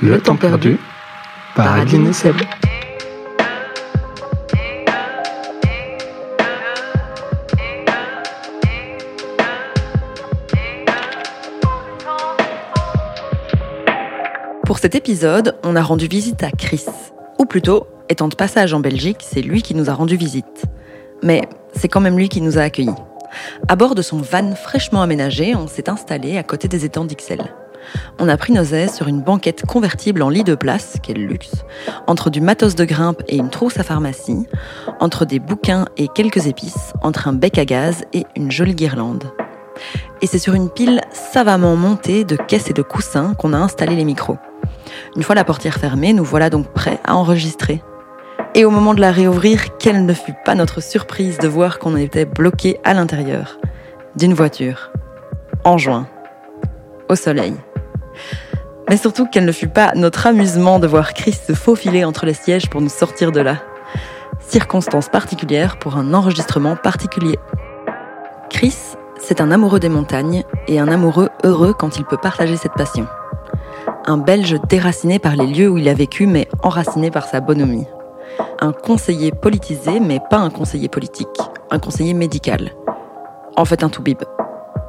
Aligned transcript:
Le 0.00 0.20
temps 0.20 0.36
perdu 0.36 0.78
par 1.56 1.76
Seb. 2.12 2.36
Pour 14.64 14.78
cet 14.78 14.94
épisode, 14.94 15.56
on 15.64 15.74
a 15.74 15.82
rendu 15.82 16.06
visite 16.06 16.44
à 16.44 16.52
Chris. 16.52 16.84
Ou 17.40 17.44
plutôt, 17.44 17.88
étant 18.08 18.28
de 18.28 18.36
passage 18.36 18.72
en 18.72 18.78
Belgique, 18.78 19.18
c'est 19.20 19.42
lui 19.42 19.62
qui 19.62 19.74
nous 19.74 19.90
a 19.90 19.94
rendu 19.94 20.14
visite. 20.14 20.62
Mais 21.24 21.42
c'est 21.74 21.88
quand 21.88 22.00
même 22.00 22.16
lui 22.16 22.28
qui 22.28 22.40
nous 22.40 22.56
a 22.56 22.62
accueillis. 22.62 22.94
À 23.66 23.74
bord 23.74 23.96
de 23.96 24.02
son 24.02 24.18
van 24.18 24.54
fraîchement 24.54 25.02
aménagé, 25.02 25.56
on 25.56 25.66
s'est 25.66 25.90
installé 25.90 26.38
à 26.38 26.44
côté 26.44 26.68
des 26.68 26.84
étangs 26.84 27.04
d'Ixelles. 27.04 27.52
On 28.18 28.28
a 28.28 28.36
pris 28.36 28.52
nos 28.52 28.64
aises 28.64 28.94
sur 28.94 29.08
une 29.08 29.22
banquette 29.22 29.64
convertible 29.66 30.22
en 30.22 30.28
lit 30.28 30.44
de 30.44 30.54
place, 30.54 30.96
quel 31.02 31.18
luxe, 31.18 31.64
entre 32.06 32.30
du 32.30 32.40
matos 32.40 32.74
de 32.74 32.84
grimpe 32.84 33.22
et 33.28 33.36
une 33.36 33.50
trousse 33.50 33.78
à 33.78 33.82
pharmacie, 33.82 34.46
entre 35.00 35.24
des 35.24 35.38
bouquins 35.38 35.86
et 35.96 36.08
quelques 36.08 36.46
épices, 36.46 36.92
entre 37.02 37.28
un 37.28 37.32
bec 37.32 37.58
à 37.58 37.64
gaz 37.64 38.04
et 38.12 38.24
une 38.36 38.50
jolie 38.50 38.74
guirlande. 38.74 39.24
Et 40.22 40.26
c'est 40.26 40.38
sur 40.38 40.54
une 40.54 40.70
pile 40.70 41.00
savamment 41.12 41.76
montée 41.76 42.24
de 42.24 42.36
caisses 42.36 42.70
et 42.70 42.74
de 42.74 42.82
coussins 42.82 43.34
qu'on 43.34 43.52
a 43.52 43.58
installé 43.58 43.94
les 43.94 44.04
micros. 44.04 44.38
Une 45.16 45.22
fois 45.22 45.34
la 45.34 45.44
portière 45.44 45.76
fermée, 45.76 46.12
nous 46.12 46.24
voilà 46.24 46.50
donc 46.50 46.68
prêts 46.72 46.98
à 47.04 47.14
enregistrer. 47.14 47.82
Et 48.54 48.64
au 48.64 48.70
moment 48.70 48.94
de 48.94 49.00
la 49.00 49.12
réouvrir, 49.12 49.76
quelle 49.78 50.04
ne 50.04 50.12
fut 50.12 50.34
pas 50.44 50.54
notre 50.54 50.82
surprise 50.82 51.38
de 51.38 51.48
voir 51.48 51.78
qu'on 51.78 51.96
était 51.96 52.24
bloqué 52.24 52.80
à 52.82 52.94
l'intérieur 52.94 53.58
d'une 54.16 54.34
voiture, 54.34 54.90
en 55.64 55.78
juin, 55.78 56.08
au 57.08 57.14
soleil. 57.14 57.54
Mais 58.88 58.96
surtout 58.96 59.26
quel 59.30 59.44
ne 59.44 59.52
fut 59.52 59.68
pas 59.68 59.92
notre 59.94 60.26
amusement 60.26 60.78
de 60.78 60.86
voir 60.86 61.12
Chris 61.12 61.38
se 61.46 61.52
faufiler 61.52 62.04
entre 62.04 62.24
les 62.24 62.34
sièges 62.34 62.70
pour 62.70 62.80
nous 62.80 62.88
sortir 62.88 63.32
de 63.32 63.40
là. 63.40 63.56
Circonstance 64.40 65.08
particulière 65.08 65.78
pour 65.78 65.96
un 65.96 66.14
enregistrement 66.14 66.74
particulier. 66.74 67.38
Chris, 68.48 68.76
c'est 69.20 69.42
un 69.42 69.50
amoureux 69.50 69.80
des 69.80 69.90
montagnes 69.90 70.42
et 70.68 70.80
un 70.80 70.88
amoureux 70.88 71.28
heureux 71.44 71.74
quand 71.74 71.98
il 71.98 72.04
peut 72.06 72.16
partager 72.16 72.56
cette 72.56 72.72
passion. 72.72 73.06
Un 74.06 74.16
Belge 74.16 74.56
déraciné 74.70 75.18
par 75.18 75.36
les 75.36 75.46
lieux 75.46 75.68
où 75.68 75.76
il 75.76 75.88
a 75.88 75.94
vécu 75.94 76.26
mais 76.26 76.48
enraciné 76.62 77.10
par 77.10 77.26
sa 77.26 77.40
bonhomie. 77.40 77.86
Un 78.60 78.72
conseiller 78.72 79.32
politisé 79.32 80.00
mais 80.00 80.20
pas 80.30 80.38
un 80.38 80.50
conseiller 80.50 80.88
politique, 80.88 81.28
un 81.70 81.78
conseiller 81.78 82.14
médical. 82.14 82.72
En 83.56 83.66
fait 83.66 83.82
un 83.82 83.90
toubib 83.90 84.22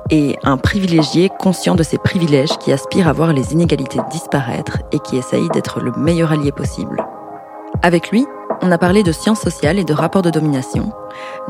et 0.09 0.37
un 0.43 0.57
privilégié 0.57 1.29
conscient 1.29 1.75
de 1.75 1.83
ses 1.83 1.97
privilèges 1.97 2.57
qui 2.59 2.71
aspire 2.71 3.07
à 3.07 3.13
voir 3.13 3.33
les 3.33 3.53
inégalités 3.53 3.99
disparaître 4.11 4.79
et 4.91 4.99
qui 4.99 5.17
essaye 5.17 5.49
d'être 5.49 5.79
le 5.79 5.91
meilleur 5.91 6.31
allié 6.31 6.51
possible. 6.51 7.05
Avec 7.81 8.09
lui, 8.09 8.25
on 8.61 8.71
a 8.71 8.77
parlé 8.77 9.03
de 9.03 9.11
sciences 9.11 9.41
sociales 9.41 9.79
et 9.79 9.85
de 9.85 9.93
rapports 9.93 10.21
de 10.21 10.29
domination, 10.29 10.91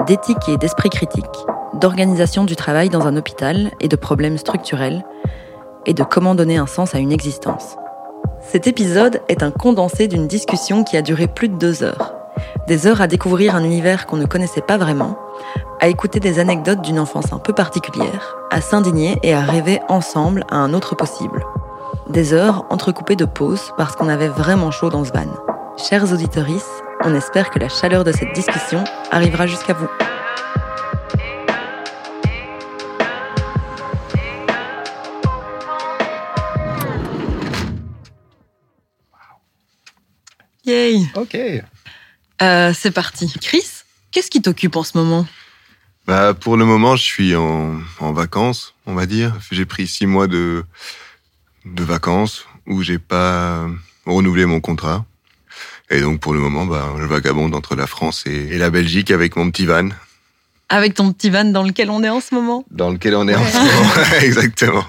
d'éthique 0.06 0.50
et 0.50 0.58
d'esprit 0.58 0.90
critique, 0.90 1.26
d'organisation 1.74 2.44
du 2.44 2.56
travail 2.56 2.90
dans 2.90 3.08
un 3.08 3.16
hôpital 3.16 3.72
et 3.80 3.88
de 3.88 3.96
problèmes 3.96 4.38
structurels, 4.38 5.06
et 5.86 5.94
de 5.94 6.04
comment 6.04 6.36
donner 6.36 6.58
un 6.58 6.68
sens 6.68 6.94
à 6.94 7.00
une 7.00 7.12
existence. 7.12 7.78
Cet 8.42 8.68
épisode 8.68 9.22
est 9.28 9.44
un 9.44 9.52
condensé 9.52 10.08
d'une 10.08 10.28
discussion 10.28 10.84
qui 10.84 10.98
a 10.98 11.02
duré 11.02 11.28
plus 11.28 11.50
de 11.50 11.56
deux 11.56 11.84
heures. 11.84 12.19
Des 12.68 12.88
heures 12.88 13.02
à 13.02 13.08
découvrir 13.08 13.56
un 13.56 13.64
univers 13.64 14.06
qu'on 14.06 14.18
ne 14.18 14.26
connaissait 14.26 14.62
pas 14.62 14.78
vraiment, 14.78 15.18
à 15.80 15.88
écouter 15.88 16.20
des 16.20 16.40
anecdotes 16.40 16.82
d'une 16.82 17.00
enfance 17.00 17.32
un 17.34 17.40
peu 17.40 17.54
particulière, 17.54 18.36
à 18.52 18.62
s'indigner 18.62 19.18
et 19.24 19.34
à 19.34 19.42
rêver 19.42 19.80
ensemble 19.88 20.46
à 20.50 20.58
un 20.58 20.74
autre 20.74 20.96
possible. 20.96 21.46
Des 22.10 22.34
heures 22.34 22.66
entrecoupées 22.70 23.16
de 23.16 23.26
pauses 23.26 23.72
parce 23.78 23.96
qu'on 23.96 24.10
avait 24.10 24.28
vraiment 24.28 24.72
chaud 24.72 24.90
dans 24.90 25.04
ce 25.04 25.12
van. 25.12 25.28
Chers 25.78 26.12
auditoris, 26.12 26.66
on 27.04 27.16
espère 27.16 27.50
que 27.50 27.60
la 27.60 27.70
chaleur 27.70 28.04
de 28.04 28.12
cette 28.12 28.34
discussion 28.34 28.84
arrivera 29.12 29.48
jusqu'à 29.48 29.74
vous. 29.74 29.88
Yay 40.66 41.02
Ok. 41.16 41.38
Euh, 42.42 42.74
C'est 42.76 42.92
parti. 42.92 43.34
Chris, 43.42 43.66
qu'est-ce 44.12 44.30
qui 44.30 44.42
t'occupe 44.42 44.76
en 44.76 44.84
ce 44.84 44.98
moment? 44.98 45.26
Bah, 46.08 46.34
pour 46.34 46.58
le 46.58 46.66
moment, 46.66 46.96
je 46.96 47.04
suis 47.04 47.36
en, 47.36 47.76
en 48.00 48.14
vacances, 48.14 48.74
on 48.86 48.96
va 48.96 49.06
dire. 49.06 49.36
J'ai 49.52 49.66
pris 49.66 49.88
six 49.88 50.06
mois 50.08 50.28
de, 50.28 50.64
de 51.66 51.84
vacances 51.84 52.46
où 52.66 52.82
j'ai 52.82 52.98
pas 53.00 53.68
renouvelé 54.06 54.46
mon 54.46 54.60
contrat. 54.60 55.06
Et 55.92 56.02
donc, 56.02 56.20
pour 56.20 56.34
le 56.34 56.40
moment, 56.40 56.66
bah, 56.66 56.94
je 57.00 57.04
vagabonde 57.06 57.54
entre 57.56 57.76
la 57.76 57.88
France 57.88 58.24
et, 58.26 58.32
et 58.52 58.58
la 58.58 58.70
Belgique 58.70 59.12
avec 59.12 59.36
mon 59.36 59.50
petit 59.52 59.66
van, 59.66 59.90
Avec 60.70 60.94
ton 60.96 61.12
petit 61.12 61.30
van 61.30 61.46
dans 61.46 61.64
lequel 61.64 61.90
on 61.90 62.04
est 62.04 62.10
en 62.10 62.22
ce 62.22 62.34
moment? 62.34 62.64
Dans 62.72 62.90
lequel 62.92 63.16
on 63.16 63.28
est 63.28 63.36
en 63.36 63.46
ce 63.46 63.58
moment. 63.58 63.92
Exactement. 64.22 64.86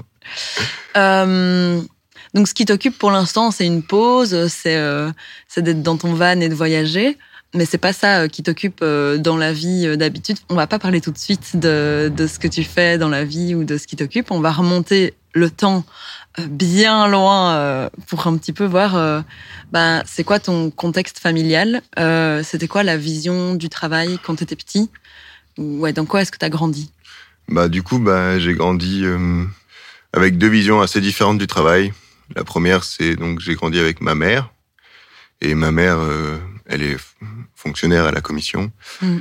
Euh, 0.96 1.80
donc, 2.34 2.48
ce 2.48 2.54
qui 2.54 2.64
t'occupe 2.64 2.96
pour 2.98 3.10
l'instant, 3.10 3.50
c'est 3.50 3.66
une 3.66 3.82
pause, 3.82 4.48
c'est 4.48 4.76
euh, 4.76 5.10
c'est 5.48 5.62
d'être 5.62 5.82
dans 5.82 5.96
ton 5.96 6.14
van 6.14 6.38
et 6.40 6.48
de 6.48 6.54
voyager. 6.54 7.18
Mais 7.52 7.64
c'est 7.64 7.78
pas 7.78 7.92
ça 7.92 8.20
euh, 8.20 8.28
qui 8.28 8.44
t'occupe 8.44 8.78
euh, 8.82 9.18
dans 9.18 9.36
la 9.36 9.52
vie 9.52 9.84
euh, 9.86 9.96
d'habitude. 9.96 10.38
On 10.48 10.54
va 10.54 10.68
pas 10.68 10.78
parler 10.78 11.00
tout 11.00 11.10
de 11.10 11.18
suite 11.18 11.56
de, 11.56 12.10
de 12.14 12.26
ce 12.28 12.38
que 12.38 12.46
tu 12.46 12.62
fais 12.62 12.96
dans 12.96 13.08
la 13.08 13.24
vie 13.24 13.56
ou 13.56 13.64
de 13.64 13.76
ce 13.76 13.88
qui 13.88 13.96
t'occupe. 13.96 14.30
On 14.30 14.40
va 14.40 14.52
remonter 14.52 15.14
le 15.32 15.50
temps 15.50 15.84
bien 16.48 17.06
loin 17.06 17.88
pour 18.08 18.26
un 18.26 18.36
petit 18.36 18.52
peu 18.52 18.64
voir 18.64 19.24
ben, 19.70 20.02
c'est 20.04 20.24
quoi 20.24 20.40
ton 20.40 20.72
contexte 20.72 21.20
familial. 21.20 21.82
C'était 22.42 22.66
quoi 22.66 22.82
la 22.82 22.96
vision 22.96 23.54
du 23.54 23.68
travail 23.68 24.18
quand 24.24 24.34
tu 24.34 24.42
étais 24.42 24.56
petit? 24.56 24.90
Ouais, 25.56 25.92
dans 25.92 26.04
quoi 26.04 26.22
est-ce 26.22 26.32
que 26.32 26.38
tu 26.38 26.44
as 26.44 26.48
grandi? 26.48 26.90
Bah, 27.46 27.68
du 27.68 27.84
coup, 27.84 28.00
bah, 28.00 28.40
j'ai 28.40 28.54
grandi 28.54 29.04
avec 30.12 30.36
deux 30.36 30.48
visions 30.48 30.80
assez 30.80 31.00
différentes 31.00 31.38
du 31.38 31.46
travail. 31.46 31.92
La 32.34 32.42
première, 32.42 32.82
c'est 32.82 33.14
donc 33.14 33.38
j'ai 33.38 33.54
grandi 33.54 33.78
avec 33.78 34.00
ma 34.00 34.16
mère. 34.16 34.50
Et 35.40 35.54
ma 35.54 35.70
mère, 35.70 36.00
elle 36.66 36.82
est 36.82 36.96
fonctionnaire 37.60 38.06
à 38.06 38.12
la 38.12 38.20
commission. 38.20 38.72
Mm. 39.02 39.18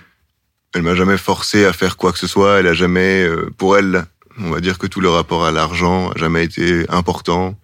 Elle 0.73 0.81
m'a 0.83 0.95
jamais 0.95 1.17
forcé 1.17 1.65
à 1.65 1.73
faire 1.73 1.97
quoi 1.97 2.11
que 2.11 2.19
ce 2.19 2.27
soit. 2.27 2.59
Elle 2.59 2.67
a 2.67 2.73
jamais, 2.73 3.23
euh, 3.23 3.49
pour 3.57 3.77
elle, 3.77 4.05
on 4.39 4.49
va 4.49 4.59
dire 4.61 4.77
que 4.77 4.87
tout 4.87 5.01
le 5.01 5.09
rapport 5.09 5.45
à 5.45 5.51
l'argent 5.51 6.11
a 6.11 6.17
jamais 6.17 6.43
été 6.43 6.85
important. 6.89 7.59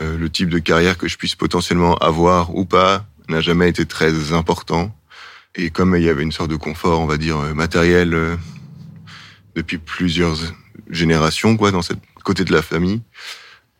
Euh, 0.00 0.16
le 0.16 0.28
type 0.28 0.50
de 0.50 0.58
carrière 0.58 0.98
que 0.98 1.08
je 1.08 1.16
puisse 1.16 1.34
potentiellement 1.34 1.94
avoir 1.96 2.54
ou 2.54 2.64
pas 2.64 3.06
n'a 3.28 3.40
jamais 3.40 3.68
été 3.68 3.86
très 3.86 4.32
important. 4.32 4.94
Et 5.54 5.70
comme 5.70 5.96
il 5.96 6.02
y 6.02 6.08
avait 6.08 6.22
une 6.22 6.32
sorte 6.32 6.50
de 6.50 6.56
confort, 6.56 7.00
on 7.00 7.06
va 7.06 7.16
dire, 7.16 7.38
euh, 7.38 7.54
matériel 7.54 8.14
euh, 8.14 8.36
depuis 9.54 9.78
plusieurs 9.78 10.36
générations, 10.90 11.56
quoi, 11.56 11.70
dans 11.70 11.82
cette 11.82 12.00
côté 12.24 12.44
de 12.44 12.52
la 12.52 12.62
famille. 12.62 13.00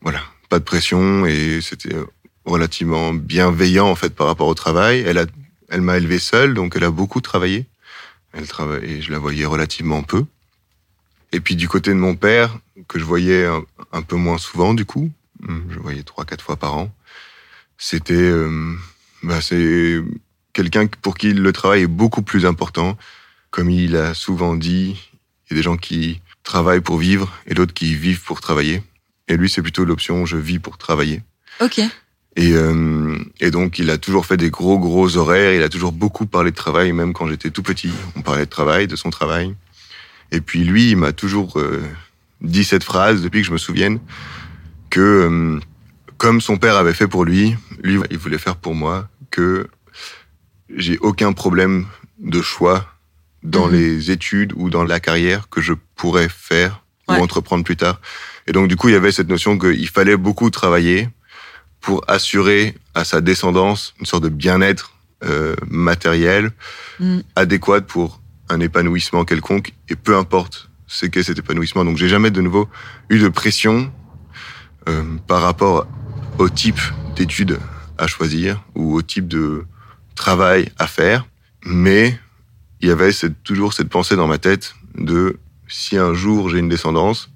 Voilà, 0.00 0.20
pas 0.48 0.58
de 0.58 0.64
pression 0.64 1.26
et 1.26 1.60
c'était 1.60 1.94
relativement 2.44 3.12
bienveillant 3.12 3.88
en 3.88 3.94
fait 3.94 4.14
par 4.14 4.26
rapport 4.26 4.48
au 4.48 4.54
travail. 4.54 5.04
Elle 5.06 5.18
a, 5.18 5.26
elle 5.68 5.80
m'a 5.80 5.96
élevé 5.96 6.18
seule, 6.18 6.54
donc 6.54 6.76
elle 6.76 6.84
a 6.84 6.90
beaucoup 6.90 7.20
travaillé. 7.20 7.66
Elle 8.32 8.46
travaille 8.46 8.84
et 8.84 9.02
je 9.02 9.10
la 9.10 9.18
voyais 9.18 9.44
relativement 9.44 10.02
peu. 10.02 10.24
Et 11.32 11.40
puis 11.40 11.56
du 11.56 11.68
côté 11.68 11.90
de 11.90 11.96
mon 11.96 12.14
père, 12.14 12.58
que 12.88 12.98
je 12.98 13.04
voyais 13.04 13.46
un, 13.92 14.02
peu 14.02 14.16
moins 14.16 14.38
souvent 14.38 14.74
du 14.74 14.84
coup, 14.84 15.10
hum, 15.46 15.66
je 15.70 15.78
voyais 15.78 16.02
trois 16.02 16.24
quatre 16.24 16.42
fois 16.42 16.56
par 16.56 16.76
an. 16.76 16.92
C'était, 17.78 18.14
euh, 18.14 18.74
bah, 19.22 19.40
c'est 19.40 20.00
quelqu'un 20.52 20.86
pour 20.86 21.16
qui 21.16 21.32
le 21.32 21.52
travail 21.52 21.82
est 21.82 21.88
beaucoup 21.88 22.22
plus 22.22 22.46
important. 22.46 22.96
Comme 23.50 23.70
il 23.70 23.96
a 23.96 24.14
souvent 24.14 24.54
dit, 24.54 25.10
il 25.44 25.52
y 25.52 25.54
a 25.54 25.56
des 25.56 25.62
gens 25.62 25.76
qui 25.76 26.20
travaillent 26.42 26.80
pour 26.80 26.98
vivre 26.98 27.32
et 27.46 27.54
d'autres 27.54 27.74
qui 27.74 27.94
vivent 27.94 28.22
pour 28.22 28.40
travailler. 28.40 28.82
Et 29.28 29.36
lui, 29.36 29.50
c'est 29.50 29.62
plutôt 29.62 29.84
l'option 29.84 30.24
je 30.24 30.36
vis 30.36 30.58
pour 30.58 30.78
travailler. 30.78 31.22
Ok. 31.60 31.80
Et, 32.36 32.52
euh, 32.52 33.16
et 33.40 33.50
donc, 33.50 33.78
il 33.78 33.88
a 33.90 33.96
toujours 33.98 34.26
fait 34.26 34.36
des 34.36 34.50
gros, 34.50 34.78
gros 34.78 35.16
horaires. 35.16 35.54
Il 35.54 35.62
a 35.62 35.68
toujours 35.70 35.92
beaucoup 35.92 36.26
parlé 36.26 36.50
de 36.50 36.56
travail, 36.56 36.92
même 36.92 37.12
quand 37.14 37.26
j'étais 37.28 37.50
tout 37.50 37.62
petit. 37.62 37.90
On 38.14 38.20
parlait 38.22 38.44
de 38.44 38.50
travail, 38.50 38.86
de 38.86 38.96
son 38.96 39.08
travail. 39.10 39.54
Et 40.32 40.40
puis, 40.42 40.64
lui, 40.64 40.90
il 40.90 40.96
m'a 40.96 41.12
toujours 41.12 41.58
euh, 41.58 41.82
dit 42.42 42.64
cette 42.64 42.84
phrase, 42.84 43.22
depuis 43.22 43.40
que 43.40 43.46
je 43.46 43.52
me 43.52 43.58
souvienne, 43.58 44.00
que 44.90 45.00
euh, 45.00 45.60
comme 46.18 46.40
son 46.42 46.58
père 46.58 46.76
avait 46.76 46.92
fait 46.94 47.08
pour 47.08 47.24
lui, 47.24 47.56
lui, 47.82 47.98
il 48.10 48.18
voulait 48.18 48.38
faire 48.38 48.56
pour 48.56 48.74
moi, 48.74 49.08
que 49.30 49.68
j'ai 50.74 50.98
aucun 50.98 51.32
problème 51.32 51.86
de 52.18 52.42
choix 52.42 52.86
dans 53.42 53.68
Mhm. 53.68 53.72
les 53.74 54.10
études 54.10 54.52
ou 54.56 54.68
dans 54.70 54.84
la 54.84 55.00
carrière 55.00 55.48
que 55.48 55.60
je 55.62 55.72
pourrais 55.94 56.28
faire 56.28 56.82
Ouais. 57.08 57.18
ou 57.18 57.22
entreprendre 57.22 57.62
plus 57.64 57.76
tard. 57.76 58.00
Et 58.48 58.52
donc, 58.52 58.66
du 58.68 58.74
coup, 58.76 58.88
il 58.88 58.92
y 58.92 58.96
avait 58.96 59.12
cette 59.12 59.28
notion 59.28 59.56
qu'il 59.58 59.88
fallait 59.88 60.16
beaucoup 60.16 60.50
travailler 60.50 61.08
pour 61.80 62.04
assurer 62.08 62.74
à 62.94 63.04
sa 63.04 63.20
descendance 63.20 63.94
une 64.00 64.06
sorte 64.06 64.24
de 64.24 64.28
bien-être 64.28 64.92
euh, 65.24 65.54
matériel 65.68 66.50
Mm. 66.98 67.20
adéquat 67.34 67.82
pour 67.82 68.20
un 68.48 68.60
épanouissement 68.60 69.24
quelconque 69.24 69.72
et 69.88 69.96
peu 69.96 70.16
importe 70.16 70.70
ce 70.86 71.04
qu'est 71.06 71.22
cet 71.22 71.38
épanouissement. 71.38 71.84
Donc 71.84 71.96
j'ai 71.96 72.08
jamais 72.08 72.30
de 72.30 72.40
nouveau 72.40 72.68
eu 73.10 73.18
de 73.18 73.28
pression 73.28 73.92
euh, 74.88 75.02
par 75.26 75.42
rapport 75.42 75.86
au 76.38 76.48
type 76.48 76.80
d'études 77.16 77.58
à 77.98 78.06
choisir 78.06 78.62
ou 78.74 78.94
au 78.94 79.02
type 79.02 79.28
de 79.28 79.64
travail 80.14 80.70
à 80.78 80.86
faire. 80.86 81.26
Mais 81.64 82.18
il 82.80 82.88
y 82.88 82.90
avait 82.90 83.10
toujours 83.44 83.72
cette 83.72 83.88
pensée 83.88 84.16
dans 84.16 84.28
ma 84.28 84.38
tête 84.38 84.74
de 84.96 85.38
si 85.68 85.98
un 85.98 86.14
jour 86.14 86.48
j'ai 86.48 86.58
une 86.58 86.68
descendance, 86.68 87.30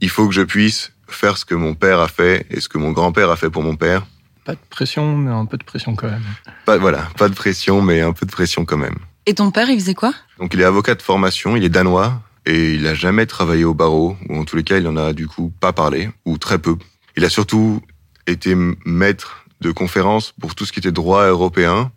il 0.00 0.08
faut 0.10 0.26
que 0.26 0.34
je 0.34 0.42
puisse 0.42 0.91
faire 1.14 1.36
ce 1.36 1.44
que 1.44 1.54
mon 1.54 1.74
père 1.74 2.00
a 2.00 2.08
fait 2.08 2.46
et 2.50 2.60
ce 2.60 2.68
que 2.68 2.78
mon 2.78 2.92
grand-père 2.92 3.30
a 3.30 3.36
fait 3.36 3.50
pour 3.50 3.62
mon 3.62 3.76
père. 3.76 4.06
Pas 4.44 4.54
de 4.54 4.60
pression, 4.70 5.16
mais 5.16 5.30
un 5.30 5.44
peu 5.44 5.56
de 5.56 5.64
pression 5.64 5.94
quand 5.94 6.08
même. 6.08 6.24
Pas, 6.64 6.76
voilà, 6.76 7.08
pas 7.16 7.28
de 7.28 7.34
pression, 7.34 7.80
mais 7.80 8.00
un 8.00 8.12
peu 8.12 8.26
de 8.26 8.32
pression 8.32 8.64
quand 8.64 8.76
même. 8.76 8.96
Et 9.26 9.34
ton 9.34 9.50
père, 9.52 9.70
il 9.70 9.78
faisait 9.78 9.94
quoi? 9.94 10.12
Donc 10.38 10.54
il 10.54 10.60
est 10.60 10.64
avocat 10.64 10.96
de 10.96 11.02
formation, 11.02 11.56
il 11.56 11.62
est 11.62 11.68
danois 11.68 12.20
et 12.44 12.74
il 12.74 12.86
a 12.88 12.94
jamais 12.94 13.26
travaillé 13.26 13.64
au 13.64 13.72
barreau, 13.72 14.16
ou 14.28 14.40
en 14.40 14.44
tous 14.44 14.56
les 14.56 14.64
cas, 14.64 14.78
il 14.78 14.88
en 14.88 14.96
a 14.96 15.12
du 15.12 15.28
coup 15.28 15.52
pas 15.60 15.72
parlé, 15.72 16.10
ou 16.24 16.38
très 16.38 16.58
peu. 16.58 16.76
Il 17.16 17.24
a 17.24 17.30
surtout 17.30 17.80
été 18.26 18.56
maître 18.84 19.44
de 19.60 19.70
conférences 19.70 20.32
pour 20.40 20.56
tout 20.56 20.66
ce 20.66 20.72
qui 20.72 20.80
était 20.80 20.90
droit 20.90 21.26
européen, 21.26 21.92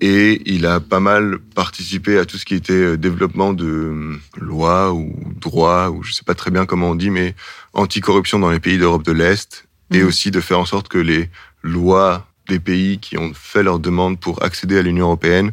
et 0.00 0.42
il 0.46 0.66
a 0.66 0.80
pas 0.80 1.00
mal 1.00 1.38
participé 1.54 2.18
à 2.18 2.24
tout 2.24 2.36
ce 2.36 2.44
qui 2.44 2.54
était 2.54 2.72
euh, 2.72 2.96
développement 2.96 3.52
de 3.52 3.66
euh, 3.66 4.20
lois 4.36 4.92
ou 4.92 5.14
droit, 5.40 5.88
ou 5.88 6.02
je 6.02 6.12
sais 6.12 6.24
pas 6.24 6.34
très 6.34 6.50
bien 6.50 6.66
comment 6.66 6.90
on 6.90 6.94
dit, 6.94 7.10
mais 7.10 7.34
anticorruption 7.72 8.38
dans 8.38 8.50
les 8.50 8.60
pays 8.60 8.78
d'Europe 8.78 9.04
de 9.04 9.12
l'Est, 9.12 9.66
et 9.90 10.00
mhm. 10.00 10.06
aussi 10.06 10.30
de 10.30 10.40
faire 10.40 10.58
en 10.58 10.66
sorte 10.66 10.88
que 10.88 10.98
les 10.98 11.30
lois 11.62 12.26
des 12.48 12.60
pays 12.60 12.98
qui 12.98 13.16
ont 13.16 13.32
fait 13.34 13.62
leur 13.62 13.78
demande 13.78 14.20
pour 14.20 14.42
accéder 14.42 14.78
à 14.78 14.82
l'Union 14.82 15.06
européenne 15.06 15.52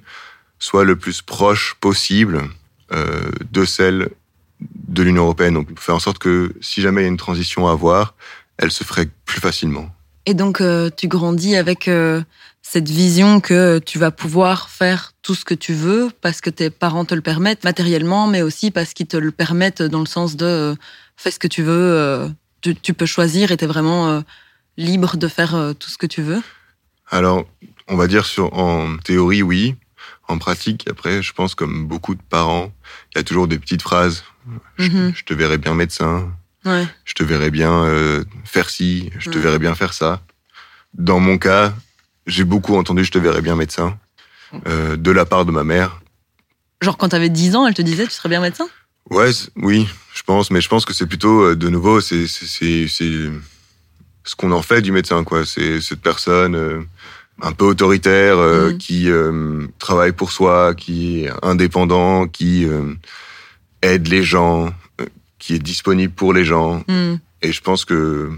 soient 0.59 0.83
le 0.83 0.95
plus 0.95 1.21
proches 1.21 1.75
possible 1.79 2.43
euh, 2.91 3.31
de 3.51 3.65
celles 3.65 4.09
de 4.59 5.03
l'Union 5.03 5.23
européenne. 5.23 5.55
Donc, 5.55 5.79
faire 5.79 5.95
en 5.95 5.99
sorte 5.99 6.19
que 6.19 6.53
si 6.61 6.81
jamais 6.81 7.01
il 7.01 7.03
y 7.05 7.07
a 7.07 7.09
une 7.09 7.17
transition 7.17 7.67
à 7.67 7.71
avoir, 7.71 8.15
elle 8.57 8.71
se 8.71 8.83
ferait 8.83 9.09
plus 9.25 9.39
facilement. 9.39 9.89
Et 10.25 10.33
donc, 10.33 10.61
euh, 10.61 10.89
tu 10.95 11.07
grandis 11.07 11.55
avec 11.55 11.87
euh, 11.87 12.21
cette 12.61 12.89
vision 12.89 13.39
que 13.39 13.79
tu 13.79 13.97
vas 13.97 14.11
pouvoir 14.11 14.69
faire 14.69 15.13
tout 15.21 15.33
ce 15.33 15.45
que 15.45 15.53
tu 15.53 15.73
veux 15.73 16.09
parce 16.21 16.41
que 16.41 16.49
tes 16.49 16.69
parents 16.69 17.05
te 17.05 17.15
le 17.15 17.21
permettent 17.21 17.63
matériellement, 17.63 18.27
mais 18.27 18.41
aussi 18.41 18.71
parce 18.71 18.93
qu'ils 18.93 19.07
te 19.07 19.17
le 19.17 19.31
permettent 19.31 19.81
dans 19.81 19.99
le 19.99 20.05
sens 20.05 20.35
de 20.35 20.45
euh, 20.45 20.75
fais 21.17 21.31
ce 21.31 21.39
que 21.39 21.47
tu 21.47 21.63
veux, 21.63 22.31
tu, 22.61 22.75
tu, 22.75 22.93
peux 22.93 23.05
choisir 23.05 23.51
et 23.51 23.57
tu 23.57 23.65
es 23.65 23.67
vraiment 23.67 24.23
libre 24.75 25.17
de 25.17 25.27
faire 25.27 25.73
tout 25.77 25.89
ce 25.89 25.99
que 25.99 26.07
tu 26.07 26.23
veux. 26.23 26.41
Alors, 27.11 27.45
on 27.87 27.95
va 27.95 28.07
dire 28.07 28.25
sur 28.25 28.57
en 28.57 28.97
théorie, 28.97 29.43
oui. 29.43 29.75
En 30.27 30.39
pratique, 30.39 30.87
après, 30.89 31.21
je 31.21 31.33
pense 31.33 31.53
comme 31.53 31.85
beaucoup 31.87 32.15
de 32.15 32.21
parents, 32.21 32.71
il 33.13 33.19
y 33.19 33.21
a 33.21 33.23
toujours 33.23 33.47
des 33.47 33.59
petites 33.59 33.81
phrases. 33.81 34.23
je, 34.77 34.89
mhm. 34.89 35.13
te 35.25 35.33
verrai 35.33 35.59
bien 35.59 35.75
médecin, 35.75 36.31
je 36.63 37.13
te 37.13 37.23
verrais 37.23 37.51
bien 37.51 37.85
euh, 37.85 38.23
faire 38.45 38.69
ci, 38.69 39.11
je 39.17 39.29
te 39.29 39.37
verrais 39.37 39.59
bien 39.59 39.75
faire 39.75 39.93
ça. 39.93 40.21
Dans 40.93 41.19
mon 41.19 41.37
cas, 41.37 41.73
j'ai 42.27 42.43
beaucoup 42.43 42.75
entendu 42.75 43.03
je 43.03 43.11
te 43.11 43.17
verrais 43.17 43.41
bien 43.41 43.55
médecin 43.55 43.97
euh, 44.67 44.95
de 44.95 45.11
la 45.11 45.25
part 45.25 45.45
de 45.45 45.51
ma 45.51 45.63
mère. 45.63 46.01
Genre 46.81 46.97
quand 46.97 47.09
t'avais 47.09 47.29
10 47.29 47.55
ans, 47.55 47.67
elle 47.67 47.73
te 47.73 47.81
disait 47.81 48.05
tu 48.05 48.11
serais 48.11 48.29
bien 48.29 48.41
médecin? 48.41 48.67
Ouais, 49.09 49.31
oui, 49.55 49.87
je 50.13 50.21
pense, 50.23 50.51
mais 50.51 50.61
je 50.61 50.69
pense 50.69 50.85
que 50.85 50.93
c'est 50.93 51.07
plutôt 51.07 51.41
euh, 51.41 51.55
de 51.55 51.69
nouveau 51.69 52.01
c'est 52.01 52.27
c'est 52.27 52.87
ce 52.87 54.35
qu'on 54.35 54.51
en 54.51 54.61
fait 54.61 54.81
du 54.81 54.91
médecin 54.91 55.23
quoi. 55.23 55.45
C'est 55.45 55.81
cette 55.81 56.01
personne 56.01 56.85
un 57.41 57.51
peu 57.53 57.65
autoritaire 57.65 58.37
mmh. 58.37 58.77
qui 58.77 59.09
travaille 59.79 60.11
pour 60.11 60.31
soi, 60.31 60.75
qui 60.75 61.23
est 61.23 61.31
indépendant, 61.41 62.27
qui 62.27 62.67
aide 63.81 64.07
les 64.07 64.21
gens, 64.21 64.71
qui 65.41 65.55
est 65.55 65.59
disponible 65.59 66.13
pour 66.13 66.33
les 66.33 66.45
gens. 66.45 66.83
Hmm. 66.87 67.15
Et 67.41 67.51
je 67.51 67.61
pense 67.61 67.83
que 67.83 68.31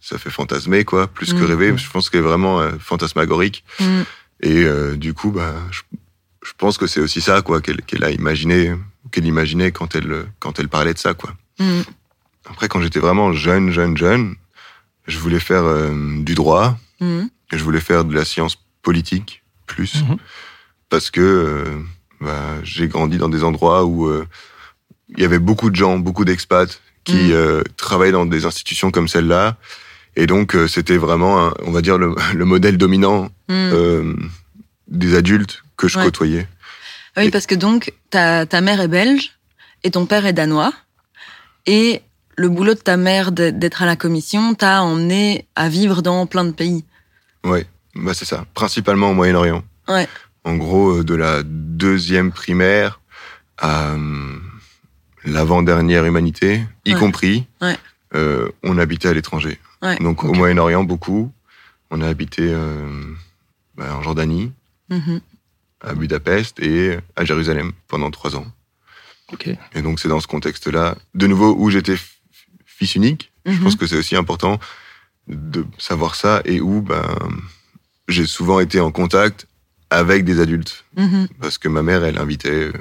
ça 0.00 0.18
fait 0.18 0.30
fantasmer, 0.30 0.84
quoi, 0.84 1.06
plus 1.06 1.32
que 1.32 1.38
hmm. 1.38 1.44
rêver. 1.44 1.78
Je 1.78 1.88
pense 1.88 2.10
qu'elle 2.10 2.20
est 2.20 2.24
vraiment 2.24 2.60
euh, 2.60 2.72
fantasmagorique. 2.78 3.64
Et 4.40 4.64
euh, 4.64 4.96
du 4.96 5.14
coup, 5.14 5.30
bah, 5.30 5.54
je, 5.70 6.52
pense 6.58 6.76
que 6.76 6.88
c'est 6.88 7.00
aussi 7.00 7.20
ça, 7.20 7.40
quoi, 7.40 7.62
qu'elle 7.62 8.04
a 8.04 8.10
imaginé, 8.10 8.74
qu'elle 9.12 9.26
imaginait 9.26 9.70
quand 9.70 9.94
elle, 9.94 10.26
quand 10.40 10.58
elle 10.58 10.68
parlait 10.68 10.92
de 10.92 10.98
ça, 10.98 11.14
quoi. 11.14 11.32
Après, 12.50 12.68
quand 12.68 12.82
j'étais 12.82 13.00
vraiment 13.00 13.32
jeune, 13.32 13.70
jeune, 13.70 13.96
jeune, 13.96 14.34
je 15.06 15.18
voulais 15.18 15.40
faire 15.40 15.64
euh, 15.64 16.22
du 16.22 16.34
droit. 16.34 16.76
Je 17.00 17.62
voulais 17.62 17.80
faire 17.80 18.04
de 18.04 18.14
la 18.14 18.24
science 18.24 18.56
politique, 18.82 19.44
plus. 19.66 20.02
Parce 20.88 21.10
que 21.10 21.64
bah, 22.20 22.56
j'ai 22.62 22.88
grandi 22.88 23.18
dans 23.18 23.28
des 23.28 23.44
endroits 23.44 23.84
où 23.84 24.10
il 25.08 25.20
y 25.20 25.24
avait 25.24 25.38
beaucoup 25.38 25.70
de 25.70 25.76
gens, 25.76 25.98
beaucoup 25.98 26.24
d'expats 26.24 26.80
qui 27.04 27.28
mm. 27.28 27.32
euh, 27.32 27.62
travaillaient 27.76 28.12
dans 28.12 28.26
des 28.26 28.46
institutions 28.46 28.90
comme 28.90 29.08
celle-là. 29.08 29.56
Et 30.16 30.26
donc, 30.26 30.54
euh, 30.54 30.68
c'était 30.68 30.96
vraiment, 30.96 31.52
on 31.64 31.70
va 31.70 31.82
dire, 31.82 31.98
le, 31.98 32.44
modèle 32.44 32.78
dominant 32.78 33.24
mm. 33.48 33.52
euh, 33.52 34.14
des 34.88 35.14
adultes 35.14 35.62
que 35.76 35.88
je 35.88 35.98
côtoyais. 35.98 36.48
Ah 37.16 37.20
oui, 37.22 37.30
parce 37.30 37.46
que 37.46 37.54
donc, 37.54 37.92
ta, 38.10 38.46
ta 38.46 38.60
mère 38.60 38.80
est 38.80 38.88
belge 38.88 39.32
et 39.84 39.90
ton 39.90 40.06
père 40.06 40.26
est 40.26 40.32
danois. 40.32 40.72
Et 41.66 42.02
le 42.36 42.48
boulot 42.48 42.74
de 42.74 42.80
ta 42.80 42.96
mère 42.96 43.30
d'être 43.32 43.82
à 43.82 43.86
la 43.86 43.96
commission 43.96 44.54
t'a 44.54 44.82
emmené 44.82 45.46
à 45.54 45.68
vivre 45.68 46.02
dans 46.02 46.26
plein 46.26 46.44
de 46.44 46.50
pays. 46.50 46.84
Oui, 47.44 47.60
bah 47.94 48.12
c'est 48.14 48.24
ça. 48.24 48.44
Principalement 48.54 49.10
au 49.10 49.14
Moyen-Orient. 49.14 49.62
Ouais. 49.86 50.08
En 50.42 50.56
gros, 50.56 51.04
de 51.04 51.14
la 51.14 51.42
deuxième 51.44 52.32
primaire 52.32 53.00
à 53.58 53.94
l'avant-dernière 55.24 56.04
humanité, 56.04 56.62
y 56.84 56.94
compris, 56.94 57.46
euh, 58.14 58.48
on 58.62 58.78
habitait 58.78 59.08
à 59.08 59.12
l'étranger. 59.12 59.58
Donc 60.00 60.24
au 60.24 60.32
Moyen-Orient, 60.32 60.84
beaucoup. 60.84 61.32
On 61.90 62.00
a 62.00 62.08
habité 62.08 62.42
euh, 62.42 63.04
bah, 63.76 63.94
en 63.96 64.02
Jordanie, 64.02 64.52
mm-hmm. 64.90 65.20
à 65.82 65.94
Budapest 65.94 66.58
et 66.60 66.98
à 67.16 67.24
Jérusalem 67.24 67.72
pendant 67.88 68.10
trois 68.10 68.36
ans. 68.36 68.46
Et 69.74 69.82
donc 69.82 70.00
c'est 70.00 70.08
dans 70.08 70.20
ce 70.20 70.26
contexte-là, 70.26 70.96
de 71.14 71.26
nouveau, 71.26 71.54
où 71.58 71.70
j'étais 71.70 71.96
fils 72.64 72.94
unique. 72.94 73.32
Je 73.44 73.52
mm-hmm. 73.52 73.62
pense 73.62 73.76
que 73.76 73.86
c'est 73.86 73.96
aussi 73.96 74.16
important 74.16 74.58
de 75.28 75.66
savoir 75.78 76.14
ça 76.14 76.40
et 76.44 76.60
où 76.60 76.82
ben, 76.82 77.16
j'ai 78.08 78.26
souvent 78.26 78.60
été 78.60 78.80
en 78.80 78.90
contact 78.90 79.46
avec 79.90 80.24
des 80.24 80.40
adultes. 80.40 80.84
Mm-hmm. 80.96 81.28
Parce 81.40 81.58
que 81.58 81.68
ma 81.68 81.82
mère, 81.82 82.04
elle 82.04 82.18
invitait 82.18 82.50
euh, 82.50 82.72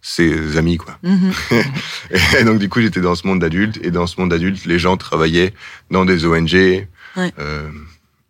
ses 0.00 0.56
amis, 0.56 0.76
quoi. 0.76 0.98
Mhm. 1.02 1.32
et 2.40 2.44
donc, 2.44 2.58
du 2.58 2.68
coup, 2.68 2.80
j'étais 2.80 3.00
dans 3.00 3.14
ce 3.14 3.26
monde 3.26 3.40
d'adultes, 3.40 3.78
et 3.82 3.90
dans 3.90 4.06
ce 4.06 4.20
monde 4.20 4.30
d'adultes, 4.30 4.64
les 4.64 4.78
gens 4.78 4.96
travaillaient 4.96 5.52
dans 5.90 6.04
des 6.04 6.24
ONG, 6.24 6.86
euh, 7.16 7.70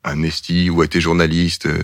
à 0.03 0.15
Nesti, 0.15 0.71
ou 0.71 0.83
étaient 0.83 1.01
journalistes 1.01 1.67
euh, 1.67 1.83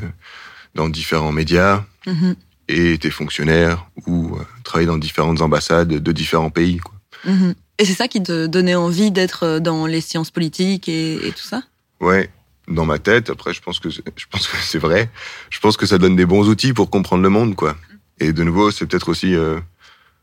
dans 0.75 0.88
différents 0.88 1.33
médias, 1.33 1.85
mhm. 2.07 2.35
et 2.69 2.95
étaient 2.95 3.11
fonctionnaires, 3.11 3.87
ou 4.07 4.37
euh, 4.37 4.43
travaillaient 4.62 4.91
dans 4.91 4.99
différentes 4.99 5.41
ambassades 5.43 5.88
de 5.88 6.12
différents 6.12 6.50
pays, 6.50 6.79
quoi. 6.79 6.95
Mhm. 7.26 7.55
Et 7.79 7.85
c'est 7.85 7.95
ça 7.95 8.07
qui 8.07 8.23
te 8.23 8.47
donnait 8.47 8.76
envie 8.76 9.11
d'être 9.11 9.59
dans 9.59 9.87
les 9.87 10.00
sciences 10.00 10.31
politiques 10.31 10.88
et, 10.88 11.33
tout 11.37 11.47
ça? 11.47 11.62
Ouais, 12.00 12.31
dans 12.69 12.85
ma 12.85 13.00
tête. 13.00 13.31
Après, 13.31 13.53
je 13.53 13.61
pense 13.61 13.81
que 13.81 13.91
je 13.91 14.00
pense 14.31 14.47
que 14.47 14.57
c'est 14.62 14.79
vrai. 14.79 15.11
Je 15.50 15.59
pense 15.59 15.76
que 15.76 15.85
ça 15.85 15.99
donne 15.99 16.14
des 16.14 16.26
bons 16.26 16.49
outils 16.49 16.73
pour 16.73 16.88
comprendre 16.88 17.25
le 17.25 17.31
monde, 17.31 17.57
quoi. 17.57 17.76
Et 18.21 18.33
de 18.33 18.45
nouveau, 18.45 18.71
c'est 18.71 18.87
peut-être 18.87 19.09
aussi 19.09 19.35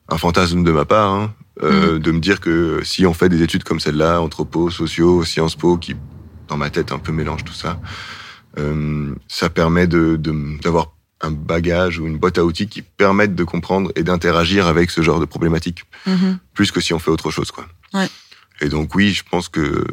un 0.09 0.17
fantasme 0.17 0.63
de 0.63 0.71
ma 0.71 0.85
part, 0.85 1.11
hein, 1.11 1.33
euh, 1.63 1.93
mhm. 1.93 1.99
de 1.99 2.11
me 2.11 2.19
dire 2.19 2.39
que 2.39 2.81
si 2.83 3.05
on 3.05 3.13
fait 3.13 3.29
des 3.29 3.41
études 3.41 3.63
comme 3.63 3.79
celle-là, 3.79 4.21
anthropo, 4.21 4.69
sociaux, 4.69 5.23
Sciences 5.23 5.55
Po, 5.55 5.77
qui 5.77 5.95
dans 6.47 6.57
ma 6.57 6.69
tête 6.69 6.91
un 6.91 6.99
peu 6.99 7.11
mélange 7.11 7.43
tout 7.43 7.53
ça, 7.53 7.79
euh, 8.57 9.13
ça 9.27 9.49
permet 9.49 9.87
de 9.87 10.17
d'avoir 10.61 10.93
un 11.21 11.31
bagage 11.31 11.99
ou 11.99 12.07
une 12.07 12.17
boîte 12.17 12.37
à 12.37 12.43
outils 12.43 12.67
qui 12.67 12.81
permettent 12.81 13.35
de 13.35 13.43
comprendre 13.43 13.91
et 13.95 14.03
d'interagir 14.03 14.65
avec 14.67 14.89
ce 14.89 15.01
genre 15.01 15.19
de 15.19 15.25
problématiques, 15.25 15.83
mhm. 16.07 16.39
plus 16.53 16.71
que 16.71 16.81
si 16.81 16.93
on 16.93 16.99
fait 16.99 17.11
autre 17.11 17.31
chose, 17.31 17.51
quoi. 17.51 17.67
Ouais. 17.93 18.09
Et 18.59 18.69
donc 18.69 18.95
oui, 18.95 19.11
je 19.11 19.23
pense 19.29 19.49
que 19.49 19.85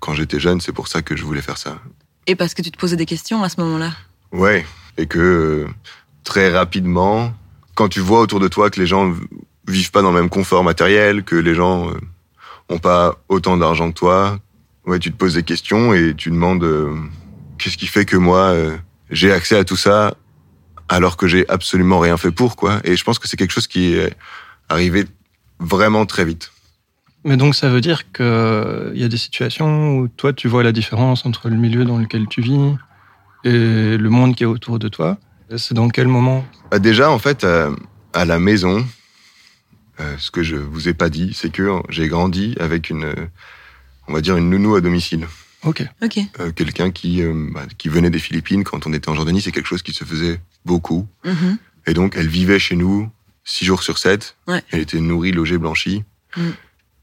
quand 0.00 0.14
j'étais 0.14 0.40
jeune, 0.40 0.60
c'est 0.60 0.72
pour 0.72 0.88
ça 0.88 1.00
que 1.00 1.16
je 1.16 1.24
voulais 1.24 1.42
faire 1.42 1.58
ça. 1.58 1.78
Et 2.26 2.34
parce 2.34 2.54
que 2.54 2.62
tu 2.62 2.70
te 2.70 2.78
posais 2.78 2.96
des 2.96 3.06
questions 3.06 3.42
à 3.42 3.48
ce 3.48 3.60
moment-là. 3.60 3.92
Ouais, 4.32 4.66
et 4.96 5.06
que 5.06 5.18
euh, 5.18 5.68
très 6.24 6.50
rapidement, 6.50 7.34
quand 7.74 7.88
tu 7.88 8.00
vois 8.00 8.20
autour 8.20 8.40
de 8.40 8.48
toi 8.48 8.70
que 8.70 8.80
les 8.80 8.86
gens 8.86 9.14
vivent 9.66 9.90
pas 9.90 10.02
dans 10.02 10.12
le 10.12 10.20
même 10.20 10.30
confort 10.30 10.64
matériel, 10.64 11.24
que 11.24 11.36
les 11.36 11.54
gens 11.54 11.90
euh, 11.90 11.94
ont 12.68 12.78
pas 12.78 13.16
autant 13.28 13.56
d'argent 13.56 13.90
que 13.90 13.98
toi, 13.98 14.38
ouais, 14.86 14.98
tu 14.98 15.10
te 15.10 15.16
poses 15.16 15.34
des 15.34 15.42
questions 15.42 15.94
et 15.94 16.14
tu 16.14 16.30
demandes 16.30 16.64
euh, 16.64 16.94
qu'est-ce 17.58 17.76
qui 17.76 17.86
fait 17.86 18.04
que 18.04 18.16
moi 18.16 18.38
euh, 18.38 18.76
j'ai 19.10 19.32
accès 19.32 19.56
à 19.56 19.64
tout 19.64 19.76
ça 19.76 20.14
alors 20.88 21.16
que 21.16 21.26
j'ai 21.26 21.48
absolument 21.48 22.00
rien 22.00 22.16
fait 22.16 22.30
pour 22.30 22.56
quoi. 22.56 22.80
Et 22.84 22.96
je 22.96 23.04
pense 23.04 23.18
que 23.18 23.28
c'est 23.28 23.36
quelque 23.36 23.52
chose 23.52 23.66
qui 23.66 23.94
est 23.94 24.14
arrivé 24.68 25.04
vraiment 25.58 26.04
très 26.06 26.24
vite. 26.24 26.52
Mais 27.24 27.36
donc 27.36 27.54
ça 27.54 27.68
veut 27.68 27.80
dire 27.80 28.10
qu'il 28.12 28.92
y 28.94 29.04
a 29.04 29.08
des 29.08 29.16
situations 29.16 29.96
où 29.96 30.08
toi 30.08 30.32
tu 30.32 30.48
vois 30.48 30.64
la 30.64 30.72
différence 30.72 31.24
entre 31.24 31.48
le 31.48 31.56
milieu 31.56 31.84
dans 31.84 31.98
lequel 31.98 32.26
tu 32.26 32.42
vis 32.42 32.74
et 33.44 33.96
le 33.96 34.08
monde 34.10 34.34
qui 34.34 34.42
est 34.42 34.46
autour 34.46 34.78
de 34.78 34.88
toi. 34.88 35.18
C'est 35.56 35.74
dans 35.74 35.88
quel 35.88 36.08
moment 36.08 36.44
bah, 36.70 36.78
Déjà, 36.78 37.10
en 37.10 37.18
fait, 37.18 37.44
euh, 37.44 37.74
à 38.12 38.24
la 38.24 38.38
maison, 38.38 38.86
euh, 40.00 40.14
ce 40.18 40.30
que 40.30 40.42
je 40.42 40.56
vous 40.56 40.88
ai 40.88 40.94
pas 40.94 41.10
dit, 41.10 41.32
c'est 41.34 41.52
que 41.52 41.80
j'ai 41.88 42.08
grandi 42.08 42.54
avec 42.58 42.90
une, 42.90 43.14
on 44.08 44.12
va 44.12 44.20
dire, 44.20 44.36
une 44.36 44.50
nounou 44.50 44.74
à 44.74 44.80
domicile. 44.80 45.26
Ok. 45.64 45.84
Ok. 46.02 46.18
Euh, 46.40 46.52
quelqu'un 46.52 46.90
qui, 46.90 47.22
euh, 47.22 47.48
bah, 47.52 47.66
qui 47.78 47.88
venait 47.88 48.10
des 48.10 48.18
Philippines 48.18 48.64
quand 48.64 48.86
on 48.86 48.92
était 48.92 49.08
en 49.08 49.14
Jordanie, 49.14 49.40
c'est 49.40 49.52
quelque 49.52 49.68
chose 49.68 49.82
qui 49.82 49.92
se 49.92 50.04
faisait 50.04 50.40
beaucoup. 50.64 51.06
Mhm. 51.24 51.58
Et 51.86 51.94
donc, 51.94 52.14
elle 52.16 52.28
vivait 52.28 52.58
chez 52.58 52.76
nous 52.76 53.10
six 53.44 53.64
jours 53.64 53.82
sur 53.82 53.98
sept. 53.98 54.36
Ouais. 54.46 54.62
Elle 54.70 54.80
était 54.80 55.00
nourrie, 55.00 55.32
logée, 55.32 55.58
blanchie. 55.58 56.04
Mm. 56.36 56.50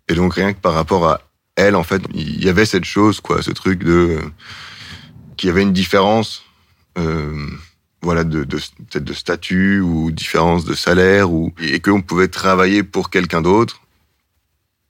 Et 0.07 0.15
donc, 0.15 0.35
rien 0.35 0.53
que 0.53 0.59
par 0.59 0.73
rapport 0.73 1.07
à 1.07 1.21
elle, 1.55 1.75
en 1.75 1.83
fait, 1.83 2.01
il 2.13 2.43
y 2.43 2.47
avait 2.47 2.65
cette 2.65 2.85
chose, 2.85 3.19
quoi, 3.19 3.41
ce 3.41 3.51
truc 3.51 3.83
de 3.83 4.19
qu'il 5.35 5.47
y 5.47 5.51
avait 5.51 5.63
une 5.63 5.73
différence, 5.73 6.43
euh, 6.97 7.47
voilà, 8.01 8.23
de, 8.23 8.43
de 8.43 8.57
peut-être 8.57 9.03
de 9.03 9.13
statut 9.13 9.81
ou 9.81 10.11
différence 10.11 10.65
de 10.65 10.73
salaire, 10.73 11.31
ou 11.31 11.53
et 11.61 11.79
qu'on 11.79 12.01
pouvait 12.01 12.27
travailler 12.29 12.83
pour 12.83 13.09
quelqu'un 13.09 13.41
d'autre 13.41 13.81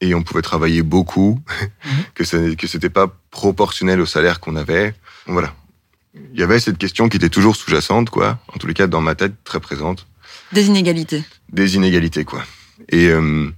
et 0.01 0.15
on 0.15 0.23
pouvait 0.23 0.41
travailler 0.41 0.81
beaucoup, 0.81 1.41
que 2.15 2.23
ça, 2.23 2.37
que 2.57 2.67
c'était 2.67 2.89
pas 2.89 3.07
proportionnel 3.31 3.99
au 3.99 4.05
salaire 4.05 4.39
qu'on 4.39 4.55
avait. 4.55 4.93
Voilà. 5.27 5.53
Il 6.33 6.39
y 6.39 6.43
avait 6.43 6.59
cette 6.59 6.77
question 6.77 7.09
qui 7.09 7.17
était 7.17 7.29
toujours 7.29 7.55
sous-jacente, 7.55 8.09
quoi. 8.09 8.39
En 8.53 8.57
tous 8.57 8.67
les 8.67 8.73
cas, 8.73 8.87
dans 8.87 9.01
ma 9.01 9.15
tête, 9.15 9.33
très 9.43 9.59
présente 9.59 10.07
Des 10.53 10.67
inégalités. 10.67 11.23
des 11.51 11.75
inégalités, 11.75 12.23
quoi. 12.25 12.43
Et, 12.89 13.09
euh, 13.09 13.49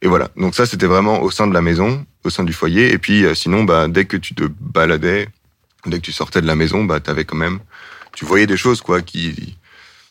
et 0.00 0.08
voilà. 0.08 0.30
Donc 0.36 0.54
ça, 0.54 0.66
c'était 0.66 0.86
vraiment 0.86 1.22
au 1.22 1.30
sein 1.30 1.46
de 1.46 1.54
la 1.54 1.60
maison, 1.60 2.04
au 2.24 2.30
sein 2.30 2.42
du 2.42 2.52
foyer. 2.52 2.92
Et 2.92 2.98
puis, 2.98 3.24
euh, 3.24 3.34
sinon, 3.34 3.64
bah, 3.64 3.86
dès 3.88 4.06
que 4.06 4.16
tu 4.16 4.34
te 4.34 4.44
baladais, 4.44 5.28
dès 5.86 5.98
que 5.98 6.02
tu 6.04 6.12
sortais 6.12 6.40
de 6.40 6.46
la 6.46 6.56
maison, 6.56 6.84
bah, 6.84 7.00
t'avais 7.00 7.24
quand 7.24 7.36
même, 7.36 7.60
tu 8.14 8.24
voyais 8.24 8.46
des 8.46 8.56
choses, 8.56 8.80
quoi, 8.80 9.02
qui, 9.02 9.56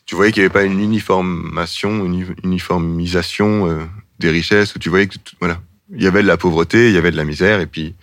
tu 0.06 0.14
voyais 0.14 0.32
qu'il 0.32 0.42
n'y 0.42 0.46
avait 0.46 0.52
pas 0.52 0.64
une 0.64 0.80
uniformation, 0.80 2.04
une 2.04 2.14
uni- 2.20 2.36
uniformisation 2.44 3.68
euh, 3.68 3.84
des 4.18 4.30
richesses, 4.30 4.74
où 4.74 4.78
tu 4.78 4.88
voyais 4.88 5.06
que, 5.06 5.16
voilà, 5.40 5.60
il 5.94 6.02
y 6.02 6.06
avait 6.06 6.22
de 6.22 6.26
la 6.26 6.36
pauvreté, 6.36 6.88
il 6.88 6.94
y 6.94 6.98
avait 6.98 7.10
de 7.10 7.16
la 7.16 7.24
misère, 7.24 7.60
et 7.60 7.66
puis, 7.66 7.94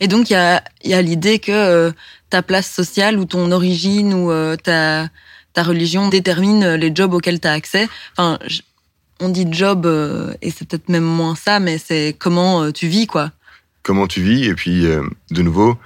Et 0.00 0.08
donc, 0.08 0.30
il 0.30 0.32
y 0.32 0.36
a, 0.36 0.64
il 0.82 0.90
y 0.90 0.94
a 0.94 1.02
l'idée 1.02 1.38
que 1.38 1.52
euh, 1.52 1.92
ta 2.30 2.42
place 2.42 2.70
sociale 2.70 3.18
ou 3.18 3.26
ton 3.26 3.52
origine 3.52 4.14
ou 4.14 4.30
euh, 4.30 4.56
ta, 4.56 5.10
ta 5.52 5.62
religion 5.62 6.08
détermine 6.08 6.74
les 6.74 6.90
jobs 6.94 7.12
auxquels 7.12 7.38
tu 7.38 7.48
as 7.48 7.52
accès. 7.52 7.86
Enfin, 8.16 8.38
on 9.20 9.28
dit 9.28 9.46
job, 9.50 9.84
euh, 9.84 10.32
et 10.40 10.50
c'est 10.50 10.66
peut-être 10.66 10.88
même 10.88 11.04
moins 11.04 11.36
ça, 11.36 11.60
mais 11.60 11.76
c'est 11.76 12.16
comment 12.18 12.72
tu 12.72 12.88
vis, 12.88 13.06
quoi. 13.06 13.30
comment 13.82 14.06
tu 14.06 14.22
vis, 14.22 14.44
et 14.44 14.54
puis, 14.54 14.86
de 15.30 15.42
nouveau, 15.42 15.76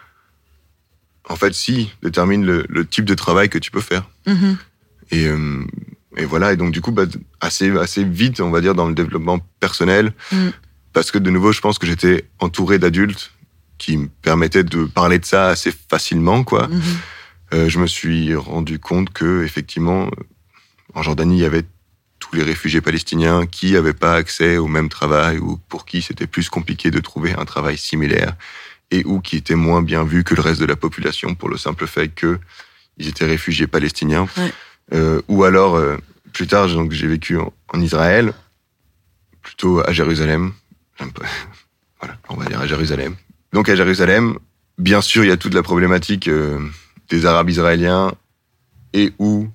en 1.28 1.36
fait, 1.36 1.54
si, 1.54 1.90
détermine 2.02 2.44
le, 2.44 2.64
le 2.68 2.86
type 2.86 3.04
de 3.04 3.14
travail 3.14 3.48
que 3.48 3.58
tu 3.58 3.70
peux 3.70 3.80
faire. 3.80 4.08
Mhm. 4.26 4.56
Et, 5.10 5.26
euh, 5.26 5.64
et 6.16 6.24
voilà, 6.24 6.52
et 6.52 6.56
donc 6.56 6.72
du 6.72 6.80
coup, 6.80 6.92
bah, 6.92 7.04
assez, 7.40 7.70
assez 7.76 8.04
vite, 8.04 8.40
on 8.40 8.50
va 8.50 8.60
dire, 8.60 8.74
dans 8.74 8.88
le 8.88 8.94
développement 8.94 9.38
personnel, 9.60 10.12
Mm. 10.32 10.48
parce 10.92 11.10
que 11.10 11.18
de 11.18 11.30
nouveau, 11.30 11.52
je 11.52 11.60
pense 11.60 11.78
que 11.78 11.86
j'étais 11.86 12.24
entouré 12.38 12.78
d'adultes 12.78 13.32
qui 13.78 13.96
me 13.98 14.08
permettaient 14.22 14.64
de 14.64 14.84
parler 14.84 15.18
de 15.18 15.24
ça 15.26 15.48
assez 15.48 15.72
facilement, 15.90 16.42
quoi. 16.44 16.68
Mhm. 16.68 16.80
Euh, 17.54 17.68
je 17.68 17.78
me 17.78 17.86
suis 17.86 18.34
rendu 18.34 18.78
compte 18.78 19.12
que, 19.12 19.44
effectivement, 19.44 20.10
en 20.94 21.02
Jordanie, 21.02 21.38
il 21.38 21.42
y 21.42 21.44
avait 21.44 21.64
tous 22.18 22.34
les 22.34 22.42
réfugiés 22.42 22.80
palestiniens 22.80 23.46
qui 23.46 23.72
n'avaient 23.72 23.92
pas 23.92 24.14
accès 24.14 24.56
au 24.56 24.66
même 24.66 24.88
travail 24.88 25.38
ou 25.38 25.58
pour 25.68 25.84
qui 25.84 26.00
c'était 26.00 26.26
plus 26.26 26.48
compliqué 26.48 26.90
de 26.90 26.98
trouver 26.98 27.34
un 27.34 27.44
travail 27.44 27.76
similaire 27.76 28.34
et 28.90 29.04
ou 29.04 29.20
qui 29.20 29.36
étaient 29.36 29.54
moins 29.54 29.82
bien 29.82 30.04
vus 30.04 30.24
que 30.24 30.34
le 30.34 30.40
reste 30.40 30.60
de 30.60 30.66
la 30.66 30.76
population 30.76 31.34
pour 31.34 31.48
le 31.48 31.56
simple 31.56 31.86
fait 31.86 32.08
que 32.08 32.38
ils 32.98 33.08
étaient 33.08 33.26
réfugiés 33.26 33.66
palestiniens. 33.66 34.26
Ouais. 34.36 34.52
Euh, 34.94 35.20
ou 35.28 35.44
alors, 35.44 35.76
euh, 35.76 35.96
plus 36.32 36.46
tard, 36.46 36.68
donc, 36.68 36.92
j'ai 36.92 37.06
vécu 37.06 37.36
en, 37.36 37.52
en 37.72 37.80
Israël, 37.80 38.32
plutôt 39.42 39.80
à 39.80 39.92
Jérusalem. 39.92 40.52
Voilà, 41.98 42.18
on 42.28 42.36
va 42.36 42.44
dire 42.44 42.60
à 42.60 42.66
Jérusalem. 42.66 43.16
Donc 43.54 43.70
à 43.70 43.74
Jérusalem, 43.74 44.38
bien 44.76 45.00
sûr, 45.00 45.24
il 45.24 45.28
y 45.28 45.32
a 45.32 45.38
toute 45.38 45.54
la 45.54 45.62
problématique 45.62 46.28
euh, 46.28 46.58
des 47.08 47.24
Arabes 47.24 47.48
israéliens 47.48 48.12
et 48.92 49.14
ou 49.18 49.48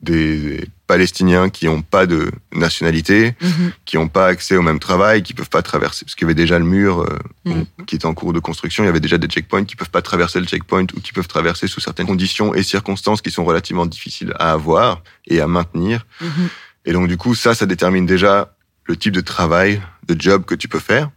des 0.00 0.66
Palestiniens 0.86 1.48
qui 1.50 1.66
n'ont 1.66 1.82
pas 1.82 2.06
de 2.06 2.30
nationalité, 2.54 3.34
Mhm. 3.40 3.72
qui 3.84 3.96
n'ont 3.96 4.08
pas 4.08 4.26
accès 4.28 4.56
au 4.56 4.62
même 4.62 4.78
travail, 4.78 5.22
qui 5.22 5.34
peuvent 5.34 5.48
pas 5.50 5.62
traverser, 5.62 6.04
parce 6.04 6.14
qu'il 6.14 6.24
y 6.26 6.28
avait 6.28 6.34
déjà 6.34 6.58
le 6.58 6.64
mur 6.64 7.00
euh, 7.00 7.64
qui 7.86 7.96
était 7.96 8.06
en 8.06 8.14
cours 8.14 8.32
de 8.32 8.38
construction, 8.40 8.84
il 8.84 8.86
y 8.86 8.90
avait 8.90 9.00
déjà 9.00 9.18
des 9.18 9.26
checkpoints 9.26 9.64
qui 9.64 9.74
peuvent 9.76 9.90
pas 9.90 10.02
traverser 10.02 10.38
le 10.40 10.46
checkpoint 10.46 10.86
ou 10.94 11.00
qui 11.00 11.12
peuvent 11.12 11.26
traverser 11.28 11.66
sous 11.66 11.80
certaines 11.80 12.06
conditions 12.06 12.54
et 12.54 12.62
circonstances 12.62 13.20
qui 13.20 13.30
sont 13.30 13.44
relativement 13.44 13.86
difficiles 13.86 14.32
à 14.38 14.52
avoir 14.52 15.02
et 15.26 15.40
à 15.40 15.46
maintenir. 15.46 16.06
Mhm. 16.20 16.48
Et 16.84 16.92
donc 16.92 17.08
du 17.08 17.16
coup, 17.16 17.34
ça, 17.34 17.54
ça 17.54 17.66
détermine 17.66 18.06
déjà 18.06 18.54
le 18.84 18.96
type 18.96 19.12
de 19.12 19.20
travail, 19.20 19.82
de 20.06 20.14
job 20.20 20.44
que 20.44 20.54
tu 20.54 20.68
peux 20.68 20.78
faire, 20.78 21.10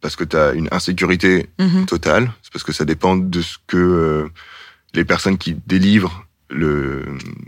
parce 0.00 0.16
que 0.16 0.22
tu 0.24 0.36
as 0.36 0.52
une 0.52 0.68
insécurité 0.70 1.48
Mhm. 1.58 1.86
totale. 1.86 2.30
C'est 2.42 2.52
parce 2.52 2.62
que 2.62 2.72
ça 2.72 2.84
dépend 2.84 3.16
de 3.16 3.42
ce 3.42 3.56
que 3.66 3.76
euh, 3.76 4.28
les 4.94 5.04
personnes 5.04 5.38
qui 5.38 5.56
délivrent 5.66 6.24
le, 6.50 7.04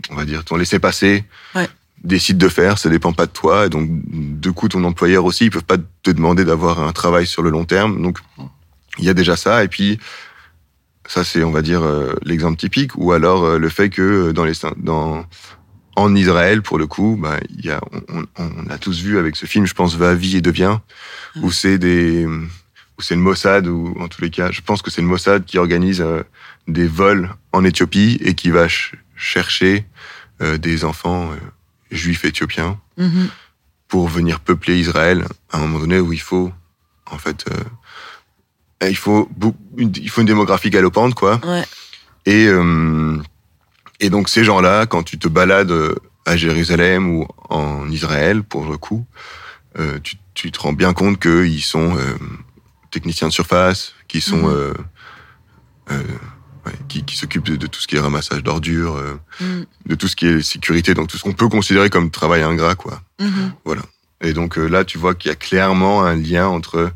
on 0.09 0.15
va 0.15 0.25
dire, 0.25 0.43
ton 0.43 0.55
laissez-passer 0.57 1.23
Ouais. 1.55 1.67
décident 2.03 2.39
de 2.45 2.49
faire. 2.49 2.77
Ça 2.77 2.89
dépend 2.89 3.13
pas 3.13 3.25
de 3.25 3.31
toi. 3.31 3.65
Et 3.65 3.69
donc, 3.69 3.87
du 3.89 4.51
coup, 4.53 4.67
ton 4.67 4.83
employeur 4.83 5.25
aussi, 5.25 5.45
ils 5.45 5.51
peuvent 5.51 5.63
pas 5.63 5.77
te 6.03 6.11
demander 6.11 6.45
d'avoir 6.45 6.81
un 6.81 6.91
travail 6.91 7.25
sur 7.25 7.41
le 7.43 7.49
long 7.49 7.65
terme. 7.65 8.01
Donc, 8.01 8.19
il 8.99 9.05
y 9.05 9.09
a 9.09 9.13
déjà 9.13 9.35
ça. 9.35 9.63
Et 9.63 9.67
puis, 9.67 9.99
ça, 11.07 11.23
c'est, 11.23 11.43
on 11.43 11.51
va 11.51 11.61
dire, 11.61 11.83
euh, 11.83 12.13
l'exemple 12.23 12.57
typique. 12.57 12.91
Ou 12.97 13.11
alors, 13.13 13.43
euh, 13.45 13.57
le 13.59 13.69
fait 13.69 13.89
que 13.89 14.01
euh, 14.01 14.33
dans 14.33 14.43
les, 14.45 14.53
dans, 14.77 15.25
en 15.95 16.15
Israël, 16.15 16.61
pour 16.61 16.77
le 16.77 16.85
coup, 16.87 17.17
bah, 17.19 17.37
il 17.49 17.65
y 17.65 17.71
a, 17.71 17.79
on, 18.09 18.23
on, 18.37 18.51
on 18.65 18.69
a 18.69 18.77
tous 18.77 19.01
vu 19.01 19.17
avec 19.17 19.35
ce 19.35 19.45
film, 19.45 19.65
je 19.65 19.73
pense, 19.73 19.95
Va, 19.95 20.13
vie 20.15 20.37
et 20.37 20.41
devient, 20.41 20.79
où 21.41 21.51
c'est 21.51 21.77
des, 21.77 22.25
où 22.25 23.01
c'est 23.01 23.15
le 23.15 23.21
Mossad, 23.21 23.67
ou 23.67 23.95
en 23.99 24.07
tous 24.07 24.21
les 24.21 24.29
cas, 24.29 24.51
je 24.51 24.61
pense 24.61 24.81
que 24.81 24.91
c'est 24.91 25.01
le 25.01 25.07
Mossad 25.07 25.45
qui 25.45 25.57
organise 25.57 26.01
euh, 26.01 26.23
des 26.67 26.87
vols 26.87 27.33
en 27.57 27.63
Éthiopie 27.63 28.17
et 28.23 28.33
qui 28.35 28.49
va 28.49 28.63
ch- 28.69 28.93
chercher 29.15 29.85
euh, 30.41 30.57
des 30.57 30.85
enfants 30.85 31.31
euh, 31.31 31.35
juifs 31.91 32.23
éthiopiens 32.25 32.79
Mhm. 32.97 33.29
pour 33.87 34.07
venir 34.07 34.39
peupler 34.39 34.79
Israël 34.79 35.25
à 35.51 35.57
un 35.57 35.61
moment 35.61 35.79
donné 35.79 35.99
où 35.99 36.11
il 36.13 36.21
faut, 36.21 36.51
en 37.09 37.17
fait, 37.17 37.45
euh, 37.51 38.87
il 38.89 38.95
faut 38.97 39.29
une, 39.77 39.91
il 39.95 40.09
faut 40.09 40.21
une 40.21 40.27
démographie 40.27 40.69
galopante, 40.69 41.13
quoi. 41.15 41.39
Ouais. 41.45 41.63
Et, 42.25 42.45
euh, 42.47 43.17
et 43.99 44.09
donc 44.09 44.29
ces 44.29 44.43
gens-là, 44.43 44.85
quand 44.85 45.03
tu 45.03 45.17
te 45.17 45.27
balades 45.27 45.73
à 46.25 46.35
Jérusalem 46.37 47.09
ou 47.09 47.27
en 47.49 47.89
Israël, 47.89 48.43
pour 48.43 48.69
le 48.69 48.77
coup, 48.77 49.05
euh, 49.79 49.99
tu, 50.03 50.15
tu 50.33 50.51
te 50.51 50.59
rends 50.59 50.73
bien 50.73 50.93
compte 50.93 51.19
qu'ils 51.19 51.63
sont 51.63 51.95
euh, 51.97 52.17
techniciens 52.91 53.29
de 53.29 53.33
surface, 53.33 53.93
qui 54.07 54.21
sont 54.21 54.47
Mhm. 54.47 54.73
Ouais, 56.67 56.73
qui, 56.87 57.03
qui 57.03 57.15
s'occupent 57.17 57.45
de, 57.45 57.55
de 57.55 57.67
tout 57.67 57.79
ce 57.81 57.87
qui 57.87 57.95
est 57.95 57.99
ramassage 57.99 58.43
d'ordures, 58.43 58.95
euh, 58.95 59.19
Mhm. 59.41 59.65
de 59.87 59.95
tout 59.95 60.07
ce 60.07 60.15
qui 60.15 60.27
est 60.27 60.41
sécurité, 60.41 60.93
donc 60.93 61.07
tout 61.07 61.17
ce 61.17 61.23
qu'on 61.23 61.33
peut 61.33 61.49
considérer 61.49 61.89
comme 61.89 62.11
travail 62.11 62.43
ingrat, 62.43 62.75
quoi. 62.75 63.01
Mhm. 63.19 63.51
Et 64.21 64.33
donc 64.33 64.57
euh, 64.57 64.67
là, 64.67 64.83
tu 64.83 64.97
vois 64.97 65.13
qu'il 65.15 65.29
y 65.29 65.31
a 65.31 65.35
clairement 65.35 66.03
un 66.03 66.15
lien 66.15 66.47
entre, 66.47 66.91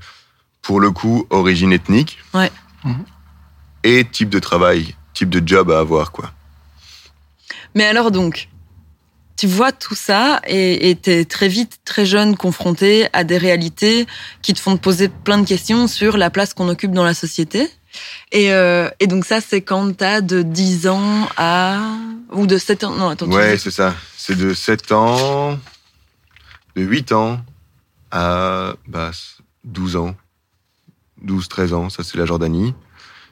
pour 0.61 0.79
le 0.79 0.91
coup, 0.91 1.25
origine 1.29 1.71
ethnique 1.73 2.17
Ouais. 2.33 2.51
Mhm. 2.83 3.03
et 3.83 4.05
type 4.05 4.29
de 4.29 4.39
travail, 4.39 4.95
type 5.13 5.29
de 5.29 5.41
job 5.45 5.69
à 5.71 5.79
avoir, 5.79 6.11
quoi. 6.11 6.31
Mais 7.75 7.85
alors 7.85 8.11
donc, 8.11 8.49
tu 9.37 9.47
vois 9.47 9.71
tout 9.71 9.95
ça 9.95 10.41
et 10.47 10.97
tu 11.01 11.09
es 11.09 11.25
très 11.25 11.47
vite, 11.47 11.79
très 11.85 12.05
jeune, 12.05 12.35
confronté 12.37 13.07
à 13.13 13.23
des 13.23 13.37
réalités 13.37 14.05
qui 14.41 14.53
te 14.53 14.59
font 14.59 14.75
te 14.77 14.81
poser 14.81 15.07
plein 15.09 15.37
de 15.39 15.47
questions 15.47 15.87
sur 15.87 16.17
la 16.17 16.29
place 16.29 16.53
qu'on 16.53 16.69
occupe 16.69 16.91
dans 16.91 17.03
la 17.03 17.13
société. 17.15 17.67
Et, 18.31 18.53
euh, 18.53 18.89
et 18.99 19.07
donc 19.07 19.25
ça, 19.25 19.41
c'est 19.41 19.61
quand 19.61 19.97
tu 19.97 20.03
as 20.03 20.21
de 20.21 20.41
10 20.41 20.87
ans 20.87 21.27
à... 21.37 21.79
ou 22.31 22.47
de 22.47 22.57
7 22.57 22.83
ans. 22.85 22.95
Non, 22.95 23.09
attends. 23.09 23.27
Ouais, 23.27 23.57
c'est 23.57 23.71
ça. 23.71 23.95
C'est 24.17 24.35
de 24.35 24.53
7 24.53 24.91
ans, 24.91 25.59
de 26.75 26.81
8 26.81 27.11
ans 27.11 27.41
à 28.11 28.73
bah, 28.87 29.11
12 29.63 29.95
ans. 29.97 30.15
12, 31.21 31.47
13 31.49 31.73
ans, 31.73 31.89
ça 31.89 32.03
c'est 32.03 32.17
la 32.17 32.25
Jordanie. 32.25 32.73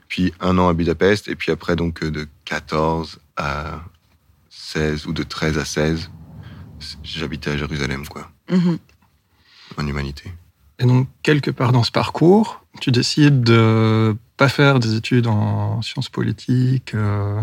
Puis 0.07 0.33
un 0.39 0.57
an 0.57 0.67
à 0.69 0.73
Budapest, 0.73 1.27
et 1.27 1.35
puis 1.35 1.51
après 1.51 1.75
donc 1.75 2.03
euh, 2.03 2.11
de 2.11 2.27
14 2.45 3.19
à 3.37 3.79
16 4.49 5.07
ou 5.07 5.13
de 5.13 5.23
13 5.23 5.57
à 5.57 5.65
16, 5.65 6.09
j'habitais 7.03 7.51
à 7.51 7.57
Jérusalem, 7.57 8.07
quoi, 8.07 8.29
Mhm. 8.51 8.77
en 9.77 9.87
humanité. 9.87 10.31
Et 10.79 10.85
donc, 10.85 11.07
quelque 11.23 11.51
part 11.51 11.71
dans 11.71 11.83
ce 11.83 11.91
parcours, 11.91 12.63
tu 12.79 12.91
décides 12.91 13.41
de 13.41 14.15
pas 14.37 14.47
faire 14.47 14.79
des 14.79 14.95
études 14.95 15.27
en 15.27 15.81
sciences 15.81 16.09
politiques, 16.09 16.93
euh, 16.95 17.41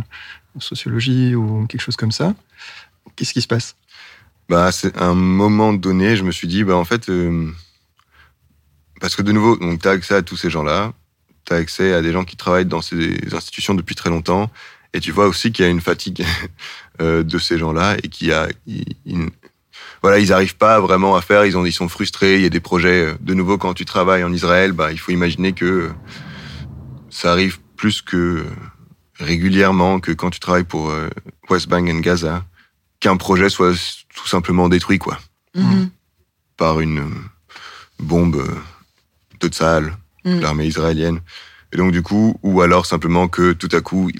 en 0.57 0.61
sociologie 0.61 1.35
ou 1.35 1.67
quelque 1.67 1.83
chose 1.83 1.97
comme 1.97 2.13
ça. 2.13 2.35
Qu'est-ce 3.15 3.35
qui 3.35 3.43
se 3.43 3.47
passe? 3.47 3.77
Bah, 4.49 4.73
c'est 4.73 4.97
un 4.97 5.15
moment 5.15 5.73
donné, 5.75 6.17
je 6.17 6.25
me 6.25 6.31
suis 6.33 6.49
dit, 6.49 6.65
bah, 6.65 6.77
en 6.77 6.85
fait, 6.85 7.11
euh, 7.11 7.51
parce 9.01 9.17
que 9.17 9.23
de 9.23 9.33
nouveau, 9.33 9.57
donc, 9.57 9.85
as 9.85 9.91
accès 9.91 10.15
à 10.15 10.23
tous 10.23 10.37
ces 10.37 10.49
gens-là, 10.49 10.93
tu 11.45 11.53
as 11.53 11.57
accès 11.57 11.93
à 11.93 12.01
des 12.01 12.13
gens 12.13 12.25
qui 12.25 12.37
travaillent 12.37 12.65
dans 12.67 12.81
ces 12.83 13.19
institutions 13.35 13.75
depuis 13.75 13.95
très 13.95 14.09
longtemps, 14.09 14.51
et 14.95 15.01
tu 15.01 15.13
vois 15.13 15.27
aussi 15.27 15.53
qu'il 15.53 15.65
y 15.65 15.69
a 15.69 15.71
une 15.71 15.81
fatigue 15.83 16.25
euh, 17.03 17.23
de 17.23 17.39
ces 17.39 17.59
gens-là, 17.59 17.97
et 18.03 18.09
qu'il 18.09 18.29
y 18.29 18.33
a. 18.33 18.49
ils- 18.67 18.97
voilà, 20.03 20.19
ils 20.19 20.29
n'arrivent 20.29 20.57
pas 20.57 20.81
vraiment 20.81 21.17
à 21.17 21.21
faire, 21.23 21.45
ils, 21.47 21.57
ont, 21.57 21.65
ils 21.67 21.73
sont 21.73 21.89
frustrés, 21.89 22.37
il 22.37 22.43
y 22.43 22.47
a 22.47 22.51
des 22.51 22.61
projets. 22.61 23.03
euh, 23.07 23.15
De 23.21 23.35
nouveau, 23.35 23.59
quand 23.59 23.75
tu 23.75 23.85
travailles 23.85 24.25
en 24.25 24.33
Israël, 24.33 24.73
bah, 24.73 24.93
il 24.93 24.99
faut 24.99 25.13
imaginer 25.13 25.53
que 25.53 25.91
ça 27.11 27.33
arrive 27.33 27.59
plus 27.77 28.03
que 28.03 28.45
régulièrement 29.19 30.01
que 30.01 30.13
quand 30.13 30.31
tu 30.31 30.41
travailles 30.41 30.65
pour 30.65 30.91
euh, 30.91 31.09
West 31.49 31.69
Bank 31.69 31.89
and 31.89 32.01
Gaza, 32.01 32.45
qu'un 33.01 33.17
projet 33.17 33.49
soit 33.49 33.73
tout 34.15 34.27
simplement 34.29 34.69
détruit, 34.69 34.99
quoi, 34.99 35.19
Mhm. 35.55 35.89
par 36.57 36.81
une 36.81 36.99
euh, 37.01 37.15
bombe 37.99 38.37
euh, 38.37 38.55
de 39.41 39.49
Tsahal, 39.49 39.97
Mm. 40.25 40.41
l'armée 40.41 40.67
israélienne. 40.67 41.21
Et 41.73 41.77
donc, 41.77 41.93
du 41.93 42.03
coup, 42.03 42.37
ou 42.43 42.61
alors 42.61 42.85
simplement 42.85 43.29
que 43.29 43.53
tout 43.53 43.69
à 43.73 43.81
coup, 43.81 44.11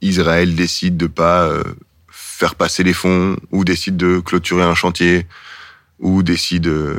Israël 0.00 0.54
décide 0.54 0.96
de 0.96 1.06
pas 1.06 1.42
euh, 1.44 1.62
faire 2.40 2.54
passer 2.54 2.82
les 2.82 2.94
fonds, 2.94 3.36
ou 3.52 3.64
décide 3.64 3.96
de 3.98 4.18
clôturer 4.20 4.62
un 4.64 4.74
chantier, 4.74 5.26
ou 5.98 6.22
décide 6.22 6.66
euh, 6.68 6.98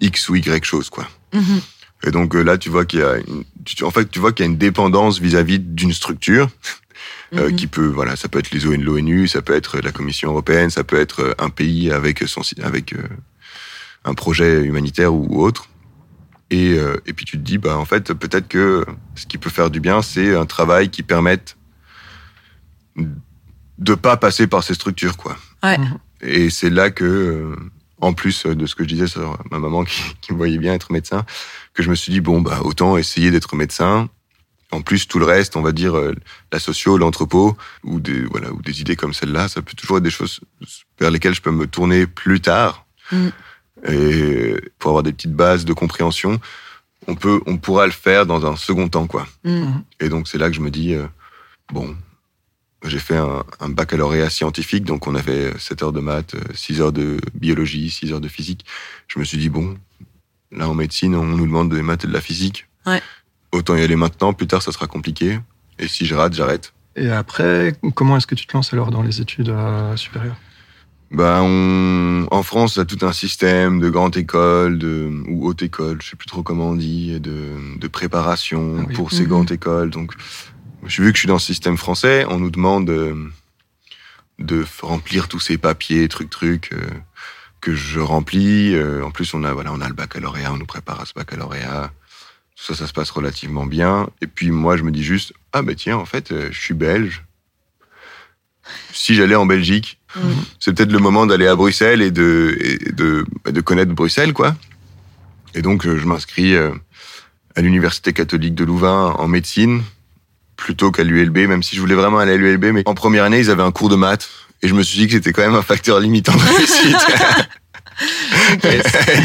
X 0.00 0.30
ou 0.30 0.34
Y 0.36 0.64
chose, 0.64 0.88
quoi. 0.88 1.06
Mhm. 1.34 1.60
Et 2.04 2.10
donc 2.10 2.34
euh, 2.34 2.42
là, 2.42 2.56
tu 2.56 2.70
vois 2.70 2.84
qu'il 2.86 3.00
y 3.00 3.02
a, 3.02 3.18
une, 3.18 3.44
tu- 3.66 3.84
en 3.84 3.90
fait, 3.90 4.10
tu 4.10 4.18
vois 4.18 4.32
qu'il 4.32 4.44
y 4.46 4.48
a 4.48 4.50
une 4.50 4.56
dépendance 4.58 5.20
vis-à-vis 5.20 5.58
d'une 5.60 5.92
structure 5.92 6.48
euh, 7.34 7.50
Mhm. 7.50 7.56
qui 7.56 7.66
peut, 7.66 7.86
voilà, 7.86 8.16
ça 8.16 8.28
peut 8.28 8.38
être 8.38 8.50
les 8.50 8.66
ON, 8.66 8.80
l'ONU, 8.80 9.28
ça 9.28 9.42
peut 9.42 9.54
être 9.54 9.78
la 9.80 9.92
Commission 9.92 10.30
européenne, 10.30 10.70
ça 10.70 10.84
peut 10.84 10.98
être 11.00 11.34
un 11.38 11.50
pays 11.50 11.90
avec 11.92 12.22
son, 12.26 12.40
avec 12.62 12.94
euh, 12.94 13.02
un 14.04 14.14
projet 14.14 14.62
humanitaire 14.64 15.12
ou 15.14 15.42
autre. 15.44 15.68
Et, 16.50 16.78
euh, 16.78 16.96
et 17.06 17.12
puis 17.12 17.24
tu 17.26 17.36
te 17.38 17.42
dis, 17.42 17.58
bah 17.58 17.76
en 17.76 17.84
fait, 17.84 18.12
peut-être 18.14 18.48
que 18.48 18.84
ce 19.16 19.26
qui 19.26 19.36
peut 19.38 19.50
faire 19.50 19.70
du 19.70 19.80
bien, 19.80 20.00
c'est 20.02 20.34
un 20.34 20.46
travail 20.46 20.88
qui 20.90 21.02
permette 21.02 21.56
de 23.82 23.94
pas 23.94 24.16
passer 24.16 24.46
par 24.46 24.62
ces 24.62 24.74
structures, 24.74 25.16
quoi. 25.16 25.36
Ouais. 25.62 25.78
Mhm. 25.78 25.98
Et 26.22 26.50
c'est 26.50 26.70
là 26.70 26.90
que, 26.90 27.04
euh, 27.04 27.56
en 28.00 28.12
plus 28.12 28.46
de 28.46 28.66
ce 28.66 28.74
que 28.74 28.84
je 28.84 28.88
disais 28.88 29.06
sur 29.06 29.38
ma 29.50 29.58
maman 29.58 29.84
qui, 29.84 30.02
qui 30.20 30.32
me 30.32 30.38
voyait 30.38 30.58
bien 30.58 30.74
être 30.74 30.92
médecin, 30.92 31.24
que 31.74 31.82
je 31.82 31.90
me 31.90 31.94
suis 31.94 32.12
dit 32.12 32.20
bon 32.20 32.40
bah 32.40 32.60
autant 32.64 32.96
essayer 32.96 33.30
d'être 33.30 33.54
médecin. 33.56 34.08
En 34.70 34.80
plus 34.80 35.06
tout 35.06 35.18
le 35.18 35.26
reste, 35.26 35.56
on 35.56 35.60
va 35.60 35.72
dire 35.72 35.96
euh, 35.96 36.14
la 36.50 36.58
socio, 36.58 36.96
l'entrepôt 36.96 37.56
ou 37.84 38.00
des 38.00 38.22
voilà 38.22 38.50
ou 38.52 38.62
des 38.62 38.80
idées 38.80 38.96
comme 38.96 39.12
celle-là, 39.12 39.48
ça 39.48 39.60
peut 39.60 39.74
toujours 39.76 39.98
être 39.98 40.02
des 40.02 40.10
choses 40.10 40.40
vers 40.98 41.10
lesquelles 41.10 41.34
je 41.34 41.42
peux 41.42 41.50
me 41.50 41.66
tourner 41.66 42.06
plus 42.06 42.40
tard. 42.40 42.86
Mm. 43.10 43.28
Et 43.88 44.56
pour 44.78 44.90
avoir 44.90 45.02
des 45.02 45.12
petites 45.12 45.34
bases 45.34 45.64
de 45.64 45.72
compréhension, 45.72 46.40
on 47.06 47.14
peut 47.14 47.40
on 47.46 47.58
pourra 47.58 47.86
le 47.86 47.92
faire 47.92 48.26
dans 48.26 48.46
un 48.46 48.56
second 48.56 48.88
temps 48.88 49.06
quoi. 49.06 49.26
Mhm. 49.44 49.82
Et 50.00 50.08
donc 50.08 50.28
c'est 50.28 50.38
là 50.38 50.48
que 50.48 50.56
je 50.56 50.60
me 50.60 50.70
dis, 50.70 50.94
euh, 50.94 51.06
bon, 51.72 51.96
j'ai 52.84 52.98
fait 52.98 53.16
un, 53.16 53.44
un 53.60 53.68
baccalauréat 53.68 54.30
scientifique, 54.30 54.84
donc 54.84 55.06
on 55.06 55.14
avait 55.14 55.52
7 55.58 55.82
heures 55.82 55.92
de 55.92 56.00
maths, 56.00 56.34
6 56.54 56.80
heures 56.80 56.92
de 56.92 57.18
biologie, 57.34 57.90
6 57.90 58.12
heures 58.12 58.20
de 58.20 58.28
physique. 58.28 58.64
Je 59.08 59.18
me 59.18 59.24
suis 59.24 59.38
dit, 59.38 59.48
bon, 59.48 59.76
là 60.50 60.68
en 60.68 60.74
médecine, 60.74 61.14
on 61.14 61.24
nous 61.24 61.46
demande 61.46 61.72
des 61.72 61.82
maths 61.82 62.04
et 62.04 62.08
de 62.08 62.12
la 62.12 62.20
physique. 62.20 62.66
Ouais. 62.86 63.00
Autant 63.52 63.76
y 63.76 63.82
aller 63.82 63.96
maintenant, 63.96 64.32
plus 64.32 64.46
tard 64.46 64.62
ça 64.62 64.72
sera 64.72 64.86
compliqué. 64.86 65.38
Et 65.78 65.88
si 65.88 66.06
je 66.06 66.14
rate, 66.14 66.34
j'arrête. 66.34 66.72
Et 66.96 67.10
après, 67.10 67.74
comment 67.94 68.16
est-ce 68.16 68.26
que 68.26 68.34
tu 68.34 68.46
te 68.46 68.54
lances 68.56 68.72
alors 68.72 68.90
dans 68.90 69.02
les 69.02 69.20
études 69.20 69.48
euh, 69.48 69.96
supérieures? 69.96 70.36
Ben, 71.10 71.40
on, 71.42 72.26
en 72.30 72.42
France, 72.42 72.78
on 72.78 72.80
a 72.80 72.84
tout 72.86 73.04
un 73.04 73.12
système 73.12 73.80
de 73.80 73.90
grande 73.90 74.16
école, 74.16 74.78
de, 74.78 75.10
ou 75.28 75.46
haute 75.46 75.62
école, 75.62 76.00
je 76.00 76.08
sais 76.10 76.16
plus 76.16 76.26
trop 76.26 76.42
comment 76.42 76.70
on 76.70 76.74
dit, 76.74 77.20
de, 77.20 77.78
de 77.78 77.88
préparation 77.88 78.76
Ah 78.80 78.84
oui. 78.88 78.94
pour 78.94 79.12
ces 79.12 79.22
Mhm. 79.22 79.28
grandes 79.28 79.52
écoles. 79.52 79.90
Donc, 79.90 80.12
vu 80.82 81.10
que 81.12 81.16
je 81.16 81.20
suis 81.20 81.28
dans 81.28 81.34
le 81.34 81.40
système 81.40 81.76
français, 81.76 82.24
on 82.28 82.38
nous 82.38 82.50
demande 82.50 82.90
euh, 82.90 83.14
de 84.38 84.64
remplir 84.80 85.28
tous 85.28 85.40
ces 85.40 85.58
papiers, 85.58 86.08
trucs, 86.08 86.30
trucs, 86.30 86.72
euh, 86.72 86.80
que 87.60 87.74
je 87.74 88.00
remplis. 88.00 88.74
Euh, 88.74 89.04
en 89.04 89.10
plus, 89.10 89.32
on 89.34 89.44
a, 89.44 89.52
voilà, 89.52 89.72
on 89.72 89.80
a 89.80 89.88
le 89.88 89.94
baccalauréat, 89.94 90.52
on 90.52 90.56
nous 90.56 90.66
prépare 90.66 91.00
à 91.00 91.06
ce 91.06 91.12
baccalauréat. 91.14 91.92
Tout 92.56 92.64
ça, 92.64 92.74
ça 92.74 92.86
se 92.86 92.92
passe 92.92 93.10
relativement 93.10 93.66
bien. 93.66 94.08
Et 94.20 94.26
puis, 94.26 94.50
moi, 94.50 94.76
je 94.76 94.82
me 94.82 94.90
dis 94.90 95.02
juste, 95.04 95.32
ah 95.52 95.62
ben 95.62 95.74
tiens, 95.74 95.96
en 95.96 96.04
fait, 96.06 96.32
euh, 96.32 96.48
je 96.50 96.60
suis 96.60 96.74
belge. 96.74 97.24
Si 98.92 99.14
j'allais 99.14 99.34
en 99.34 99.46
Belgique, 99.46 99.98
Mhm. 100.14 100.44
c'est 100.60 100.72
peut-être 100.74 100.92
le 100.92 100.98
moment 100.98 101.24
d'aller 101.26 101.46
à 101.46 101.56
Bruxelles 101.56 102.02
et 102.02 102.10
de, 102.10 102.56
et 102.60 102.92
de, 102.92 103.24
de 103.46 103.60
connaître 103.62 103.92
Bruxelles, 103.92 104.32
quoi. 104.34 104.54
Et 105.54 105.62
donc, 105.62 105.84
je 105.84 106.04
m'inscris 106.06 106.54
à 106.56 107.60
l'Université 107.60 108.12
catholique 108.12 108.54
de 108.54 108.64
Louvain 108.64 109.14
en 109.18 109.26
médecine, 109.26 109.82
plutôt 110.62 110.92
qu'à 110.92 111.02
l'ULB, 111.02 111.38
même 111.48 111.62
si 111.62 111.74
je 111.74 111.80
voulais 111.80 111.96
vraiment 111.96 112.18
aller 112.18 112.32
à 112.32 112.36
l'ULB. 112.36 112.66
Mais 112.66 112.82
en 112.86 112.94
première 112.94 113.24
année, 113.24 113.40
ils 113.40 113.50
avaient 113.50 113.62
un 113.62 113.72
cours 113.72 113.88
de 113.88 113.96
maths. 113.96 114.28
Et 114.62 114.68
je 114.68 114.74
me 114.74 114.82
suis 114.82 114.98
dit 114.98 115.06
que 115.08 115.14
c'était 115.14 115.32
quand 115.32 115.42
même 115.42 115.56
un 115.56 115.62
facteur 115.62 115.98
limitant 115.98 116.34
de 116.34 116.42
réussite. 116.56 116.96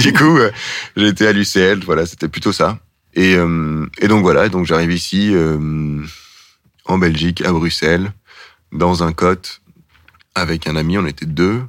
du 0.03 0.13
coup, 0.13 0.37
euh, 0.39 0.51
été 0.95 1.27
à 1.27 1.31
l'UCL, 1.33 1.83
voilà, 1.85 2.07
c'était 2.07 2.27
plutôt 2.27 2.51
ça. 2.51 2.79
Et, 3.13 3.35
euh, 3.35 3.85
et 3.99 4.07
donc 4.07 4.23
voilà, 4.23 4.49
donc 4.49 4.65
j'arrive 4.65 4.91
ici, 4.91 5.29
euh, 5.33 6.03
en 6.85 6.97
Belgique, 6.97 7.43
à 7.45 7.51
Bruxelles, 7.51 8.11
dans 8.71 9.03
un 9.03 9.11
cote 9.11 9.61
avec 10.33 10.67
un 10.67 10.75
ami, 10.75 10.97
on 10.97 11.05
était 11.05 11.27
deux. 11.27 11.61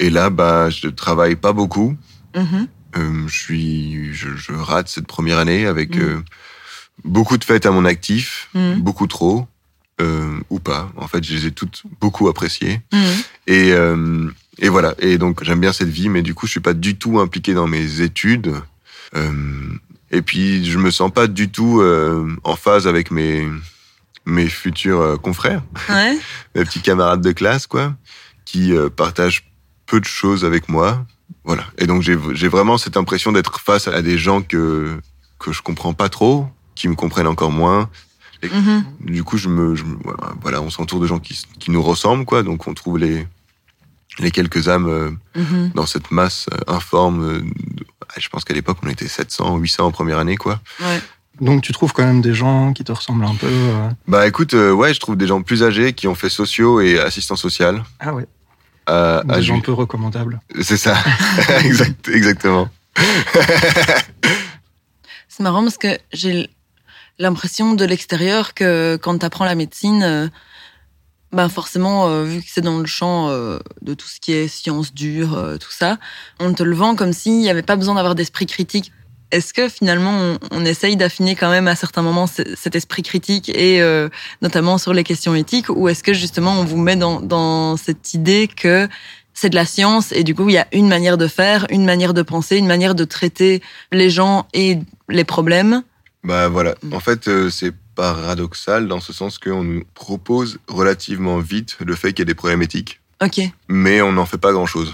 Et 0.00 0.10
là, 0.10 0.30
bah, 0.30 0.68
je 0.68 0.88
travaille 0.88 1.36
pas 1.36 1.52
beaucoup. 1.52 1.96
Mhm. 2.34 2.66
Euh, 2.96 3.28
je 3.28 3.38
suis, 3.38 4.12
je, 4.12 4.30
je 4.36 4.52
rate 4.52 4.88
cette 4.88 5.06
première 5.06 5.38
année 5.38 5.66
avec 5.66 5.96
Mm. 5.96 6.24
Beaucoup 7.04 7.36
de 7.36 7.44
fêtes 7.44 7.66
à 7.66 7.70
mon 7.70 7.84
actif, 7.84 8.48
Mhm. 8.54 8.80
beaucoup 8.80 9.06
trop, 9.06 9.46
euh, 10.00 10.38
ou 10.50 10.58
pas. 10.58 10.90
En 10.96 11.08
fait, 11.08 11.22
je 11.24 11.34
les 11.34 11.46
ai 11.46 11.50
toutes 11.52 11.82
beaucoup 12.00 12.28
appréciées. 12.28 12.80
Mhm. 12.92 13.00
Et, 13.46 13.72
euh, 13.72 14.30
et 14.58 14.68
voilà. 14.68 14.94
Et 14.98 15.18
donc, 15.18 15.42
j'aime 15.44 15.60
bien 15.60 15.72
cette 15.72 15.88
vie, 15.88 16.08
mais 16.08 16.22
du 16.22 16.34
coup, 16.34 16.46
je 16.46 16.52
suis 16.52 16.60
pas 16.60 16.74
du 16.74 16.96
tout 16.96 17.18
impliqué 17.20 17.54
dans 17.54 17.66
mes 17.66 18.00
études. 18.00 18.52
Euh, 19.16 19.32
et 20.10 20.22
puis, 20.22 20.64
je 20.64 20.78
me 20.78 20.90
sens 20.90 21.10
pas 21.12 21.26
du 21.26 21.50
tout 21.50 21.80
euh, 21.80 22.34
en 22.44 22.56
phase 22.56 22.86
avec 22.86 23.10
mes 23.10 23.46
mes 24.24 24.46
futurs 24.48 25.00
euh, 25.00 25.16
confrères, 25.16 25.62
Ouais. 25.88 26.16
mes 26.54 26.64
petits 26.64 26.80
camarades 26.80 27.22
de 27.22 27.32
classe, 27.32 27.66
quoi, 27.66 27.94
qui 28.44 28.72
euh, 28.72 28.88
partagent 28.88 29.50
peu 29.86 29.98
de 29.98 30.04
choses 30.04 30.44
avec 30.44 30.68
moi. 30.68 31.04
Voilà. 31.44 31.64
Et 31.78 31.86
donc, 31.86 32.02
j'ai 32.02 32.16
j'ai 32.32 32.46
vraiment 32.48 32.78
cette 32.78 32.96
impression 32.96 33.32
d'être 33.32 33.58
face 33.58 33.88
à 33.88 34.00
des 34.00 34.18
gens 34.18 34.40
que 34.42 34.96
que 35.40 35.50
je 35.52 35.60
comprends 35.60 35.92
pas 35.92 36.08
trop, 36.08 36.46
qui 36.74 36.88
me 36.88 36.94
comprennent 36.94 37.26
encore 37.26 37.50
moins. 37.52 37.88
Mhm. 38.42 38.84
Du 39.00 39.22
coup, 39.22 39.36
je 39.38 39.48
me, 39.48 39.74
je 39.76 39.84
voilà, 40.40 40.60
on 40.60 40.70
s'entoure 40.70 40.98
de 41.00 41.06
gens 41.06 41.18
qui, 41.20 41.40
qui 41.60 41.70
nous 41.70 41.82
ressemblent, 41.82 42.24
quoi. 42.24 42.42
Donc, 42.42 42.66
on 42.66 42.74
trouve 42.74 42.98
les, 42.98 43.26
les 44.18 44.30
quelques 44.32 44.68
âmes 44.68 44.88
euh, 44.88 45.10
Mhm. 45.36 45.70
dans 45.74 45.86
cette 45.86 46.10
masse 46.10 46.46
euh, 46.52 46.58
informe. 46.74 47.22
euh, 47.22 47.40
je 48.18 48.28
pense 48.28 48.44
qu'à 48.44 48.52
l'époque, 48.54 48.78
on 48.82 48.88
était 48.88 49.06
700, 49.08 49.56
800 49.58 49.86
en 49.86 49.90
première 49.92 50.18
année, 50.18 50.36
quoi. 50.36 50.60
Ouais. 50.80 51.00
Donc 51.40 51.62
tu 51.62 51.72
trouves 51.72 51.92
quand 51.94 52.04
même 52.04 52.20
des 52.20 52.34
gens 52.34 52.74
qui 52.74 52.84
te 52.84 52.92
ressemblent 52.92 53.24
un 53.24 53.34
peu. 53.34 53.46
euh, 53.48 53.88
Bah, 54.06 54.26
écoute, 54.28 54.52
euh, 54.52 54.70
ouais, 54.70 54.92
je 54.92 55.00
trouve 55.00 55.16
des 55.16 55.26
gens 55.26 55.40
plus 55.40 55.62
âgés 55.62 55.94
qui 55.94 56.06
ont 56.06 56.14
fait 56.14 56.28
sociaux 56.28 56.80
et 56.82 56.98
assistants 57.00 57.36
social. 57.36 57.82
Ah 58.00 58.12
ouais, 58.12 58.26
des 59.24 59.42
gens 59.42 59.56
Ju- 59.56 59.62
peu 59.62 59.72
recommandables. 59.72 60.40
C'est 60.60 60.76
ça. 60.76 60.94
exact, 61.64 62.06
exactement. 62.08 62.68
C'est 65.28 65.42
marrant 65.42 65.62
parce 65.62 65.78
que 65.78 65.98
j'ai 66.12 66.50
l'impression 67.18 67.74
de 67.74 67.84
l'extérieur 67.84 68.54
que 68.54 68.98
quand 69.00 69.18
tu 69.18 69.26
apprends 69.26 69.44
la 69.44 69.54
médecine, 69.54 70.02
euh, 70.02 70.28
ben 71.32 71.48
forcément, 71.48 72.08
euh, 72.08 72.24
vu 72.24 72.40
que 72.40 72.48
c'est 72.48 72.60
dans 72.60 72.78
le 72.78 72.86
champ 72.86 73.30
euh, 73.30 73.58
de 73.80 73.94
tout 73.94 74.06
ce 74.06 74.20
qui 74.20 74.32
est 74.32 74.48
sciences 74.48 74.92
dures, 74.92 75.34
euh, 75.34 75.56
tout 75.56 75.70
ça, 75.70 75.98
on 76.40 76.52
te 76.52 76.62
le 76.62 76.74
vend 76.74 76.94
comme 76.94 77.12
s'il 77.12 77.38
n'y 77.38 77.48
avait 77.48 77.62
pas 77.62 77.76
besoin 77.76 77.94
d'avoir 77.94 78.14
d'esprit 78.14 78.46
critique. 78.46 78.92
Est-ce 79.30 79.54
que 79.54 79.70
finalement, 79.70 80.36
on, 80.50 80.64
essaye 80.66 80.94
d'affiner 80.94 81.34
quand 81.34 81.50
même 81.50 81.66
à 81.66 81.74
certains 81.74 82.02
moments 82.02 82.26
ce- 82.26 82.54
cet 82.54 82.76
esprit 82.76 83.02
critique 83.02 83.48
et 83.48 83.80
notamment 84.42 84.76
sur 84.76 84.92
les 84.92 85.04
questions 85.04 85.34
éthiques, 85.34 85.70
ou 85.70 85.88
est-ce 85.88 86.02
que 86.02 86.12
justement 86.12 86.60
on 86.60 86.64
vous 86.64 86.76
met 86.76 86.96
dans, 86.96 87.18
dans 87.22 87.78
cette 87.78 88.12
idée 88.12 88.46
que 88.46 88.90
c'est 89.32 89.48
de 89.48 89.54
la 89.54 89.64
science 89.64 90.12
et 90.12 90.22
du 90.22 90.34
coup 90.34 90.50
il 90.50 90.52
y 90.52 90.58
a 90.58 90.66
une 90.72 90.86
manière 90.86 91.16
de 91.16 91.28
faire, 91.28 91.66
une 91.70 91.86
manière 91.86 92.12
de 92.12 92.20
penser, 92.20 92.58
une 92.58 92.66
manière 92.66 92.94
de 92.94 93.04
traiter 93.04 93.62
les 93.90 94.10
gens 94.10 94.46
et 94.52 94.78
les 95.08 95.24
problèmes 95.24 95.82
Bah 96.24 96.48
voilà. 96.48 96.74
Mm. 96.82 96.92
En 96.92 97.00
fait, 97.00 97.28
euh, 97.28 97.50
c'est 97.50 97.72
paradoxal 97.94 98.88
dans 98.88 99.00
ce 99.00 99.12
sens 99.12 99.38
qu'on 99.38 99.64
nous 99.64 99.84
propose 99.94 100.58
relativement 100.68 101.38
vite 101.38 101.76
le 101.84 101.94
fait 101.94 102.12
qu'il 102.12 102.20
y 102.20 102.22
a 102.22 102.26
des 102.26 102.34
problématiques 102.34 103.00
éthiques. 103.20 103.48
Ok. 103.48 103.52
mais 103.68 104.02
on 104.02 104.12
n'en 104.12 104.26
fait 104.26 104.38
pas 104.38 104.52
grand-chose. 104.52 104.92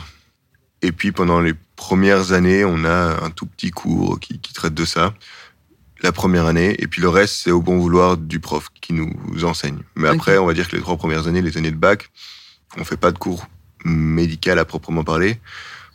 Et 0.82 0.92
puis 0.92 1.12
pendant 1.12 1.40
les 1.40 1.54
premières 1.76 2.32
années, 2.32 2.64
on 2.64 2.84
a 2.84 3.24
un 3.24 3.30
tout 3.30 3.46
petit 3.46 3.70
cours 3.70 4.20
qui, 4.20 4.38
qui 4.38 4.52
traite 4.52 4.74
de 4.74 4.84
ça, 4.84 5.14
la 6.02 6.12
première 6.12 6.46
année, 6.46 6.76
et 6.78 6.86
puis 6.86 7.00
le 7.00 7.08
reste, 7.08 7.36
c'est 7.42 7.50
au 7.50 7.60
bon 7.60 7.78
vouloir 7.78 8.16
du 8.16 8.38
prof 8.38 8.68
qui 8.80 8.92
nous 8.92 9.44
enseigne. 9.44 9.78
Mais 9.96 10.08
après, 10.08 10.38
on 10.38 10.46
va 10.46 10.54
dire 10.54 10.68
que 10.68 10.76
les 10.76 10.82
trois 10.82 10.96
premières 10.96 11.26
années, 11.26 11.42
les 11.42 11.56
années 11.56 11.70
de 11.70 11.76
bac, 11.76 12.10
on 12.76 12.84
fait 12.84 12.96
pas 12.96 13.10
de 13.10 13.18
cours 13.18 13.46
médical 13.84 14.58
à 14.58 14.64
proprement 14.64 15.04
parler. 15.04 15.40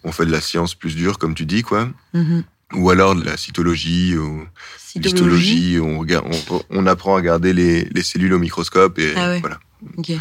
On 0.04 0.12
fait 0.12 0.26
de 0.26 0.32
la 0.32 0.42
science 0.42 0.76
plus 0.76 0.96
dure, 0.96 1.18
comme 1.18 1.36
tu 1.36 1.46
dis, 1.46 1.62
quoi. 1.62 1.88
Mhm. 2.14 2.44
Ou 2.74 2.90
alors 2.90 3.14
de 3.16 3.24
la 3.24 3.38
cytologie, 3.38 4.18
ou 4.18 4.48
l'histologie. 4.96 5.80
On, 5.82 6.00
regarde, 6.00 6.26
on, 6.50 6.62
on 6.70 6.88
apprend 6.88 7.14
à 7.14 7.16
regarder 7.18 7.54
les, 7.54 7.84
les 7.86 8.04
cellules 8.04 8.34
au 8.34 8.40
microscope, 8.40 8.98
et 9.00 9.14
Ah 9.16 9.30
ouais. 9.30 9.40
voilà 9.42 9.60
Ok. 9.98 10.12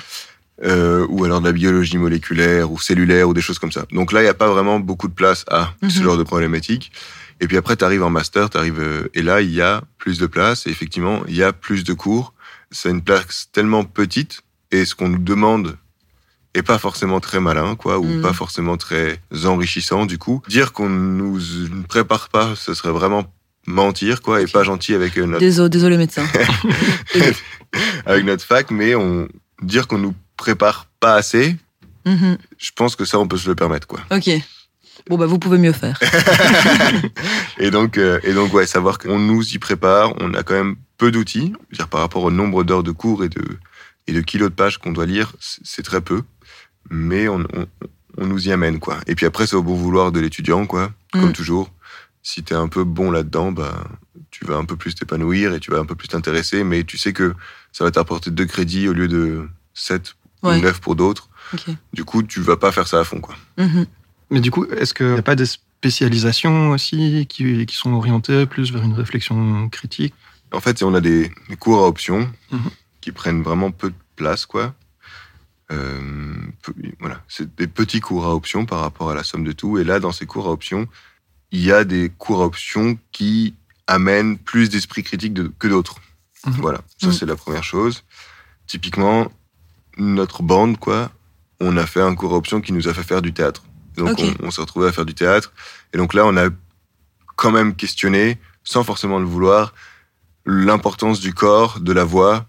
euh, 0.64 1.06
ou 1.08 1.24
alors 1.24 1.40
de 1.40 1.46
la 1.46 1.52
biologie 1.52 1.96
moléculaire 1.98 2.70
ou 2.70 2.78
cellulaire 2.78 3.28
ou 3.28 3.34
des 3.34 3.40
choses 3.40 3.58
comme 3.58 3.72
ça. 3.72 3.86
Donc 3.92 4.12
là, 4.12 4.20
il 4.20 4.24
n'y 4.24 4.28
a 4.30 4.34
pas 4.34 4.48
vraiment 4.48 4.80
beaucoup 4.80 5.08
de 5.08 5.14
place 5.14 5.44
à 5.50 5.74
ce 5.82 5.98
Mhm. 5.98 6.04
genre 6.04 6.16
de 6.18 6.22
problématique. 6.24 6.92
Et 7.40 7.48
puis 7.48 7.56
après, 7.56 7.76
tu 7.76 7.84
arrives 7.84 8.02
en 8.04 8.10
master, 8.10 8.50
t'arrives, 8.50 8.78
euh, 8.80 9.08
et 9.14 9.22
là, 9.22 9.40
il 9.40 9.50
y 9.50 9.60
a 9.62 9.82
plus 9.98 10.18
de 10.18 10.26
place, 10.26 10.66
et 10.66 10.70
effectivement, 10.70 11.22
il 11.26 11.34
y 11.36 11.42
a 11.42 11.52
plus 11.52 11.84
de 11.84 11.92
cours. 11.94 12.34
C'est 12.70 12.90
une 12.90 13.02
place 13.02 13.48
tellement 13.52 13.84
petite, 13.84 14.42
et 14.70 14.84
ce 14.84 14.94
qu'on 14.94 15.08
nous 15.08 15.18
demande 15.18 15.76
est 16.54 16.62
pas 16.62 16.78
forcément 16.78 17.20
très 17.20 17.40
malin, 17.40 17.74
quoi, 17.76 17.98
ou 17.98 18.04
Mm. 18.04 18.20
pas 18.22 18.32
forcément 18.32 18.76
très 18.76 19.20
enrichissant, 19.44 20.04
du 20.06 20.18
coup. 20.18 20.42
Dire 20.48 20.72
qu'on 20.72 20.88
nous 20.88 21.38
prépare 21.88 22.28
pas, 22.28 22.54
ce 22.56 22.74
serait 22.74 22.90
vraiment 22.92 23.24
mentir, 23.66 24.22
quoi, 24.22 24.42
et 24.42 24.46
pas 24.46 24.64
gentil 24.64 24.94
avec 24.94 25.16
euh, 25.18 25.24
notre, 25.24 25.38
Désolé, 25.40 25.68
désolé 25.70 25.96
médecin. 25.96 26.24
avec 28.06 28.24
notre 28.24 28.44
fac, 28.44 28.70
mais 28.70 28.94
on, 28.94 29.28
dire 29.62 29.86
qu'on 29.86 29.98
nous 29.98 30.14
prépare 30.36 30.86
pas 31.00 31.14
assez, 31.14 31.56
Mhm. 32.04 32.36
je 32.58 32.70
pense 32.74 32.96
que 32.96 33.04
ça, 33.04 33.18
on 33.20 33.28
peut 33.28 33.36
se 33.36 33.48
le 33.48 33.54
permettre, 33.54 33.86
quoi. 33.86 34.00
Ok. 34.10 34.28
Bon, 35.08 35.16
bah, 35.16 35.26
vous 35.26 35.38
pouvez 35.38 35.56
mieux 35.58 35.72
faire. 35.72 35.98
Et 37.58 37.70
donc, 37.70 37.96
euh, 37.98 38.18
et 38.24 38.32
donc, 38.34 38.52
ouais, 38.52 38.66
savoir 38.66 38.98
qu'on 38.98 39.18
nous 39.18 39.42
y 39.54 39.58
prépare, 39.58 40.12
on 40.20 40.34
a 40.34 40.42
quand 40.42 40.54
même 40.54 40.76
peu 40.98 41.10
d'outils, 41.10 41.52
dire 41.72 41.88
par 41.88 42.00
rapport 42.00 42.24
au 42.24 42.30
nombre 42.30 42.64
d'heures 42.64 42.82
de 42.82 42.90
cours 42.92 43.24
et 43.24 43.28
de 43.28 43.42
et 44.08 44.12
de 44.12 44.20
kilos 44.20 44.50
de 44.50 44.54
pages 44.54 44.78
qu'on 44.78 44.90
doit 44.92 45.06
lire, 45.06 45.32
c'est 45.40 45.82
très 45.84 46.00
peu, 46.00 46.22
mais 46.90 47.28
on, 47.28 47.40
on, 47.54 47.66
on 48.18 48.26
nous 48.26 48.48
y 48.48 48.52
amène 48.52 48.78
quoi. 48.78 48.98
Et 49.06 49.14
puis 49.14 49.26
après, 49.26 49.46
c'est 49.46 49.56
au 49.56 49.62
bon 49.62 49.74
vouloir 49.74 50.12
de 50.12 50.20
l'étudiant 50.20 50.66
quoi, 50.66 50.92
comme 51.12 51.30
Mm. 51.30 51.32
toujours. 51.32 51.70
Si 52.24 52.42
t'es 52.44 52.54
un 52.54 52.68
peu 52.68 52.84
bon 52.84 53.10
là-dedans, 53.10 53.50
bah 53.52 53.84
tu 54.30 54.44
vas 54.44 54.56
un 54.56 54.64
peu 54.64 54.76
plus 54.76 54.94
t'épanouir 54.94 55.54
et 55.54 55.60
tu 55.60 55.70
vas 55.72 55.78
un 55.78 55.84
peu 55.84 55.94
plus 55.96 56.08
t'intéresser, 56.08 56.62
mais 56.64 56.84
tu 56.84 56.96
sais 56.98 57.12
que 57.12 57.34
ça 57.72 57.84
va 57.84 57.90
t'apporter 57.90 58.30
deux 58.30 58.46
crédits 58.46 58.86
au 58.88 58.92
lieu 58.92 59.08
de 59.08 59.48
7 59.74 60.14
Ouais. 60.42 60.58
ou 60.58 60.62
9 60.62 60.80
pour 60.80 60.96
d'autres. 60.96 61.28
Du 61.92 62.04
coup, 62.04 62.22
tu 62.22 62.40
vas 62.40 62.56
pas 62.56 62.72
faire 62.72 62.88
ça 62.88 63.00
à 63.00 63.04
fond 63.04 63.20
quoi. 63.20 63.34
Mhm. 63.58 63.86
Mais 64.30 64.40
du 64.40 64.50
coup, 64.50 64.64
est-ce 64.66 64.94
qu'il 64.94 65.06
n'y 65.06 65.18
a 65.18 65.22
pas 65.22 65.34
des 65.36 65.46
spécialisations 65.46 66.70
aussi 66.70 67.26
qui, 67.28 67.66
qui 67.66 67.76
sont 67.76 67.92
orientées 67.92 68.46
plus 68.46 68.72
vers 68.72 68.82
une 68.82 68.94
réflexion 68.94 69.68
critique? 69.68 70.14
En 70.52 70.60
fait, 70.60 70.82
on 70.82 70.94
a 70.94 71.00
des, 71.00 71.30
des 71.48 71.56
cours 71.56 71.84
à 71.84 71.88
option 71.88 72.30
Mhm. 72.50 72.70
qui 73.00 73.12
prennent 73.12 73.42
vraiment 73.42 73.70
peu 73.70 73.90
de 73.90 73.94
place, 74.16 74.46
quoi. 74.46 74.74
Euh, 75.70 76.00
voilà, 77.00 77.22
c'est 77.28 77.54
des 77.56 77.66
petits 77.66 78.00
cours 78.00 78.26
à 78.26 78.34
option 78.34 78.66
par 78.66 78.80
rapport 78.80 79.10
à 79.10 79.14
la 79.14 79.22
somme 79.22 79.44
de 79.44 79.52
tout. 79.52 79.78
Et 79.78 79.84
là, 79.84 80.00
dans 80.00 80.12
ces 80.12 80.26
cours 80.26 80.46
à 80.46 80.50
option, 80.50 80.86
il 81.50 81.60
y 81.62 81.72
a 81.72 81.84
des 81.84 82.10
cours 82.18 82.42
à 82.42 82.46
option 82.46 82.98
qui 83.12 83.54
amènent 83.86 84.38
plus 84.38 84.68
d'esprit 84.68 85.02
critique 85.02 85.34
de- 85.34 85.52
que 85.58 85.68
d'autres. 85.68 85.96
Mhm. 86.46 86.52
Voilà, 86.60 86.80
ça 87.00 87.08
Mhm. 87.08 87.12
c'est 87.12 87.26
la 87.26 87.36
première 87.36 87.64
chose. 87.64 88.04
Typiquement, 88.66 89.30
notre 89.98 90.42
bande, 90.42 90.78
quoi, 90.78 91.10
on 91.60 91.76
a 91.76 91.86
fait 91.86 92.00
un 92.02 92.14
cours 92.14 92.32
à 92.34 92.36
option 92.36 92.60
qui 92.60 92.72
nous 92.72 92.88
a 92.88 92.94
fait 92.94 93.02
faire 93.02 93.22
du 93.22 93.32
théâtre. 93.32 93.62
Donc 93.96 94.18
on, 94.40 94.46
on 94.46 94.50
s'est 94.50 94.60
retrouvé 94.62 94.88
à 94.88 94.92
faire 94.92 95.04
du 95.04 95.14
théâtre. 95.14 95.52
Et 95.92 95.98
donc 95.98 96.14
là, 96.14 96.24
on 96.26 96.36
a 96.36 96.48
quand 97.36 97.50
même 97.50 97.74
questionné, 97.74 98.38
sans 98.64 98.84
forcément 98.84 99.18
le 99.18 99.24
vouloir, 99.26 99.74
l'importance 100.46 101.20
du 101.20 101.34
corps, 101.34 101.80
de 101.80 101.92
la 101.92 102.04
voix 102.04 102.46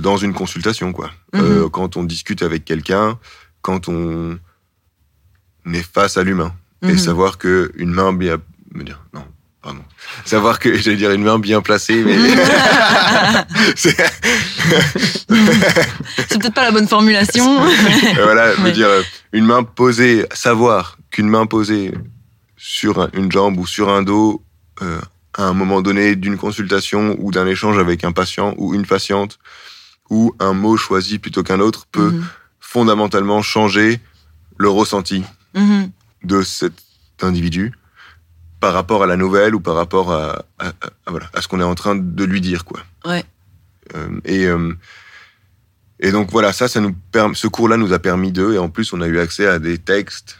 dans 0.00 0.16
une 0.16 0.32
consultation, 0.34 0.92
quoi. 0.92 1.10
Mhm. 1.34 1.40
Euh, 1.42 1.68
quand 1.68 1.96
on 1.96 2.04
discute 2.04 2.42
avec 2.42 2.64
quelqu'un, 2.64 3.18
quand 3.62 3.88
on 3.88 4.38
est 5.72 5.82
face 5.82 6.16
à 6.16 6.22
l'humain, 6.22 6.52
et 6.82 6.92
Mhm. 6.92 6.98
savoir 6.98 7.38
que 7.38 7.72
une 7.76 7.90
main 7.92 8.12
bien, 8.12 8.38
me 8.74 8.84
dire 8.84 9.00
non, 9.12 9.24
pardon, 9.62 9.82
savoir 10.24 10.58
que 10.58 10.72
j'allais 10.78 10.96
dire 10.96 11.10
une 11.12 11.24
main 11.24 11.38
bien 11.38 11.60
placée, 11.60 12.02
mais 12.04 12.16
c'est- 13.76 13.96
peut-être 15.26 16.54
pas 16.54 16.64
la 16.64 16.70
bonne 16.72 16.88
formulation. 16.88 17.62
Euh, 17.64 17.68
voilà, 18.22 18.54
Ouais. 18.60 18.72
dire, 18.72 18.86
euh, 18.88 19.02
une 19.32 19.44
main 19.44 19.62
posée, 19.62 20.26
savoir 20.32 20.98
qu'une 21.10 21.28
main 21.28 21.46
posée 21.46 21.92
sur 22.56 23.00
un- 23.00 23.10
une 23.12 23.30
jambe 23.30 23.58
ou 23.58 23.66
sur 23.66 23.88
un 23.88 24.02
dos, 24.02 24.42
euh, 24.82 25.00
à 25.34 25.44
un 25.44 25.52
moment 25.52 25.82
donné 25.82 26.16
d'une 26.16 26.36
consultation 26.36 27.16
ou 27.18 27.30
d'un 27.30 27.46
échange 27.46 27.78
avec 27.78 28.04
un 28.04 28.12
patient 28.12 28.54
ou 28.58 28.74
une 28.74 28.86
patiente, 28.86 29.38
ou 30.10 30.34
un 30.40 30.52
mot 30.54 30.76
choisi 30.76 31.18
plutôt 31.18 31.42
qu'un 31.42 31.60
autre, 31.60 31.86
peut 31.92 32.10
Mhm. 32.12 32.24
fondamentalement 32.60 33.42
changer 33.42 34.00
le 34.56 34.68
ressenti 34.68 35.22
Mhm. 35.54 35.90
de 36.24 36.42
cet 36.42 36.72
individu 37.22 37.72
par 38.60 38.72
rapport 38.72 39.02
à 39.02 39.06
la 39.06 39.16
nouvelle 39.16 39.54
ou 39.54 39.60
par 39.60 39.74
rapport 39.76 40.12
à, 40.12 40.44
à- 40.58 40.68
à- 40.68 40.72
à- 41.06 41.10
voilà, 41.10 41.30
à 41.34 41.40
ce 41.42 41.48
qu'on 41.48 41.60
est 41.60 41.64
en 41.64 41.74
train 41.74 41.94
de 41.94 42.24
lui 42.24 42.40
dire. 42.40 42.64
Quoi. 42.64 42.80
Ouais. 43.04 43.24
Euh, 43.94 44.20
et, 44.24 44.46
euh, 44.46 44.72
et 46.00 46.10
donc 46.10 46.30
voilà, 46.30 46.52
ça, 46.52 46.68
ça 46.68 46.80
nous 46.80 46.94
ce 47.34 47.46
cours-là 47.46 47.76
nous 47.76 47.92
a 47.92 47.98
permis 47.98 48.32
d'eux, 48.32 48.54
et 48.54 48.58
en 48.58 48.68
plus 48.68 48.92
on 48.92 49.00
a 49.00 49.06
eu 49.06 49.18
accès 49.18 49.46
à 49.46 49.58
des 49.58 49.78
textes 49.78 50.38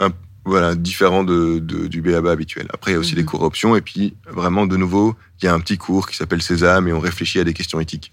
un- 0.00 0.10
voilà, 0.50 0.74
de, 0.74 1.58
de- 1.58 1.86
du 1.86 2.02
BABA 2.02 2.30
habituel. 2.30 2.66
Après, 2.74 2.90
il 2.90 2.94
y 2.94 2.96
a 2.96 3.00
aussi 3.00 3.12
Mhm. 3.14 3.20
des 3.20 3.24
cours 3.24 3.42
options, 3.42 3.74
et 3.76 3.80
puis 3.80 4.14
vraiment, 4.28 4.66
de 4.66 4.76
nouveau, 4.76 5.16
il 5.40 5.46
y 5.46 5.48
a 5.48 5.54
un 5.54 5.60
petit 5.60 5.78
cours 5.78 6.08
qui 6.08 6.16
s'appelle 6.16 6.42
Sésame, 6.42 6.88
et 6.88 6.92
on 6.92 7.00
réfléchit 7.00 7.38
à 7.40 7.44
des 7.44 7.54
questions 7.54 7.80
éthiques. 7.80 8.12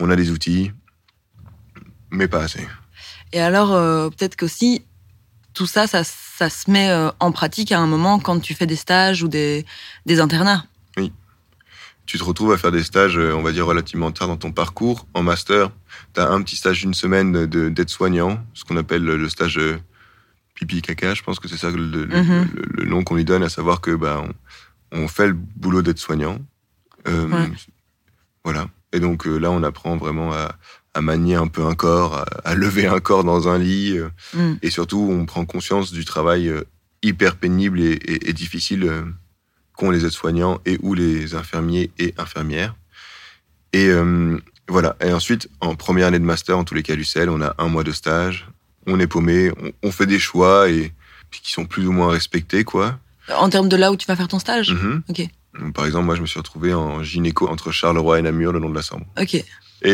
On 0.00 0.10
a 0.10 0.16
des 0.16 0.30
outils, 0.30 0.72
mais 2.10 2.28
pas 2.28 2.42
assez. 2.42 2.66
Et 3.32 3.40
alors, 3.40 3.72
euh, 3.74 4.08
peut-être 4.10 4.36
qu'aussi, 4.36 4.82
tout 5.54 5.66
ça, 5.66 5.86
ça, 5.86 6.02
ça 6.04 6.48
se 6.50 6.70
met 6.70 6.90
euh, 6.90 7.10
en 7.20 7.32
pratique 7.32 7.72
à 7.72 7.78
un 7.80 7.86
moment 7.86 8.18
quand 8.18 8.40
tu 8.40 8.54
fais 8.54 8.66
des 8.66 8.76
stages 8.76 9.22
ou 9.22 9.28
des, 9.28 9.64
des 10.06 10.20
internats. 10.20 10.64
tu 12.06 12.18
te 12.18 12.22
retrouves 12.24 12.52
à 12.52 12.56
faire 12.56 12.70
des 12.70 12.84
stages, 12.84 13.18
euh, 13.18 13.34
on 13.34 13.42
va 13.42 13.50
dire, 13.50 13.66
relativement 13.66 14.12
tard 14.12 14.28
dans 14.28 14.36
ton 14.36 14.52
parcours. 14.52 15.08
En 15.12 15.24
master, 15.24 15.70
tu 16.14 16.20
as 16.20 16.28
un 16.30 16.40
petit 16.42 16.54
stage 16.54 16.82
d'une 16.82 16.94
semaine 16.94 17.46
de- 17.46 17.68
d'aide-soignant, 17.68 18.38
ce 18.54 18.62
qu'on 18.62 18.76
appelle 18.76 19.02
le 19.02 19.28
stage 19.28 19.58
euh, 20.56 20.66
pipi 20.66 20.82
caca, 20.82 21.14
je 21.14 21.22
pense 21.22 21.38
que 21.40 21.48
c'est 21.48 21.56
ça 21.56 21.70
le, 21.70 21.76
le- 21.86 22.06
Mhm. 22.06 22.48
le- 22.54 22.82
le 22.82 22.84
nom 22.88 23.02
qu'on 23.04 23.14
lui 23.16 23.24
donne, 23.24 23.42
à 23.42 23.48
savoir 23.48 23.80
que 23.80 23.90
bah, 23.94 24.24
on, 24.92 25.02
on 25.02 25.08
fait 25.08 25.28
le 25.28 25.34
boulot 25.34 25.82
d'aide-soignant. 25.82 26.38
Euh, 27.08 27.28
Ouais. 27.28 27.48
Voilà. 28.44 28.68
Et 28.92 29.00
donc 29.00 29.26
euh, 29.26 29.38
là, 29.38 29.50
on 29.50 29.62
apprend 29.64 29.96
vraiment 29.96 30.32
à, 30.32 30.54
à 30.94 31.00
manier 31.00 31.34
un 31.34 31.48
peu 31.48 31.64
un 31.64 31.74
corps, 31.74 32.14
à, 32.14 32.22
à 32.44 32.54
lever 32.54 32.86
un 32.86 33.00
corps 33.00 33.24
dans 33.24 33.48
un 33.48 33.58
lit. 33.58 33.98
euh, 33.98 34.08
Mm. 34.34 34.54
et 34.62 34.70
surtout, 34.70 35.08
on 35.10 35.26
prend 35.26 35.44
conscience 35.44 35.92
du 35.92 36.04
travail 36.04 36.48
euh, 36.48 36.62
hyper 37.02 37.36
pénible 37.36 37.80
et, 37.80 37.92
et- 37.92 38.30
et 38.30 38.32
difficile 38.32 38.84
euh, 38.84 39.02
qu'ont 39.76 39.90
les 39.90 40.04
aides-soignants 40.06 40.60
et 40.64 40.78
ou 40.82 40.94
les 40.94 41.34
infirmiers 41.34 41.90
et 41.98 42.14
infirmières. 42.18 42.74
Et 43.72 43.88
euh, 43.88 44.38
voilà. 44.68 44.96
Et 45.00 45.12
ensuite, 45.12 45.48
en 45.60 45.74
première 45.74 46.06
année 46.06 46.18
de 46.18 46.24
master, 46.24 46.56
en 46.56 46.64
tous 46.64 46.74
les 46.74 46.82
cas 46.82 46.96
du 46.96 47.04
CEL, 47.04 47.28
on 47.28 47.42
a 47.42 47.54
un 47.58 47.68
mois 47.68 47.84
de 47.84 47.92
stage. 47.92 48.46
On 48.86 49.00
est 49.00 49.06
paumé, 49.06 49.50
on, 49.62 49.88
on 49.88 49.92
fait 49.92 50.06
des 50.06 50.18
choix 50.18 50.68
et 50.70 50.92
qui 51.42 51.52
sont 51.52 51.64
plus 51.66 51.86
ou 51.86 51.92
moins 51.92 52.10
respectés, 52.10 52.64
quoi. 52.64 52.98
En 53.36 53.48
termes 53.50 53.68
de 53.68 53.76
là 53.76 53.90
où 53.92 53.96
tu 53.96 54.06
vas 54.06 54.16
faire 54.16 54.28
ton 54.28 54.38
stage 54.38 54.72
Mhm. 54.72 55.02
Ok. 55.08 55.22
Par 55.74 55.86
exemple, 55.86 56.04
moi, 56.04 56.14
je 56.16 56.20
me 56.20 56.26
suis 56.26 56.38
retrouvé 56.38 56.74
en 56.74 57.02
gynéco 57.02 57.48
entre 57.48 57.70
Charleroi 57.72 58.18
et 58.18 58.22
Namur, 58.22 58.52
le 58.52 58.58
long 58.58 58.68
de 58.70 58.74
la 58.74 58.82
Sambre. 58.82 59.06
Ok. 59.20 59.34
Et, 59.34 59.44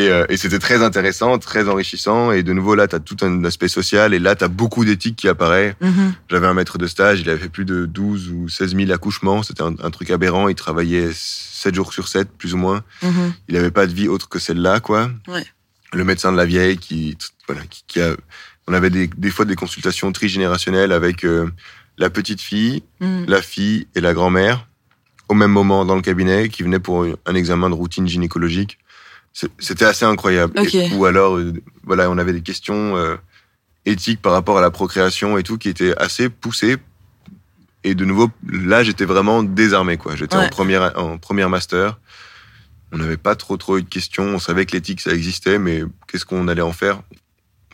euh, 0.09 0.25
et 0.29 0.37
c'était 0.37 0.59
très 0.59 0.83
intéressant, 0.83 1.39
très 1.39 1.69
enrichissant. 1.69 2.33
Et 2.33 2.43
de 2.43 2.53
nouveau, 2.53 2.75
là, 2.75 2.87
tu 2.89 2.97
as 2.97 3.01
tout 3.01 3.17
un 3.23 3.45
aspect 3.45 3.69
social. 3.69 4.13
Et 4.15 4.19
là, 4.19 4.35
tu 4.37 4.45
as 4.45 4.49
beaucoup 4.49 4.85
d'éthique 4.85 5.17
qui 5.17 5.29
apparaît. 5.29 5.77
Mhm. 5.81 6.15
J'avais 6.31 6.47
un 6.47 6.55
maître 6.55 6.79
de 6.79 6.87
stage, 6.87 7.21
il 7.21 7.31
avait 7.31 7.39
fait 7.39 7.49
plus 7.49 7.65
de 7.65 7.87
12 7.87 8.29
ou 8.31 8.49
16 8.49 8.75
000 8.77 8.91
accouchements. 8.93 9.43
C'était 9.43 9.63
un, 9.63 9.75
un 9.83 9.91
truc 9.91 10.11
aberrant. 10.11 10.49
Il 10.49 10.55
travaillait 10.55 11.11
7 11.13 11.75
jours 11.75 11.93
sur 11.93 12.09
7, 12.09 12.29
plus 12.37 12.55
ou 12.55 12.57
moins. 12.59 12.83
Mhm. 13.03 13.33
Il 13.49 13.55
n'avait 13.55 13.71
pas 13.71 13.87
de 13.87 13.93
vie 13.93 14.09
autre 14.09 14.29
que 14.29 14.39
celle-là, 14.39 14.81
quoi. 14.81 15.11
Ouais. 15.29 15.45
Le 15.93 16.05
médecin 16.05 16.33
de 16.33 16.37
la 16.39 16.47
vieille 16.47 16.79
qui, 16.79 17.17
voilà, 17.47 17.63
qui, 17.67 17.85
qui 17.87 18.01
a, 18.01 18.15
on 18.69 18.73
avait 18.75 18.91
des, 18.91 19.09
des 19.09 19.31
fois 19.31 19.45
des 19.45 19.57
consultations 19.57 20.11
trigénérationnelles 20.13 20.93
avec 20.93 21.25
euh, 21.25 21.51
la 21.99 22.11
petite 22.11 22.41
fille, 22.41 22.83
Mhm. 23.01 23.25
la 23.29 23.43
fille 23.43 23.87
et 23.95 24.01
la 24.01 24.15
grand-mère 24.15 24.67
au 25.29 25.35
même 25.35 25.51
moment 25.53 25.85
dans 25.85 25.95
le 25.97 26.03
cabinet 26.03 26.49
qui 26.49 26.63
venaient 26.63 26.79
pour 26.81 27.07
un 27.27 27.35
examen 27.35 27.71
de 27.71 27.75
routine 27.75 28.07
gynécologique. 28.07 28.79
C'était 29.59 29.87
assez 29.87 30.05
incroyable. 30.05 30.53
Et- 30.75 30.93
ou 30.95 31.07
alors, 31.07 31.37
euh, 31.39 31.55
voilà, 31.85 32.11
on 32.11 32.19
avait 32.19 32.35
des 32.35 32.43
questions 32.43 32.97
euh, 32.97 33.17
éthiques 33.87 34.21
par 34.21 34.33
rapport 34.33 34.59
à 34.59 34.61
la 34.61 34.71
procréation 34.71 35.39
et 35.39 35.43
tout 35.43 35.57
qui 35.57 35.69
étaient 35.71 35.97
assez 35.97 36.29
poussées. 36.29 36.77
Et 37.85 37.95
de 37.95 38.05
nouveau, 38.05 38.31
là, 38.47 38.85
j'étais 38.85 39.07
vraiment 39.07 39.43
désarmé, 39.43 39.97
quoi. 39.97 40.15
J'étais 40.17 40.37
Ouais. 40.37 40.45
en 40.47 40.49
première, 40.51 40.93
en 40.97 41.17
première 41.19 41.49
master. 41.49 41.99
On 42.93 42.99
n'avait 42.99 43.17
pas 43.17 43.35
trop, 43.35 43.57
trop 43.57 43.79
eu 43.79 43.83
de 43.83 43.89
questions. 43.89 44.25
On 44.35 44.39
savait 44.39 44.67
que 44.67 44.73
l'éthique, 44.73 45.01
ça 45.01 45.13
existait, 45.13 45.59
mais 45.59 45.83
qu'est-ce 46.07 46.27
qu'on 46.27 46.47
allait 46.47 46.61
en 46.63 46.73
faire? 46.73 47.01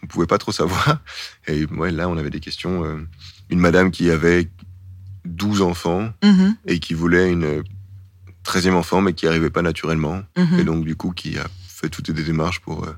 On 0.02 0.06
pouvait 0.06 0.26
pas 0.26 0.38
trop 0.38 0.52
savoir. 0.52 1.00
Et 1.46 1.64
ouais, 1.66 1.90
là, 1.90 2.08
on 2.08 2.16
avait 2.16 2.30
des 2.30 2.40
questions. 2.40 2.84
euh, 2.84 2.96
une 3.50 3.60
madame 3.60 3.90
qui 3.90 4.10
avait 4.10 4.48
12 5.24 5.62
enfants 5.62 6.12
Mhm. 6.22 6.56
et 6.66 6.78
qui 6.80 6.94
voulait 6.94 7.30
une 7.30 7.62
13e 8.44 8.74
enfant, 8.74 9.00
mais 9.00 9.12
qui 9.14 9.26
arrivait 9.26 9.50
pas 9.50 9.62
naturellement. 9.62 10.22
Mhm. 10.36 10.58
Et 10.60 10.64
donc, 10.64 10.84
du 10.84 10.96
coup, 10.96 11.12
qui 11.12 11.38
a 11.38 11.46
fait 11.66 11.88
toutes 11.88 12.10
des 12.10 12.22
démarches 12.24 12.60
pour, 12.60 12.84
euh, 12.84 12.92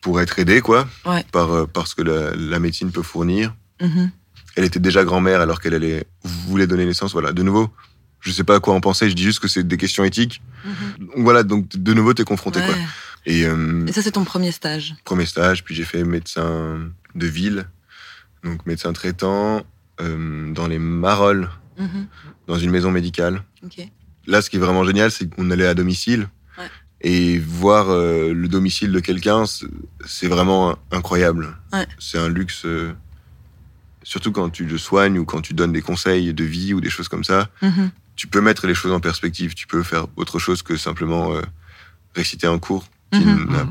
pour 0.00 0.20
être 0.20 0.38
aidée, 0.38 0.60
quoi, 0.60 0.88
Ouais. 1.06 1.24
par, 1.32 1.50
euh, 1.52 1.66
par 1.66 1.86
ce 1.86 1.94
que 1.94 2.02
la, 2.02 2.34
la 2.34 2.58
médecine 2.58 2.90
peut 2.92 3.02
fournir. 3.02 3.54
Mhm. 3.82 4.10
Elle 4.56 4.64
était 4.64 4.80
déjà 4.80 5.04
grand-mère 5.04 5.40
alors 5.40 5.60
qu'elle 5.60 5.74
allait, 5.74 6.04
voulait 6.24 6.66
donner 6.66 6.84
naissance. 6.86 7.12
Voilà, 7.12 7.32
de 7.32 7.42
nouveau, 7.42 7.70
je 8.20 8.30
sais 8.32 8.44
pas 8.44 8.56
à 8.56 8.60
quoi 8.60 8.74
en 8.74 8.80
penser, 8.80 9.08
je 9.08 9.14
dis 9.14 9.22
juste 9.22 9.38
que 9.40 9.48
c'est 9.48 9.66
des 9.66 9.76
questions 9.76 10.04
éthiques. 10.04 10.42
Donc, 10.98 11.10
Voilà, 11.16 11.42
donc 11.44 11.68
de 11.68 11.94
nouveau, 11.94 12.14
t'es 12.14 12.24
confronté, 12.24 12.60
quoi. 12.60 12.74
Et 13.26 13.44
euh, 13.46 13.86
Et 13.86 13.92
ça, 13.92 14.02
c'est 14.02 14.12
ton 14.12 14.24
premier 14.24 14.50
stage. 14.52 14.94
premier 15.04 15.26
stage, 15.26 15.62
puis 15.64 15.74
j'ai 15.74 15.84
fait 15.84 16.04
médecin 16.04 16.90
de 17.14 17.26
ville, 17.26 17.66
donc 18.44 18.64
médecin 18.66 18.92
traitant 18.92 19.62
euh, 20.00 20.52
dans 20.52 20.66
les 20.66 20.78
Marolles 20.78 21.50
Mhm. 21.78 22.06
dans 22.46 22.58
une 22.58 22.70
maison 22.70 22.90
médicale. 22.90 23.42
Là, 24.26 24.42
ce 24.42 24.50
qui 24.50 24.56
est 24.56 24.60
vraiment 24.60 24.84
génial, 24.84 25.10
c'est 25.10 25.28
qu'on 25.34 25.50
allait 25.50 25.66
à 25.66 25.74
domicile. 25.74 26.28
Ouais. 26.58 26.64
Et 27.00 27.38
voir 27.38 27.88
euh, 27.90 28.32
le 28.34 28.48
domicile 28.48 28.92
de 28.92 29.00
quelqu'un, 29.00 29.44
c'est- 29.46 30.26
vraiment 30.28 30.76
incroyable. 30.90 31.56
Ouais. 31.72 31.86
C'est 31.98 32.18
un 32.18 32.28
luxe, 32.28 32.66
surtout 34.02 34.32
quand 34.32 34.50
tu 34.50 34.64
le 34.64 34.78
soignes 34.78 35.18
ou 35.18 35.24
quand 35.24 35.40
tu 35.40 35.54
donnes 35.54 35.72
des 35.72 35.82
conseils 35.82 36.32
de 36.34 36.44
vie 36.44 36.74
ou 36.74 36.80
des 36.80 36.90
choses 36.90 37.08
comme 37.08 37.24
ça. 37.24 37.48
Mhm. 37.62 37.90
Tu 38.16 38.26
peux 38.26 38.40
mettre 38.40 38.66
les 38.66 38.74
choses 38.74 38.92
en 38.92 39.00
perspective. 39.00 39.54
Tu 39.54 39.66
peux 39.66 39.82
faire 39.82 40.06
autre 40.16 40.38
chose 40.38 40.62
que 40.62 40.76
simplement 40.76 41.34
euh, 41.34 41.40
réciter 42.14 42.46
un 42.46 42.58
cours 42.58 42.86
qui 43.12 43.24
Mhm. 43.24 43.50
n'a 43.50 43.66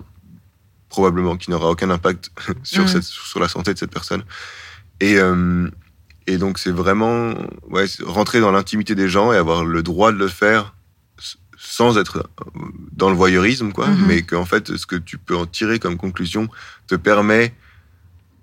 probablement 0.89 1.37
qui 1.37 1.51
n'aura 1.51 1.69
aucun 1.69 1.89
impact 1.89 2.31
sur, 2.63 2.83
Mhm. 2.83 2.87
cette, 2.89 3.03
sur 3.03 3.39
la 3.39 3.47
santé 3.47 3.73
de 3.73 3.79
cette 3.79 3.91
personne. 3.91 4.23
Et, 4.99 5.17
euh, 5.17 5.69
et 6.27 6.37
donc, 6.37 6.59
c'est 6.59 6.71
vraiment 6.71 7.33
ouais, 7.69 7.85
rentrer 8.05 8.39
dans 8.39 8.51
l'intimité 8.51 8.95
des 8.95 9.07
gens 9.09 9.31
et 9.31 9.37
avoir 9.37 9.63
le 9.65 9.81
droit 9.83 10.11
de 10.11 10.17
le 10.17 10.27
faire 10.27 10.73
sans 11.61 11.97
être 11.97 12.29
dans 12.93 13.09
le 13.09 13.15
voyeurisme, 13.15 13.71
quoi. 13.71 13.87
Mhm. 13.87 14.05
Mais 14.07 14.21
qu'en 14.23 14.45
fait, 14.45 14.75
ce 14.77 14.85
que 14.85 14.95
tu 14.95 15.17
peux 15.17 15.35
en 15.35 15.45
tirer 15.45 15.77
comme 15.79 15.97
conclusion 15.97 16.47
te 16.87 16.95
permet 16.95 17.53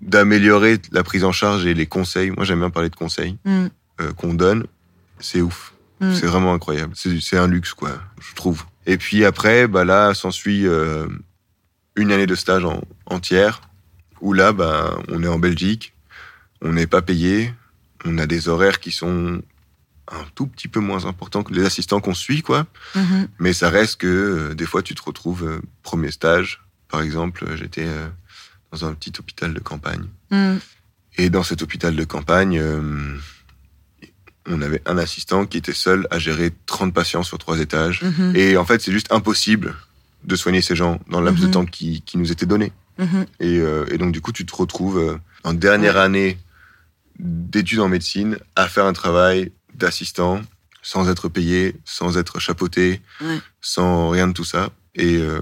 d'améliorer 0.01 0.79
la 0.91 1.03
prise 1.03 1.23
en 1.23 1.31
charge 1.31 1.65
et 1.65 1.73
les 1.73 1.87
conseils. 1.87 2.29
Moi, 2.31 2.45
j'aime 2.45 2.59
bien 2.59 2.69
parler 2.69 2.89
de 2.89 2.95
conseils 2.95 3.37
Mhm. 3.45 3.69
euh, 4.01 4.13
qu'on 4.13 4.33
donne. 4.35 4.65
C'est 5.19 5.41
ouf. 5.41 5.73
Mhm. 5.99 6.15
C'est 6.15 6.27
vraiment 6.27 6.53
incroyable. 6.53 6.93
C'est 6.95 7.19
c'est 7.21 7.37
un 7.37 7.47
luxe, 7.47 7.73
quoi, 7.73 7.91
je 8.19 8.35
trouve. 8.35 8.63
Et 8.85 8.97
puis 8.97 9.25
après, 9.25 9.67
bah 9.67 9.83
là, 9.83 10.13
s'ensuit 10.13 10.67
euh, 10.67 11.07
une 11.95 12.11
année 12.11 12.27
de 12.27 12.35
stage 12.35 12.63
en, 12.63 12.81
entière, 13.05 13.61
où 14.21 14.33
là, 14.33 14.53
bah, 14.53 14.97
on 15.09 15.23
est 15.23 15.27
en 15.27 15.39
Belgique, 15.39 15.93
on 16.61 16.73
n'est 16.73 16.87
pas 16.87 17.01
payé, 17.01 17.53
on 18.05 18.17
a 18.17 18.25
des 18.25 18.47
horaires 18.47 18.79
qui 18.79 18.91
sont 18.91 19.41
un 20.09 20.25
tout 20.35 20.47
petit 20.47 20.67
peu 20.67 20.79
moins 20.79 21.05
importants 21.05 21.43
que 21.43 21.53
les 21.53 21.65
assistants 21.65 21.99
qu'on 21.99 22.13
suit, 22.13 22.41
quoi. 22.41 22.65
Mhm. 22.95 23.27
Mais 23.39 23.53
ça 23.53 23.69
reste 23.69 23.97
que 23.97 24.07
euh, 24.07 24.55
des 24.55 24.65
fois, 24.65 24.81
tu 24.81 24.95
te 24.95 25.03
retrouves 25.03 25.43
euh, 25.43 25.61
premier 25.83 26.11
stage. 26.11 26.63
Par 26.87 27.01
exemple, 27.01 27.45
j'étais 27.55 27.85
euh, 27.85 28.07
dans 28.71 28.85
un 28.85 28.93
petit 28.93 29.11
hôpital 29.19 29.53
de 29.53 29.59
campagne. 29.59 30.05
Mhm. 30.31 30.59
Et 31.17 31.29
dans 31.29 31.43
cet 31.43 31.61
hôpital 31.61 31.95
de 31.95 32.03
campagne, 32.03 32.61
on 34.47 34.61
avait 34.61 34.81
un 34.85 34.97
assistant 34.97 35.45
qui 35.45 35.57
était 35.57 35.73
seul 35.73 36.07
à 36.11 36.19
gérer 36.19 36.51
30 36.65 36.93
patients 36.93 37.23
sur 37.23 37.37
trois 37.37 37.59
étages. 37.59 38.01
Mhm. 38.03 38.33
Et 38.35 38.57
en 38.57 38.65
fait, 38.65 38.81
c'est 38.81 38.91
juste 38.91 39.11
impossible 39.11 39.75
de 40.23 40.35
soigner 40.35 40.61
ces 40.61 40.75
gens 40.75 40.99
dans 41.09 41.19
le 41.19 41.25
laps 41.27 41.41
Mhm. 41.41 41.47
de 41.47 41.53
temps 41.53 41.65
qui, 41.65 42.01
qui 42.01 42.17
nous 42.17 42.31
était 42.31 42.45
donné. 42.45 42.71
Mhm. 42.97 43.25
Et, 43.39 43.59
euh, 43.59 43.85
et 43.91 43.97
donc, 43.97 44.11
du 44.11 44.21
coup, 44.21 44.31
tu 44.31 44.45
te 44.45 44.55
retrouves 44.55 44.97
euh, 44.97 45.17
en 45.43 45.53
dernière 45.53 45.97
année 45.97 46.37
d'études 47.19 47.79
en 47.79 47.87
médecine 47.89 48.37
à 48.55 48.67
faire 48.67 48.85
un 48.85 48.93
travail 48.93 49.51
d'assistant 49.73 50.41
sans 50.81 51.09
être 51.09 51.27
payé, 51.29 51.75
sans 51.85 52.17
être 52.17 52.39
chapeauté, 52.39 53.01
Ouais. 53.21 53.39
sans 53.61 54.09
rien 54.09 54.27
de 54.27 54.33
tout 54.33 54.45
ça. 54.45 54.69
Et, 54.95 55.17
euh, 55.17 55.41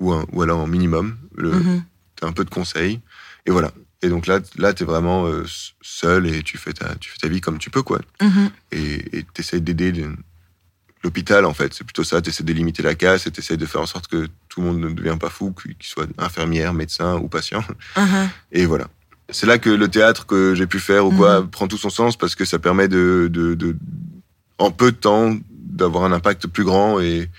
ou, 0.00 0.12
un- 0.12 0.26
ou 0.32 0.42
alors 0.42 0.58
en 0.60 0.66
minimum, 0.66 1.16
le, 1.36 1.52
Mhm. 1.52 1.84
t'as 2.16 2.26
un 2.26 2.32
peu 2.32 2.44
de 2.44 2.50
conseils. 2.50 3.00
Et 3.46 3.50
voilà. 3.50 3.72
Et 4.02 4.08
donc 4.08 4.26
là, 4.26 4.40
là 4.56 4.72
t'es 4.74 4.84
vraiment 4.84 5.26
euh, 5.26 5.44
seul 5.80 6.26
et 6.26 6.42
tu 6.42 6.58
fais, 6.58 6.72
ta, 6.72 6.94
tu 6.96 7.10
fais 7.10 7.18
ta 7.18 7.28
vie 7.28 7.40
comme 7.40 7.58
tu 7.58 7.70
peux, 7.70 7.82
quoi. 7.82 8.00
Mhm. 8.20 8.50
Et 8.72 9.24
t'essayes 9.34 9.60
d'aider 9.60 9.92
le- 9.92 10.16
l'hôpital, 11.04 11.44
en 11.44 11.54
fait. 11.54 11.72
C'est 11.74 11.84
plutôt 11.84 12.04
ça. 12.04 12.20
T'essaies 12.22 12.44
de 12.44 12.52
limiter 12.52 12.82
la 12.82 12.94
casse 12.94 13.26
et 13.26 13.30
t'essayes 13.30 13.56
de 13.56 13.66
faire 13.66 13.80
en 13.80 13.86
sorte 13.86 14.06
que 14.08 14.28
tout 14.48 14.60
le 14.60 14.66
monde 14.66 14.80
ne 14.80 14.88
devienne 14.90 15.18
pas 15.18 15.30
fou, 15.30 15.52
qu'il 15.52 15.74
soit 15.80 16.06
infirmière, 16.18 16.74
médecin 16.74 17.16
ou 17.16 17.28
patient. 17.28 17.64
Mhm. 17.96 18.28
Et 18.52 18.66
voilà. 18.66 18.88
C'est 19.30 19.46
là 19.46 19.58
que 19.58 19.70
le 19.70 19.88
théâtre 19.88 20.26
que 20.26 20.54
j'ai 20.54 20.66
pu 20.66 20.78
faire 20.78 21.06
ou 21.06 21.10
quoi 21.12 21.40
Mhm. 21.40 21.48
prend 21.50 21.66
tout 21.68 21.78
son 21.78 21.90
sens 21.90 22.16
parce 22.16 22.34
que 22.34 22.44
ça 22.44 22.58
permet 22.58 22.88
de, 22.88 23.28
de, 23.32 23.54
de 23.54 23.76
en 24.58 24.70
peu 24.70 24.92
de 24.92 24.96
temps, 24.96 25.36
d'avoir 25.50 26.04
un 26.04 26.12
impact 26.12 26.46
plus 26.48 26.64
grand 26.64 27.00
et, 27.00 27.30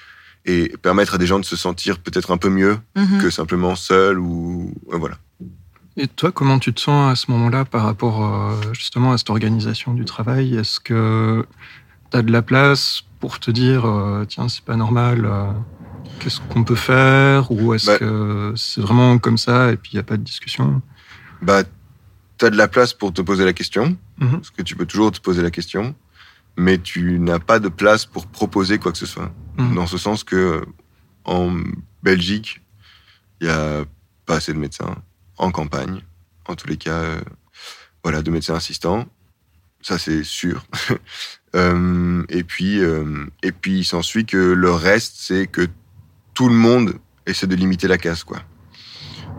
et 0.46 0.70
permettre 0.82 1.14
à 1.16 1.18
des 1.18 1.28
gens 1.28 1.40
de 1.40 1.46
se 1.46 1.56
sentir 1.56 2.00
peut-être 2.00 2.32
un 2.32 2.38
peu 2.38 2.50
mieux 2.50 2.78
que 3.22 3.30
simplement 3.30 3.76
seul 3.76 4.18
ou 4.20 4.74
ouais, 4.88 4.98
voilà. 4.98 5.18
Et 5.96 6.08
toi, 6.08 6.32
comment 6.32 6.58
tu 6.60 6.74
te 6.74 6.80
sens 6.82 7.12
à 7.12 7.16
ce 7.16 7.30
moment-là 7.32 7.66
par 7.66 7.84
rapport 7.84 8.26
euh, 8.26 8.74
justement 8.74 9.12
à 9.14 9.18
cette 9.18 9.30
organisation 9.30 9.94
du 9.94 10.06
travail? 10.06 10.56
Est-ce 10.56 10.80
que 10.80 11.46
tu 12.12 12.18
as 12.18 12.22
de 12.24 12.32
la 12.32 12.42
place 12.42 13.04
pour 13.20 13.40
te 13.40 13.52
dire, 13.52 13.86
euh, 13.86 14.26
tiens, 14.26 14.50
c'est 14.50 14.64
pas 14.66 14.76
normal, 14.76 15.26
euh, 15.26 15.52
qu'est-ce 16.20 16.42
qu'on 16.50 16.64
peut 16.64 16.76
faire? 16.76 17.52
Ou 17.52 17.74
est-ce 17.76 17.86
Bah- 17.88 17.98
que 18.00 18.54
c'est 18.56 18.82
vraiment 18.82 19.20
comme 19.20 19.38
ça 19.38 19.72
et 19.72 19.78
puis 19.78 19.92
il 19.94 19.96
n'y 19.98 20.00
a 20.00 20.04
pas 20.04 20.18
de 20.18 20.24
discussion? 20.24 20.82
Bah, 21.44 21.62
t'as 22.40 22.50
de 22.50 22.58
la 22.58 22.68
place 22.68 22.94
pour 22.94 23.14
te 23.14 23.22
poser 23.22 23.46
la 23.46 23.54
question, 23.54 23.96
Mhm. 24.18 24.32
parce 24.32 24.50
que 24.50 24.64
tu 24.64 24.76
peux 24.76 24.88
toujours 24.88 25.12
te 25.12 25.22
poser 25.22 25.44
la 25.44 25.52
question, 25.52 25.94
mais 26.58 26.80
tu 26.80 27.20
n'as 27.20 27.40
pas 27.40 27.60
de 27.60 27.70
place 27.70 28.06
pour 28.08 28.26
proposer 28.26 28.80
quoi 28.80 28.92
que 28.92 28.98
ce 28.98 29.06
soit. 29.06 29.32
Mhm. 29.60 29.76
Dans 29.76 29.86
ce 29.88 30.00
sens 30.00 30.24
que 30.24 30.66
en 31.26 31.56
Belgique, 32.02 32.62
il 33.42 33.48
y 33.48 33.50
a 33.52 33.86
pas 34.26 34.38
assez 34.38 34.54
de 34.54 34.58
médecins 34.58 34.96
en 35.38 35.52
campagne, 35.52 36.02
en 36.48 36.56
tous 36.56 36.68
les 36.68 36.78
cas, 36.78 37.02
euh, 37.02 37.22
voilà, 38.04 38.22
de 38.22 38.32
médecins 38.32 38.56
assistants, 38.56 39.06
ça 39.82 39.98
c'est 39.98 40.24
sûr. 40.24 40.66
Euh, 41.56 42.24
et 42.30 42.44
puis, 42.44 42.80
euh, 42.80 43.28
et 43.44 43.52
puis 43.52 43.78
il 43.82 43.84
s'ensuit 43.86 44.26
que 44.26 44.38
le 44.38 44.72
reste, 44.72 45.18
c'est 45.20 45.46
que 45.46 45.68
tout 46.34 46.50
le 46.50 46.56
monde 46.56 46.96
essaie 47.28 47.46
de 47.46 47.56
limiter 47.56 47.88
la 47.88 48.00
casse, 48.00 48.24
quoi. 48.24 48.42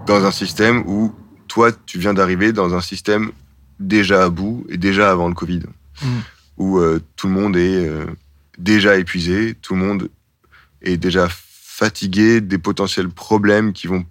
Dans 0.07 0.25
un 0.25 0.31
système 0.31 0.85
où 0.87 1.13
toi, 1.49 1.73
tu 1.73 1.99
viens 1.99 2.15
d'arriver 2.15 2.53
dans 2.53 2.73
un 2.73 2.81
système 2.81 3.33
déjà 3.81 4.23
à 4.23 4.29
bout 4.29 4.65
et 4.69 4.77
déjà 4.77 5.11
avant 5.11 5.27
le 5.27 5.35
Covid, 5.35 5.63
Mhm. 6.05 6.23
où 6.59 6.81
tout 7.17 7.27
le 7.27 7.33
monde 7.33 7.57
est 7.57 7.91
déjà 8.59 8.97
épuisé, 8.97 9.57
tout 9.61 9.75
le 9.75 9.81
monde 9.81 10.09
est 10.83 10.97
déjà 10.97 11.27
fatigué 11.29 12.41
des 12.41 12.59
potentiels 12.59 13.09
problèmes 13.09 13.73
qui 13.73 13.89
vont 13.89 14.07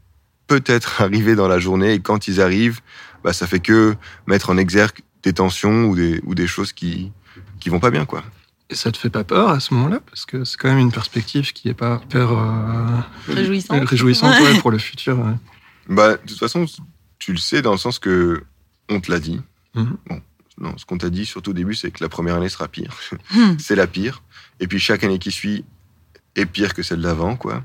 peut-être 0.62 1.02
arriver 1.02 1.36
dans 1.36 1.48
la 1.48 1.60
journée 1.60 1.94
et 1.94 2.00
quand 2.00 2.28
ils 2.28 2.42
arrivent, 2.42 2.82
bah, 3.24 3.34
ça 3.34 3.48
fait 3.48 3.60
que 3.60 3.96
mettre 4.28 4.50
en 4.50 4.58
exergue 4.58 5.00
des 5.24 5.34
tensions 5.34 5.86
ou 5.86 5.96
des, 5.96 6.20
ou 6.26 6.36
des 6.36 6.48
choses 6.48 6.74
qui, 6.74 7.12
qui 7.60 7.70
vont 7.70 7.80
pas 7.80 7.92
bien, 7.92 8.06
quoi. 8.06 8.24
Et 8.70 8.76
ça 8.76 8.92
te 8.92 8.98
fait 8.98 9.10
pas 9.10 9.24
peur 9.24 9.50
à 9.50 9.60
ce 9.60 9.74
moment-là? 9.74 10.00
Parce 10.06 10.26
que 10.26 10.44
c'est 10.44 10.58
quand 10.58 10.70
même 10.70 10.80
une 10.80 10.92
perspective 10.92 11.52
qui 11.54 11.70
est 11.70 11.74
pas 11.74 12.02
hyper 12.04 12.32
euh, 12.32 13.00
Réjouissante. 13.28 13.88
réjouissante 13.88 14.36
Ouais. 14.40 14.54
ouais, 14.54 14.60
pour 14.60 14.72
le 14.72 14.78
futur. 14.78 15.18
ouais. 15.20 15.34
Bah, 15.90 16.14
de 16.14 16.18
toute 16.28 16.40
façon, 16.40 16.66
tu 17.20 17.32
le 17.34 17.38
sais 17.38 17.62
dans 17.62 17.72
le 17.72 17.78
sens 17.78 18.00
que 18.00 18.44
on 18.90 19.00
te 19.00 19.12
l'a 19.12 19.20
dit. 19.20 19.40
Mhm. 19.76 19.98
Bon, 20.08 20.22
non, 20.58 20.78
ce 20.78 20.86
qu'on 20.86 20.98
t'a 20.98 21.10
dit 21.10 21.26
surtout 21.26 21.52
au 21.52 21.54
début, 21.54 21.76
c'est 21.76 21.92
que 21.92 22.04
la 22.04 22.10
première 22.10 22.36
année 22.36 22.50
sera 22.50 22.68
pire. 22.68 22.96
Mhm. 23.34 23.58
c'est 23.60 23.76
la 23.76 23.88
pire. 23.88 24.24
Et 24.60 24.68
puis 24.68 24.80
chaque 24.80 25.04
année 25.04 25.20
qui 25.20 25.32
suit 25.32 25.66
est 26.36 26.46
pire 26.46 26.74
que 26.74 26.84
celle 26.84 27.02
d'avant, 27.02 27.36
quoi. 27.36 27.64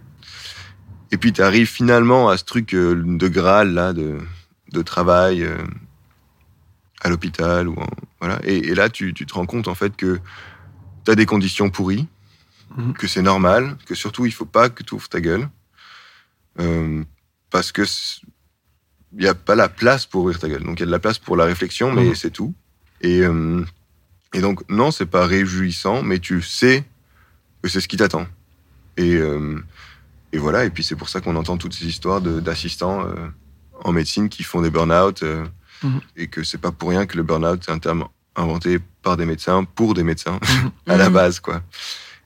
Et 1.11 1.17
puis 1.17 1.33
tu 1.33 1.43
arrives 1.43 1.69
finalement 1.69 2.29
à 2.29 2.37
ce 2.37 2.45
truc 2.45 2.75
euh, 2.75 2.95
de 3.05 3.29
Graal, 3.29 3.73
là, 3.73 3.93
de, 3.93 4.19
de 4.73 4.83
travail 4.83 5.43
euh, 5.43 5.57
à 7.01 7.09
l'hôpital. 7.09 7.69
ou 7.69 7.75
en- 7.81 7.87
voilà. 8.21 8.39
et, 8.45 8.59
et 8.69 8.75
là, 8.75 8.89
tu, 8.89 9.15
tu 9.15 9.25
te 9.27 9.35
rends 9.35 9.47
compte, 9.47 9.69
en 9.69 9.75
fait, 9.75 9.97
que 9.97 10.19
tu 11.05 11.11
as 11.11 11.15
des 11.15 11.27
conditions 11.27 11.71
pourries, 11.71 12.07
Mhm. 12.77 12.93
que 12.93 13.07
c'est 13.07 13.23
normal, 13.23 13.79
que 13.87 13.95
surtout, 13.95 14.27
il 14.27 14.33
faut 14.33 14.45
pas 14.45 14.69
que 14.69 14.83
tu 14.83 14.95
ouvres 14.95 15.09
ta 15.09 15.21
gueule. 15.23 15.49
Euh, 16.61 17.03
parce 17.51 17.73
que 17.73 17.83
il 19.15 19.21
n'y 19.21 19.27
a 19.27 19.35
pas 19.35 19.55
la 19.55 19.71
place 19.71 20.05
pour 20.05 20.21
ouvrir 20.23 20.39
ta 20.39 20.49
gueule. 20.51 20.63
Donc 20.65 20.79
il 20.79 20.81
y 20.81 20.83
a 20.83 20.87
de 20.87 20.91
la 20.91 20.99
place 20.99 21.19
pour 21.19 21.35
la 21.37 21.47
réflexion, 21.47 21.91
mais 21.93 22.09
Mhm. 22.09 22.15
c'est 22.15 22.31
tout. 22.31 22.53
Et, 23.01 23.21
euh, 23.23 23.65
et 24.35 24.41
donc, 24.43 24.69
non, 24.69 24.91
c'est 24.91 25.07
pas 25.07 25.25
réjouissant, 25.25 26.03
mais 26.03 26.19
tu 26.19 26.43
sais 26.43 26.85
que 27.63 27.71
c'est 27.71 27.81
ce 27.81 27.89
qui 27.89 27.97
t'attend. 27.97 28.27
Et, 28.99 29.15
euh, 29.15 29.59
et 30.33 30.39
voilà, 30.39 30.65
et 30.65 30.71
puis 30.71 30.83
c'est 30.85 30.97
pour 30.97 31.09
ça 31.09 31.21
qu'on 31.21 31.37
entend 31.37 31.57
toutes 31.57 31.75
ces 31.75 31.87
histoires 31.87 32.21
d'assistants 32.21 33.03
euh, 33.05 33.15
en 33.85 33.93
médecine 33.93 34.29
qui 34.29 34.43
font 34.43 34.61
des 34.63 34.71
burn-out, 34.71 35.23
euh, 35.23 35.45
Mhm. 35.85 36.01
et 36.17 36.27
que 36.27 36.43
c'est 36.43 36.59
pas 36.59 36.73
pour 36.73 36.89
rien 36.91 37.07
que 37.07 37.17
le 37.17 37.23
burn-out, 37.23 37.63
c'est 37.65 37.71
un 37.73 37.79
terme 37.79 38.05
inventé 38.35 38.79
par 39.03 39.17
des 39.17 39.25
médecins, 39.27 39.65
pour 39.65 39.95
des 39.95 40.03
médecins, 40.03 40.39
Mhm. 40.43 40.71
à 40.87 40.97
la 40.97 41.09
Mhm. 41.09 41.15
base, 41.15 41.41
quoi. 41.41 41.63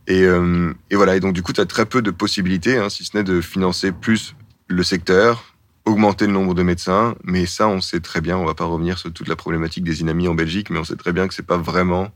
Et, 0.07 0.23
euh, 0.23 0.73
et 0.91 0.97
voilà, 0.97 1.15
et 1.17 1.21
donc 1.21 1.33
du 1.35 1.43
coup, 1.43 1.53
tu 1.53 1.61
as 1.61 1.67
très 1.67 1.87
peu 1.87 2.03
de 2.03 2.11
possibilités, 2.11 2.77
hein, 2.79 2.89
si 2.89 3.05
ce 3.05 3.17
n'est 3.17 3.23
de 3.25 3.41
financer 3.41 3.93
plus 3.93 4.35
le 4.69 4.83
secteur, 4.83 5.45
augmenter 5.85 6.27
le 6.27 6.33
nombre 6.33 6.55
de 6.55 6.63
médecins, 6.63 7.15
mais 7.25 7.45
ça, 7.47 7.69
on 7.69 7.81
sait 7.81 8.01
très 8.01 8.21
bien, 8.21 8.37
on 8.39 8.45
va 8.45 8.55
pas 8.55 8.65
revenir 8.65 8.99
sur 8.99 9.13
toute 9.13 9.29
la 9.29 9.37
problématique 9.37 9.85
des 9.85 10.01
inamis 10.01 10.29
en 10.29 10.35
Belgique, 10.35 10.71
mais 10.71 10.79
on 10.79 10.85
sait 10.85 10.97
très 10.97 11.13
bien 11.13 11.29
que 11.29 11.35
c'est 11.35 11.47
pas 11.47 11.57
vraiment 11.57 12.11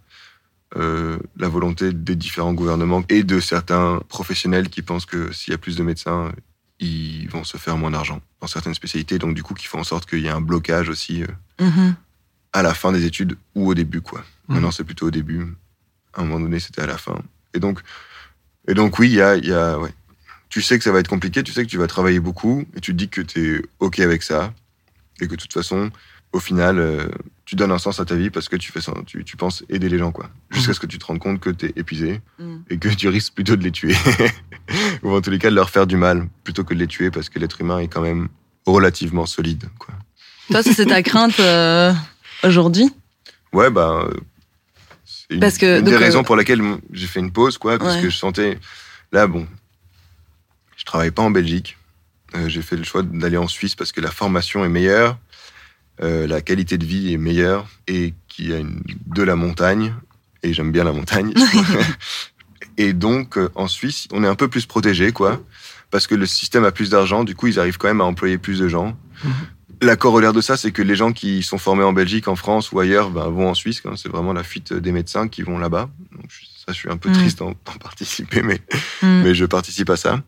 euh, 0.76 1.18
la 1.36 1.48
volonté 1.48 1.92
des 1.92 2.14
différents 2.16 2.52
gouvernements 2.54 3.02
et 3.08 3.22
de 3.22 3.40
certains 3.40 4.00
professionnels 4.08 4.68
qui 4.68 4.82
pensent 4.82 5.06
que 5.06 5.32
s'il 5.32 5.52
y 5.52 5.54
a 5.54 5.58
plus 5.58 5.76
de 5.76 5.82
médecins, 5.82 6.32
ils 6.78 7.28
vont 7.30 7.44
se 7.44 7.56
faire 7.56 7.76
moins 7.78 7.90
d'argent 7.90 8.20
dans 8.40 8.46
certaines 8.46 8.74
spécialités, 8.74 9.18
donc 9.18 9.34
du 9.34 9.42
coup, 9.42 9.54
qui 9.54 9.66
font 9.66 9.78
en 9.80 9.84
sorte 9.84 10.08
qu'il 10.08 10.20
y 10.20 10.26
ait 10.26 10.30
un 10.30 10.40
blocage 10.42 10.88
aussi 10.88 11.22
euh, 11.22 11.26
Mhm. 11.64 11.94
à 12.52 12.62
la 12.62 12.74
fin 12.74 12.92
des 12.92 13.04
études 13.06 13.36
ou 13.54 13.68
au 13.70 13.74
début, 13.74 14.02
quoi. 14.02 14.20
Mhm. 14.20 14.54
Maintenant, 14.56 14.70
c'est 14.70 14.84
plutôt 14.84 15.06
au 15.06 15.10
début. 15.10 15.46
À 16.14 16.20
un 16.20 16.24
moment 16.24 16.40
donné, 16.40 16.60
c'était 16.60 16.82
à 16.82 16.86
la 16.86 16.98
fin. 16.98 17.18
Et 17.54 17.58
donc, 17.60 17.80
et 18.68 18.74
donc 18.74 18.98
oui, 18.98 19.08
il 19.08 19.14
y 19.14 19.22
a, 19.22 19.36
il 19.36 19.46
y 19.46 19.52
a, 19.54 19.78
ouais. 19.78 19.92
Tu 20.48 20.62
sais 20.62 20.78
que 20.78 20.84
ça 20.84 20.92
va 20.92 21.00
être 21.00 21.08
compliqué, 21.08 21.42
tu 21.42 21.52
sais 21.52 21.64
que 21.64 21.70
tu 21.70 21.78
vas 21.78 21.86
travailler 21.86 22.20
beaucoup, 22.20 22.64
et 22.74 22.80
tu 22.80 22.92
te 22.92 22.96
dis 22.96 23.08
que 23.08 23.20
tu 23.20 23.56
es 23.56 23.62
OK 23.80 23.98
avec 24.00 24.22
ça, 24.22 24.52
et 25.20 25.26
que 25.26 25.32
de 25.34 25.40
toute 25.40 25.52
façon, 25.52 25.90
au 26.32 26.40
final, 26.40 26.78
euh, 26.78 27.08
tu 27.46 27.54
donnes 27.56 27.70
un 27.72 27.78
sens 27.78 28.00
à 28.00 28.04
ta 28.04 28.14
vie 28.16 28.28
parce 28.30 28.48
que 28.48 28.56
tu 28.56 28.70
fais 28.72 28.80
ça, 28.80 28.92
tu, 29.06 29.24
tu 29.24 29.36
penses 29.36 29.64
aider 29.68 29.88
les 29.88 29.98
gens, 29.98 30.10
quoi. 30.12 30.28
Jusqu'à 30.50 30.74
ce 30.74 30.80
que 30.80 30.86
tu 30.86 30.98
te 30.98 31.06
rendes 31.06 31.20
compte 31.20 31.40
que 31.40 31.48
tu 31.50 31.66
es 31.66 31.72
épuisé 31.76 32.20
Mm. 32.38 32.56
et 32.70 32.78
que 32.78 32.88
tu 32.88 33.08
risques 33.08 33.32
plutôt 33.34 33.56
de 33.56 33.62
les 33.62 33.70
tuer. 33.72 33.94
Ou 35.02 35.12
en 35.14 35.20
tous 35.20 35.30
les 35.30 35.38
cas 35.38 35.48
de 35.50 35.54
leur 35.54 35.70
faire 35.70 35.86
du 35.86 35.96
mal 35.96 36.28
plutôt 36.44 36.64
que 36.64 36.74
de 36.74 36.78
les 36.80 36.86
tuer 36.88 37.10
parce 37.10 37.28
que 37.28 37.38
l'être 37.38 37.60
humain 37.60 37.78
est 37.78 37.88
quand 37.88 38.02
même 38.02 38.28
relativement 38.66 39.24
solide, 39.26 39.68
quoi. 39.78 39.94
Toi, 40.50 40.62
c'est 40.62 40.86
ta 40.86 41.02
crainte 41.02 41.38
euh, 41.40 41.92
aujourd'hui? 42.44 42.90
Ouais, 43.52 43.70
bah. 43.70 44.06
euh, 44.08 44.14
C'est 45.04 45.38
Parce 45.38 45.56
que, 45.58 45.78
une 45.78 45.84
donc, 45.84 45.90
des 45.90 45.94
euh, 45.94 45.98
raisons 45.98 46.24
pour 46.24 46.36
laquelle 46.36 46.60
j'ai 46.92 47.06
fait 47.06 47.20
une 47.20 47.32
pause, 47.32 47.58
quoi, 47.58 47.78
parce 47.78 47.96
Ouais. 47.96 48.02
que 48.02 48.10
je 48.10 48.16
sentais. 48.16 48.58
Là, 49.12 49.26
bon. 49.28 49.46
Je 50.76 50.84
travaille 50.84 51.10
pas 51.12 51.22
en 51.22 51.30
Belgique. 51.30 51.76
Euh, 52.34 52.48
j'ai 52.48 52.62
fait 52.62 52.76
le 52.76 52.82
choix 52.84 53.02
d'aller 53.02 53.36
en 53.36 53.46
Suisse 53.48 53.74
parce 53.76 53.92
que 53.92 54.00
la 54.00 54.10
formation 54.10 54.64
est 54.64 54.68
meilleure, 54.68 55.16
euh, 56.02 56.26
la 56.26 56.40
qualité 56.40 56.78
de 56.78 56.84
vie 56.84 57.12
est 57.12 57.16
meilleure 57.18 57.66
et 57.86 58.14
qu'il 58.28 58.50
y 58.50 58.52
a 58.54 58.58
une, 58.58 58.82
de 59.06 59.22
la 59.22 59.36
montagne. 59.36 59.94
Et 60.42 60.52
j'aime 60.52 60.70
bien 60.72 60.84
la 60.84 60.92
montagne. 60.92 61.32
et 62.76 62.92
donc, 62.92 63.38
euh, 63.38 63.48
en 63.54 63.68
Suisse, 63.68 64.06
on 64.12 64.22
est 64.24 64.28
un 64.28 64.34
peu 64.34 64.48
plus 64.48 64.66
protégé, 64.66 65.12
quoi. 65.12 65.40
Parce 65.90 66.06
que 66.06 66.14
le 66.14 66.26
système 66.26 66.64
a 66.64 66.72
plus 66.72 66.90
d'argent, 66.90 67.24
du 67.24 67.34
coup, 67.34 67.46
ils 67.46 67.58
arrivent 67.58 67.78
quand 67.78 67.88
même 67.88 68.00
à 68.00 68.04
employer 68.04 68.38
plus 68.38 68.58
de 68.58 68.68
gens. 68.68 68.96
Mhm. 69.24 69.32
La 69.82 69.96
corollaire 69.96 70.32
de 70.32 70.40
ça, 70.40 70.56
c'est 70.56 70.72
que 70.72 70.82
les 70.82 70.96
gens 70.96 71.12
qui 71.12 71.42
sont 71.42 71.58
formés 71.58 71.84
en 71.84 71.92
Belgique, 71.92 72.28
en 72.28 72.36
France 72.36 72.72
ou 72.72 72.80
ailleurs, 72.80 73.10
ben, 73.10 73.28
vont 73.28 73.48
en 73.48 73.54
Suisse. 73.54 73.80
quand 73.80 73.96
C'est 73.96 74.08
vraiment 74.08 74.32
la 74.32 74.42
fuite 74.42 74.72
des 74.72 74.92
médecins 74.92 75.28
qui 75.28 75.42
vont 75.42 75.58
là-bas. 75.58 75.90
Ça, 76.66 76.72
je 76.72 76.78
suis 76.78 76.90
un 76.90 76.96
peu 76.96 77.08
Mhm. 77.10 77.14
triste 77.14 77.38
d'en 77.38 77.54
participer, 77.80 78.42
mais, 78.42 78.60
Mm. 79.02 79.22
mais 79.22 79.34
je 79.34 79.44
participe 79.44 79.90
à 79.90 79.96
ça. 79.96 80.22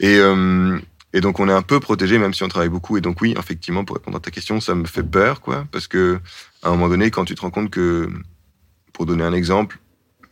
Et, 0.00 0.16
euh, 0.18 0.78
et 1.12 1.20
donc, 1.20 1.40
on 1.40 1.48
est 1.48 1.52
un 1.52 1.62
peu 1.62 1.80
protégé, 1.80 2.18
même 2.18 2.34
si 2.34 2.42
on 2.42 2.48
travaille 2.48 2.68
beaucoup. 2.68 2.96
Et 2.98 3.00
donc, 3.00 3.20
oui, 3.22 3.34
effectivement, 3.38 3.84
pour 3.84 3.96
répondre 3.96 4.16
à 4.18 4.20
ta 4.20 4.30
question, 4.30 4.60
ça 4.60 4.74
me 4.74 4.84
fait 4.86 5.02
peur, 5.02 5.40
quoi. 5.40 5.66
Parce 5.72 5.86
que, 5.86 6.20
à 6.62 6.68
un 6.68 6.72
moment 6.72 6.88
donné, 6.88 7.10
quand 7.10 7.24
tu 7.24 7.34
te 7.34 7.40
rends 7.40 7.50
compte 7.50 7.70
que, 7.70 8.10
pour 8.92 9.06
donner 9.06 9.24
un 9.24 9.32
exemple, 9.32 9.78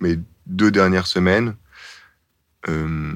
mes 0.00 0.18
deux 0.46 0.70
dernières 0.70 1.06
semaines, 1.06 1.54
euh, 2.68 3.14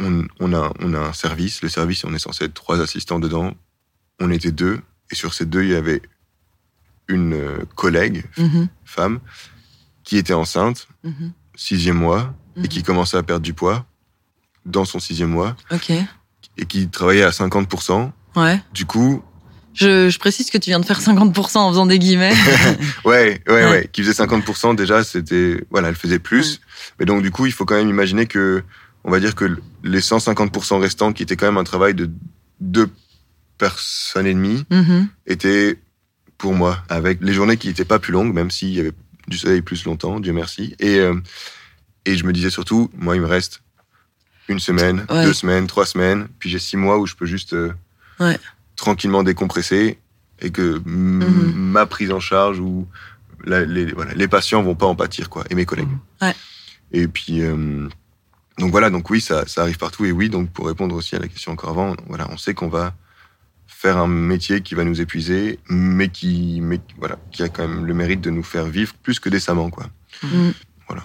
on, 0.00 0.26
on 0.40 0.52
a, 0.52 0.72
on 0.80 0.94
a 0.94 0.98
un 0.98 1.12
service. 1.12 1.62
Le 1.62 1.68
service, 1.68 2.04
on 2.04 2.12
est 2.14 2.18
censé 2.18 2.44
être 2.44 2.54
trois 2.54 2.80
assistants 2.80 3.18
dedans. 3.18 3.54
On 4.20 4.30
était 4.30 4.52
deux. 4.52 4.80
Et 5.10 5.14
sur 5.14 5.32
ces 5.34 5.46
deux, 5.46 5.62
il 5.62 5.70
y 5.70 5.74
avait 5.74 6.02
une 7.08 7.32
euh, 7.32 7.64
collègue, 7.74 8.24
Mhm, 8.36 8.68
femme, 8.84 9.20
qui 10.04 10.18
était 10.18 10.34
enceinte, 10.34 10.88
mhm, 11.04 11.32
sixième 11.54 11.96
mois, 11.96 12.34
et 12.62 12.68
qui 12.68 12.82
commençait 12.82 13.16
à 13.16 13.22
perdre 13.22 13.42
du 13.44 13.54
poids 13.54 13.86
dans 14.66 14.84
son 14.84 14.98
sixième 14.98 15.30
mois, 15.30 15.56
Ok. 15.70 15.92
Et 16.58 16.66
qui 16.66 16.88
travaillait 16.88 17.22
à 17.22 17.30
50%. 17.30 18.10
Ouais. 18.36 18.60
Du 18.74 18.84
coup, 18.84 19.22
Je, 19.74 20.08
je 20.10 20.18
précise 20.18 20.50
que 20.50 20.58
tu 20.58 20.70
viens 20.70 20.80
de 20.80 20.84
faire 20.84 21.00
50% 21.00 21.58
en 21.58 21.70
faisant 21.70 21.86
des 21.86 21.98
guillemets. 21.98 22.34
ouais, 23.04 23.40
ouais, 23.48 23.52
Ouais. 23.54 23.64
ouais, 23.70 23.90
qui 23.92 24.02
faisait 24.02 24.24
50% 24.24 24.74
déjà, 24.74 25.04
c'était, 25.04 25.64
voilà, 25.70 25.88
elle 25.88 25.94
faisait 25.94 26.18
plus. 26.18 26.60
Mais 26.98 27.06
donc, 27.06 27.22
du 27.22 27.30
coup, 27.30 27.46
il 27.46 27.52
faut 27.52 27.64
quand 27.64 27.76
même 27.76 27.88
imaginer 27.88 28.26
que, 28.26 28.62
on 29.04 29.10
va 29.10 29.20
dire 29.20 29.34
que 29.34 29.56
les 29.84 30.00
150% 30.00 30.80
restants, 30.80 31.12
qui 31.12 31.22
étaient 31.22 31.36
quand 31.36 31.46
même 31.46 31.58
un 31.58 31.64
travail 31.64 31.94
de 31.94 32.10
deux 32.60 32.90
personnes 33.56 34.26
et 34.26 34.34
demie, 34.34 34.64
Mhm, 34.70 35.08
étaient 35.26 35.78
pour 36.38 36.54
moi, 36.54 36.82
avec 36.88 37.18
les 37.20 37.32
journées 37.32 37.56
qui 37.56 37.66
n'étaient 37.68 37.84
pas 37.84 37.98
plus 37.98 38.12
longues, 38.12 38.32
même 38.32 38.50
s'il 38.50 38.70
y 38.70 38.80
avait 38.80 38.92
du 39.26 39.36
soleil 39.38 39.60
plus 39.62 39.84
longtemps, 39.84 40.20
Dieu 40.20 40.32
merci. 40.32 40.74
Et, 40.78 40.98
euh, 40.98 41.14
et 42.04 42.16
je 42.16 42.24
me 42.24 42.32
disais 42.32 42.50
surtout, 42.50 42.90
moi, 42.96 43.16
il 43.16 43.20
me 43.22 43.26
reste 43.26 43.60
une 44.48 44.60
semaine, 44.60 45.04
Ouais. 45.10 45.24
deux 45.24 45.32
semaines, 45.34 45.66
trois 45.66 45.86
semaines, 45.86 46.28
puis 46.38 46.48
j'ai 46.50 46.58
six 46.58 46.76
mois 46.76 46.98
où 46.98 47.06
je 47.06 47.14
peux 47.14 47.26
juste 47.26 47.52
euh, 47.52 47.72
Ouais. 48.20 48.38
tranquillement 48.76 49.22
décompresser 49.22 49.98
et 50.40 50.50
que 50.50 50.80
Mhm. 50.84 51.52
ma 51.54 51.86
prise 51.86 52.10
en 52.12 52.20
charge 52.20 52.58
ou 52.60 52.86
la- 53.44 53.64
les, 53.64 53.92
voilà, 53.92 54.14
les 54.14 54.28
patients 54.28 54.62
vont 54.62 54.74
pas 54.74 54.86
en 54.86 54.94
pâtir, 54.94 55.28
quoi, 55.30 55.44
et 55.50 55.54
mes 55.54 55.64
collègues. 55.66 55.88
Ouais. 56.22 56.34
Et 56.92 57.06
puis, 57.08 57.42
euh, 57.42 57.88
donc 58.58 58.70
voilà, 58.70 58.90
donc 58.90 59.08
oui, 59.10 59.20
ça, 59.20 59.46
ça 59.46 59.62
arrive 59.62 59.78
partout. 59.78 60.04
Et 60.04 60.12
oui, 60.12 60.28
donc 60.30 60.50
pour 60.50 60.66
répondre 60.66 60.94
aussi 60.94 61.14
à 61.14 61.18
la 61.18 61.28
question 61.28 61.52
encore 61.52 61.70
avant, 61.70 61.94
voilà, 62.06 62.26
on 62.30 62.36
sait 62.36 62.54
qu'on 62.54 62.68
va 62.68 62.94
faire 63.66 63.98
un 63.98 64.08
métier 64.08 64.60
qui 64.62 64.74
va 64.74 64.82
nous 64.84 65.00
épuiser, 65.00 65.60
mais 65.68 66.08
qui, 66.08 66.60
mais, 66.62 66.80
voilà, 66.98 67.16
qui 67.30 67.42
a 67.44 67.48
quand 67.48 67.68
même 67.68 67.84
le 67.86 67.94
mérite 67.94 68.20
de 68.20 68.30
nous 68.30 68.42
faire 68.42 68.64
vivre 68.64 68.92
plus 69.02 69.20
que 69.20 69.28
décemment, 69.28 69.70
quoi. 69.70 69.86
mm. 70.24 70.50
Voilà. 70.88 71.04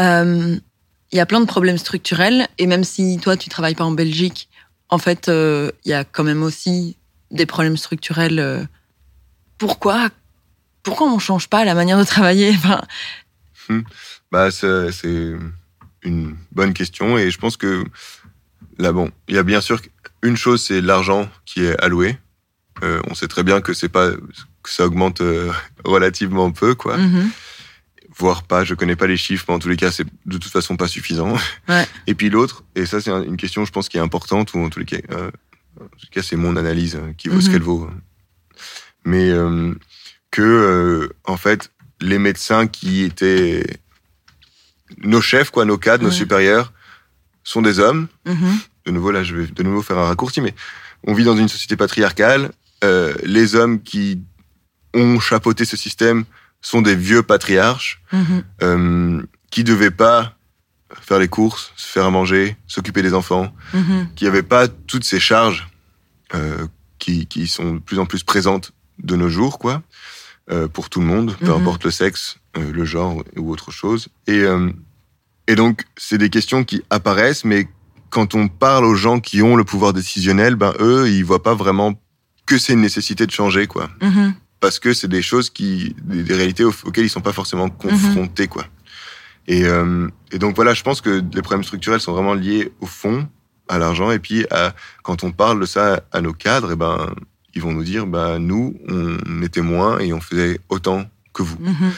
Euh, 0.00 0.58
Il 1.12 1.16
y 1.16 1.20
a 1.20 1.26
plein 1.26 1.40
de 1.40 1.46
problèmes 1.46 1.78
structurels 1.78 2.46
et 2.58 2.66
même 2.66 2.84
si 2.84 3.18
toi 3.20 3.36
tu 3.36 3.48
travailles 3.48 3.74
pas 3.74 3.84
en 3.84 3.90
Belgique, 3.90 4.48
en 4.88 4.98
fait 4.98 5.28
euh, 5.28 5.70
il 5.84 5.90
y 5.90 5.94
a 5.94 6.04
quand 6.04 6.24
même 6.24 6.42
aussi 6.42 6.96
des 7.30 7.46
problèmes 7.46 7.76
structurels. 7.76 8.38
euh. 8.38 8.64
Pourquoi? 9.58 10.08
Pourquoi 10.82 11.08
on 11.12 11.18
change 11.18 11.48
pas 11.48 11.64
la 11.64 11.74
manière 11.74 11.98
de 11.98 12.04
travailler? 12.04 12.50
Enfin, 12.54 12.80
Bah, 14.32 14.50
c'est 14.50 15.34
une 16.02 16.36
bonne 16.52 16.72
question 16.72 17.18
et 17.18 17.30
je 17.30 17.38
pense 17.38 17.56
que 17.56 17.84
là, 18.78 18.92
bon, 18.92 19.10
il 19.28 19.34
y 19.34 19.38
a 19.38 19.42
bien 19.42 19.60
sûr 19.60 19.80
une 20.22 20.36
chose, 20.36 20.62
c'est 20.62 20.80
l'argent 20.80 21.28
qui 21.44 21.64
est 21.64 21.78
alloué. 21.82 22.18
Euh, 22.82 23.00
on 23.08 23.14
sait 23.14 23.28
très 23.28 23.42
bien 23.42 23.60
que 23.60 23.74
c'est 23.74 23.88
pas 23.90 24.10
que 24.62 24.70
ça 24.70 24.86
augmente 24.86 25.20
relativement 25.84 26.50
peu, 26.52 26.74
quoi. 26.74 26.96
mhm, 26.96 27.30
Voire 28.20 28.42
pas. 28.42 28.64
Je 28.64 28.74
connais 28.74 28.96
pas 28.96 29.06
les 29.06 29.16
chiffres, 29.16 29.46
mais 29.48 29.54
en 29.54 29.58
tous 29.58 29.68
les 29.68 29.76
cas, 29.76 29.90
c'est 29.90 30.04
de 30.26 30.38
toute 30.38 30.52
façon 30.52 30.76
pas 30.76 30.86
suffisant. 30.88 31.36
Ouais. 31.68 31.86
Et 32.06 32.14
puis 32.14 32.28
l'autre, 32.30 32.64
et 32.74 32.84
ça 32.86 33.00
c'est 33.00 33.10
un- 33.10 33.22
une 33.22 33.36
question, 33.38 33.64
je 33.64 33.72
pense, 33.72 33.88
qui 33.88 33.96
est 33.96 34.00
importante 34.00 34.52
ou 34.54 34.58
en 34.58 34.68
tous 34.68 34.78
les 34.78 34.84
cas, 34.84 34.98
euh, 35.10 35.30
en 35.80 35.84
tout 35.86 36.06
cas, 36.10 36.22
c'est 36.22 36.36
mon 36.36 36.56
analyse 36.56 36.96
euh, 36.96 37.12
qui 37.16 37.28
vaut 37.28 37.40
ce 37.40 37.46
Mhm. 37.46 37.52
qu'elle 37.52 37.62
vaut. 37.62 37.90
Mais 39.04 39.30
euh, 39.30 39.74
que 40.30 40.42
euh, 40.42 41.08
en 41.24 41.36
fait, 41.38 41.72
les 42.00 42.18
médecins 42.18 42.66
qui 42.66 43.02
étaient 43.04 43.64
nos 44.98 45.20
chefs, 45.22 45.50
quoi, 45.50 45.64
nos 45.64 45.78
cadres, 45.78 46.04
nos 46.04 46.10
supérieurs, 46.10 46.72
sont 47.44 47.62
des 47.62 47.78
hommes. 47.78 48.08
mhm, 48.26 48.58
De 48.86 48.90
nouveau, 48.90 49.10
là, 49.12 49.22
je 49.24 49.34
vais 49.36 49.46
de 49.46 49.62
nouveau 49.62 49.82
faire 49.82 49.98
un 49.98 50.06
raccourci, 50.06 50.40
mais 50.40 50.54
on 51.06 51.14
vit 51.14 51.24
dans 51.24 51.36
une 51.36 51.48
société 51.48 51.76
patriarcale. 51.76 52.50
Les 53.24 53.54
hommes 53.54 53.80
qui 53.82 54.22
ont 54.94 55.20
chapeauté 55.20 55.64
ce 55.64 55.76
système 55.76 56.24
sont 56.60 56.82
des 56.82 56.94
vieux 56.94 57.22
patriarches 57.22 58.02
mhm, 58.12 58.44
euh, 58.62 59.22
qui 59.50 59.64
devaient 59.64 59.90
pas 59.90 60.36
faire 61.00 61.18
les 61.18 61.28
courses, 61.28 61.72
se 61.76 61.86
faire 61.92 62.04
à 62.06 62.10
manger, 62.10 62.56
s'occuper 62.66 63.02
des 63.02 63.14
enfants, 63.14 63.52
mhm, 63.74 64.08
qui 64.16 64.24
n'avaient 64.24 64.42
pas 64.42 64.68
toutes 64.68 65.04
ces 65.04 65.20
charges 65.20 65.68
euh, 66.34 66.66
qui, 66.98 67.26
qui 67.26 67.46
sont 67.46 67.74
de 67.74 67.78
plus 67.78 67.98
en 67.98 68.06
plus 68.06 68.22
présentes 68.24 68.72
de 68.98 69.16
nos 69.16 69.28
jours, 69.28 69.58
quoi, 69.58 69.82
euh, 70.50 70.68
pour 70.68 70.90
tout 70.90 71.00
le 71.00 71.06
monde, 71.06 71.34
peu 71.38 71.46
Mhm. 71.46 71.60
importe 71.62 71.84
le 71.84 71.90
sexe, 71.90 72.38
euh, 72.56 72.72
le 72.72 72.84
genre 72.84 73.22
ou 73.36 73.50
autre 73.50 73.70
chose. 73.70 74.08
Et, 74.26 74.42
et 75.46 75.54
donc, 75.54 75.84
c'est 75.96 76.18
des 76.18 76.30
questions 76.30 76.62
qui 76.64 76.82
apparaissent, 76.90 77.44
mais 77.44 77.68
quand 78.10 78.34
on 78.34 78.48
parle 78.48 78.84
aux 78.84 78.94
gens 78.96 79.20
qui 79.20 79.40
ont 79.42 79.56
le 79.56 79.64
pouvoir 79.64 79.92
décisionnel, 79.92 80.56
ben 80.56 80.74
eux, 80.80 81.08
ils 81.08 81.24
voient 81.24 81.42
pas 81.42 81.54
vraiment 81.54 82.00
que 82.46 82.58
c'est 82.58 82.72
une 82.74 82.80
nécessité 82.80 83.26
de 83.26 83.30
changer, 83.32 83.66
quoi 83.68 83.88
mhm, 84.02 84.34
parce 84.60 84.78
que 84.78 84.92
c'est 84.94 85.08
des 85.08 85.22
choses 85.22 85.50
qui, 85.50 85.96
des, 86.02 86.34
réalités 86.34 86.64
au- 86.64 86.74
auxquelles 86.84 87.04
ils 87.06 87.10
sont 87.10 87.20
pas 87.20 87.32
forcément 87.32 87.68
confrontés, 87.70 88.46
quoi. 88.46 88.66
Et, 89.48 89.64
euh, 89.64 90.06
et 90.32 90.38
donc 90.38 90.54
voilà, 90.54 90.74
je 90.74 90.82
pense 90.82 91.00
que 91.00 91.22
les 91.34 91.42
problèmes 91.42 91.64
structurels 91.64 92.00
sont 92.00 92.12
vraiment 92.12 92.34
liés 92.34 92.70
au 92.80 92.86
fond, 92.86 93.26
à 93.68 93.78
l'argent, 93.78 94.10
et 94.10 94.18
puis 94.18 94.46
à, 94.50 94.74
quand 95.02 95.24
on 95.24 95.32
parle 95.32 95.60
de 95.60 95.66
ça 95.66 96.02
à 96.12 96.20
nos 96.20 96.32
cadres, 96.32 96.72
et 96.72 96.76
ben 96.76 97.12
ils 97.54 97.62
vont 97.62 97.72
nous 97.72 97.82
dire, 97.84 98.06
ben 98.06 98.38
nous, 98.38 98.76
on 98.88 99.42
était 99.42 99.62
moins 99.62 99.98
et 99.98 100.12
on 100.12 100.20
faisait 100.20 100.60
autant 100.68 101.04
que 101.32 101.42
vous. 101.42 101.56
mhm, 101.58 101.90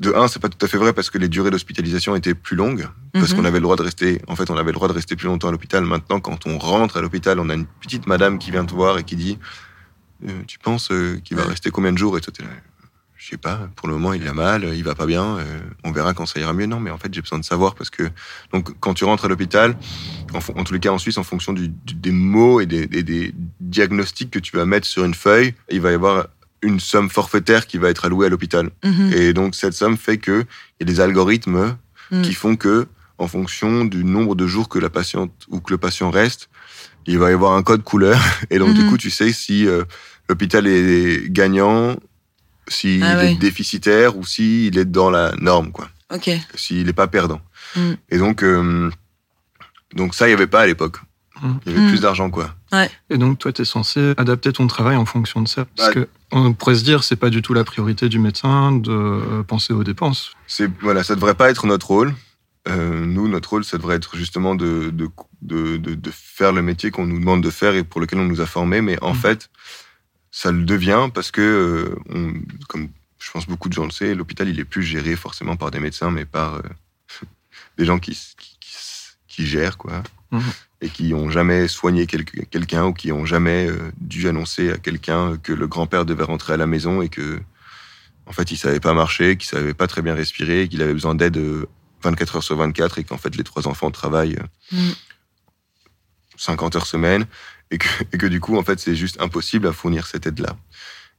De 0.00 0.12
un, 0.14 0.28
c'est 0.28 0.40
pas 0.40 0.48
tout 0.50 0.62
à 0.64 0.68
fait 0.68 0.76
vrai 0.78 0.92
parce 0.92 1.08
que 1.10 1.16
les 1.18 1.28
durées 1.28 1.50
d'hospitalisation 1.50 2.16
étaient 2.16 2.34
plus 2.34 2.56
longues, 2.56 2.86
parce 3.12 3.30
Mhm. 3.30 3.36
qu'on 3.38 3.44
avait 3.46 3.58
le 3.58 3.62
droit 3.62 3.76
de 3.76 3.82
rester, 3.82 4.20
en 4.28 4.36
fait, 4.36 4.50
on 4.50 4.56
avait 4.56 4.72
le 4.72 4.74
droit 4.74 4.88
de 4.88 4.92
rester 4.92 5.14
plus 5.16 5.26
longtemps 5.26 5.48
à 5.48 5.52
l'hôpital. 5.52 5.84
Maintenant, 5.84 6.20
quand 6.20 6.46
on 6.46 6.58
rentre 6.58 6.96
à 6.98 7.00
l'hôpital, 7.00 7.38
on 7.38 7.48
a 7.48 7.54
une 7.54 7.66
petite 7.66 8.06
madame 8.06 8.38
qui 8.38 8.50
vient 8.50 8.64
te 8.66 8.74
voir 8.74 8.98
et 8.98 9.04
qui 9.04 9.16
dit, 9.16 9.38
Euh, 10.28 10.42
tu 10.46 10.58
penses 10.58 10.90
euh, 10.90 11.18
qu'il 11.24 11.36
va 11.36 11.44
Ouais. 11.44 11.50
rester 11.50 11.70
combien 11.70 11.92
de 11.92 11.98
jours 11.98 12.16
Et 12.18 12.20
toi, 12.20 12.32
t'es 12.36 12.42
là, 12.42 12.48
je 13.16 13.28
sais 13.28 13.36
pas, 13.36 13.68
pour 13.76 13.86
le 13.88 13.94
moment, 13.94 14.12
il 14.14 14.26
a 14.26 14.32
mal, 14.32 14.64
il 14.74 14.82
va 14.82 14.94
pas 14.94 15.04
bien, 15.06 15.38
euh, 15.38 15.60
on 15.84 15.92
verra 15.92 16.14
quand 16.14 16.24
ça 16.26 16.40
ira 16.40 16.52
mieux. 16.54 16.66
Non, 16.66 16.80
mais 16.80 16.90
en 16.90 16.96
fait, 16.98 17.12
j'ai 17.12 17.20
besoin 17.20 17.38
de 17.38 17.44
savoir 17.44 17.74
parce 17.74 17.90
que, 17.90 18.04
donc, 18.52 18.70
quand 18.80 18.94
tu 18.94 19.04
rentres 19.04 19.26
à 19.26 19.28
l'hôpital, 19.28 19.76
en, 20.32 20.38
en 20.58 20.64
tous 20.64 20.72
les 20.72 20.80
cas 20.80 20.90
en 20.90 20.98
Suisse, 20.98 21.18
en 21.18 21.22
fonction 21.22 21.52
du, 21.52 21.68
du- 21.68 21.94
des 21.94 22.12
mots 22.12 22.60
et 22.60 22.66
des, 22.66 22.86
des- 22.86 23.02
des 23.02 23.34
diagnostics 23.60 24.30
que 24.30 24.38
tu 24.38 24.56
vas 24.56 24.64
mettre 24.66 24.86
sur 24.86 25.04
une 25.04 25.14
feuille, 25.14 25.54
il 25.70 25.80
va 25.80 25.90
y 25.90 25.94
avoir 25.94 26.28
une 26.62 26.80
somme 26.80 27.08
forfaitaire 27.10 27.66
qui 27.66 27.78
va 27.78 27.88
être 27.90 28.04
allouée 28.04 28.26
à 28.26 28.28
l'hôpital. 28.30 28.70
mhm, 28.84 29.12
Et 29.12 29.32
donc, 29.32 29.54
cette 29.54 29.72
somme 29.74 29.96
fait 29.96 30.18
que 30.18 30.44
il 30.80 30.86
y 30.86 30.90
a 30.90 30.92
des 30.92 31.00
algorithmes 31.00 31.76
Mm. 32.10 32.22
qui 32.22 32.34
font 32.34 32.56
que, 32.56 32.88
en 33.18 33.28
fonction 33.28 33.84
du 33.84 34.02
nombre 34.02 34.34
de 34.34 34.44
jours 34.48 34.68
que 34.68 34.80
la 34.80 34.90
patiente 34.90 35.32
ou 35.48 35.60
que 35.60 35.72
le 35.72 35.78
patient 35.78 36.10
reste, 36.10 36.48
il 37.06 37.18
va 37.18 37.30
y 37.30 37.34
avoir 37.34 37.52
un 37.52 37.62
code 37.62 37.84
couleur. 37.84 38.18
Et 38.50 38.58
donc, 38.58 38.74
du 38.74 38.80
Mhm. 38.82 38.88
coup, 38.88 38.96
tu 38.98 39.10
sais 39.10 39.32
si 39.32 39.66
euh, 39.68 39.84
l'hôpital 40.30 40.66
est 40.68 41.28
gagnant, 41.30 41.96
s'il 42.68 43.02
Ah 43.02 43.24
est 43.24 43.34
déficitaire 43.34 44.16
ou 44.16 44.24
s'il 44.24 44.78
est 44.78 44.84
dans 44.84 45.10
la 45.10 45.32
norme, 45.40 45.72
quoi. 45.72 45.88
Ok. 46.14 46.30
S'il 46.54 46.86
n'est 46.86 46.92
pas 46.92 47.08
perdant. 47.08 47.40
Mm. 47.76 47.92
Et 48.10 48.18
donc, 48.18 48.42
euh, 48.44 48.90
donc 49.94 50.14
ça, 50.14 50.26
il 50.26 50.30
n'y 50.30 50.34
avait 50.34 50.46
pas 50.46 50.60
à 50.62 50.66
l'époque. 50.66 50.98
Mm. 51.42 51.48
Il 51.66 51.72
y 51.72 51.74
avait 51.76 51.84
Mm. 51.86 51.88
plus 51.90 52.00
d'argent, 52.00 52.30
quoi. 52.30 52.54
Ouais. 52.72 52.88
Et 53.10 53.18
donc, 53.18 53.38
toi, 53.38 53.52
tu 53.52 53.62
es 53.62 53.64
censé 53.64 54.14
adapter 54.16 54.52
ton 54.52 54.66
travail 54.68 54.96
en 54.96 55.04
fonction 55.04 55.42
de 55.42 55.48
ça. 55.48 55.64
Parce 55.76 55.88
Bah, 55.88 55.94
que 55.94 56.08
on 56.30 56.52
pourrait 56.52 56.76
se 56.76 56.84
dire, 56.84 57.02
c'est 57.02 57.16
pas 57.16 57.30
du 57.30 57.42
tout 57.42 57.54
la 57.54 57.64
priorité 57.64 58.08
du 58.08 58.20
médecin 58.20 58.70
de 58.72 58.90
euh, 58.92 59.42
penser 59.42 59.72
aux 59.72 59.82
dépenses. 59.82 60.32
C'est 60.46 60.70
voilà, 60.80 61.02
ça 61.02 61.16
devrait 61.16 61.34
pas 61.34 61.50
être 61.50 61.66
notre 61.66 61.88
rôle. 61.88 62.14
Euh, 62.68 63.04
nous, 63.04 63.26
notre 63.26 63.50
rôle, 63.50 63.64
ça 63.64 63.78
devrait 63.78 63.96
être 63.96 64.16
justement 64.16 64.54
de, 64.54 64.90
de, 64.90 65.08
de, 65.42 65.76
de- 65.76 65.94
de 65.94 66.10
faire 66.12 66.52
le 66.52 66.62
métier 66.62 66.90
qu'on 66.92 67.06
nous 67.06 67.18
demande 67.18 67.42
de 67.42 67.50
faire 67.50 67.74
et 67.74 67.82
pour 67.82 68.00
lequel 68.00 68.20
on 68.20 68.26
nous 68.26 68.40
a 68.42 68.46
formés. 68.46 68.80
Mais 68.82 68.96
en 69.02 69.14
fait, 69.14 69.48
ça 70.30 70.52
le 70.52 70.62
devient 70.64 71.08
parce 71.12 71.30
que, 71.30 71.40
euh, 71.40 71.96
on, 72.08 72.34
comme 72.68 72.88
je 73.18 73.30
pense 73.30 73.46
beaucoup 73.46 73.68
de 73.68 73.74
gens 73.74 73.84
le 73.84 73.90
savent, 73.90 74.12
l'hôpital, 74.16 74.48
il 74.48 74.58
est 74.60 74.64
plus 74.64 74.82
géré 74.82 75.16
forcément 75.16 75.56
par 75.56 75.70
des 75.70 75.80
médecins, 75.80 76.10
mais 76.10 76.24
par 76.24 76.54
euh, 76.56 76.62
des 77.78 77.84
gens 77.84 77.98
qui, 77.98 78.12
qui, 78.12 78.56
qui 78.60 78.74
s- 78.76 79.16
qui 79.28 79.46
gèrent, 79.46 79.76
quoi. 79.78 80.02
Mhm. 80.30 80.42
Et 80.82 80.88
qui 80.88 81.12
ont 81.12 81.28
jamais 81.28 81.68
soigné 81.68 82.06
quel- 82.06 82.24
quelqu'un 82.24 82.86
ou 82.86 82.92
qui 82.94 83.12
ont 83.12 83.26
jamais 83.26 83.68
euh, 83.68 83.90
dû 84.00 84.28
annoncer 84.28 84.70
à 84.72 84.78
quelqu'un 84.78 85.36
que 85.36 85.52
le 85.52 85.66
grand-père 85.66 86.04
devait 86.06 86.24
rentrer 86.24 86.54
à 86.54 86.56
la 86.56 86.66
maison 86.66 87.02
et 87.02 87.08
que, 87.10 87.40
en 88.26 88.32
fait, 88.32 88.50
il 88.52 88.56
savait 88.56 88.80
pas 88.80 88.94
marcher, 88.94 89.36
qu'il 89.36 89.48
savait 89.48 89.74
pas 89.74 89.86
très 89.88 90.00
bien 90.02 90.14
respirer, 90.14 90.68
qu'il 90.68 90.80
avait 90.80 90.94
besoin 90.94 91.14
d'aide 91.14 91.36
euh, 91.36 91.66
24 92.02 92.36
heures 92.36 92.42
sur 92.42 92.56
24 92.56 92.98
et 92.98 93.04
qu'en 93.04 93.18
fait, 93.18 93.36
les 93.36 93.44
trois 93.44 93.66
enfants 93.68 93.90
travaillent 93.90 94.36
euh, 94.72 94.76
Mm. 94.76 94.92
50 96.36 96.76
heures 96.76 96.86
semaine 96.86 97.26
et 97.70 97.78
que, 97.78 97.88
et 98.12 98.18
que 98.18 98.26
du 98.26 98.40
coup, 98.40 98.56
en 98.56 98.62
fait, 98.62 98.78
c'est 98.80 98.96
juste 98.96 99.20
impossible 99.20 99.66
à 99.66 99.72
fournir 99.72 100.06
cette 100.06 100.26
aide-là. 100.26 100.56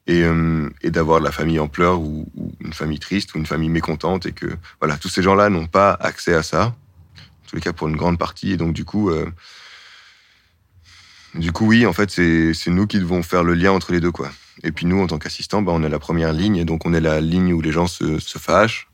Et, 0.08 0.24
euh, 0.24 0.70
et 0.82 0.90
d'avoir 0.90 1.20
la 1.20 1.32
famille 1.32 1.60
en 1.60 1.68
pleurs 1.68 2.00
ou, 2.00 2.28
ou 2.36 2.52
une 2.60 2.74
famille 2.74 3.00
triste 3.00 3.36
ou 3.36 3.38
une 3.38 3.46
famille 3.46 3.70
mécontente 3.70 4.26
et 4.26 4.32
que, 4.32 4.48
voilà, 4.80 4.98
tous 4.98 5.10
ces 5.10 5.22
gens-là 5.22 5.50
n'ont 5.50 5.68
pas 5.68 5.92
accès 5.92 6.34
à 6.34 6.42
ça. 6.42 6.64
En 6.66 7.48
tous 7.48 7.56
les 7.56 7.62
cas, 7.62 7.72
pour 7.72 7.88
une 7.88 7.96
grande 7.96 8.18
partie. 8.18 8.52
Et 8.52 8.58
donc, 8.58 8.74
du 8.74 8.84
coup, 8.84 9.12
euh, 9.12 9.30
du 11.36 11.52
coup, 11.52 11.68
oui, 11.68 11.86
en 11.86 11.94
fait, 11.94 12.10
c'est 12.10 12.68
nous 12.68 12.88
qui 12.88 13.00
devons 13.00 13.24
faire 13.24 13.44
le 13.44 13.54
lien 13.54 13.72
entre 13.72 13.92
les 13.92 14.00
deux, 14.00 14.12
quoi. 14.12 14.32
Et 14.64 14.72
puis 14.72 14.86
nous, 14.86 15.00
en 15.02 15.08
tant 15.08 15.18
qu'assistants, 15.18 15.62
bah, 15.62 15.72
on 15.74 15.84
est 15.84 15.90
la 15.90 16.00
première 16.00 16.34
ligne, 16.34 16.58
et 16.58 16.66
donc 16.66 16.86
on 16.86 16.94
est 16.94 17.00
la 17.00 17.22
ligne 17.22 17.54
où 17.54 17.62
les 17.62 17.72
gens 17.72 17.88
se, 17.88 18.20
se 18.20 18.38
fâchent, 18.38 18.90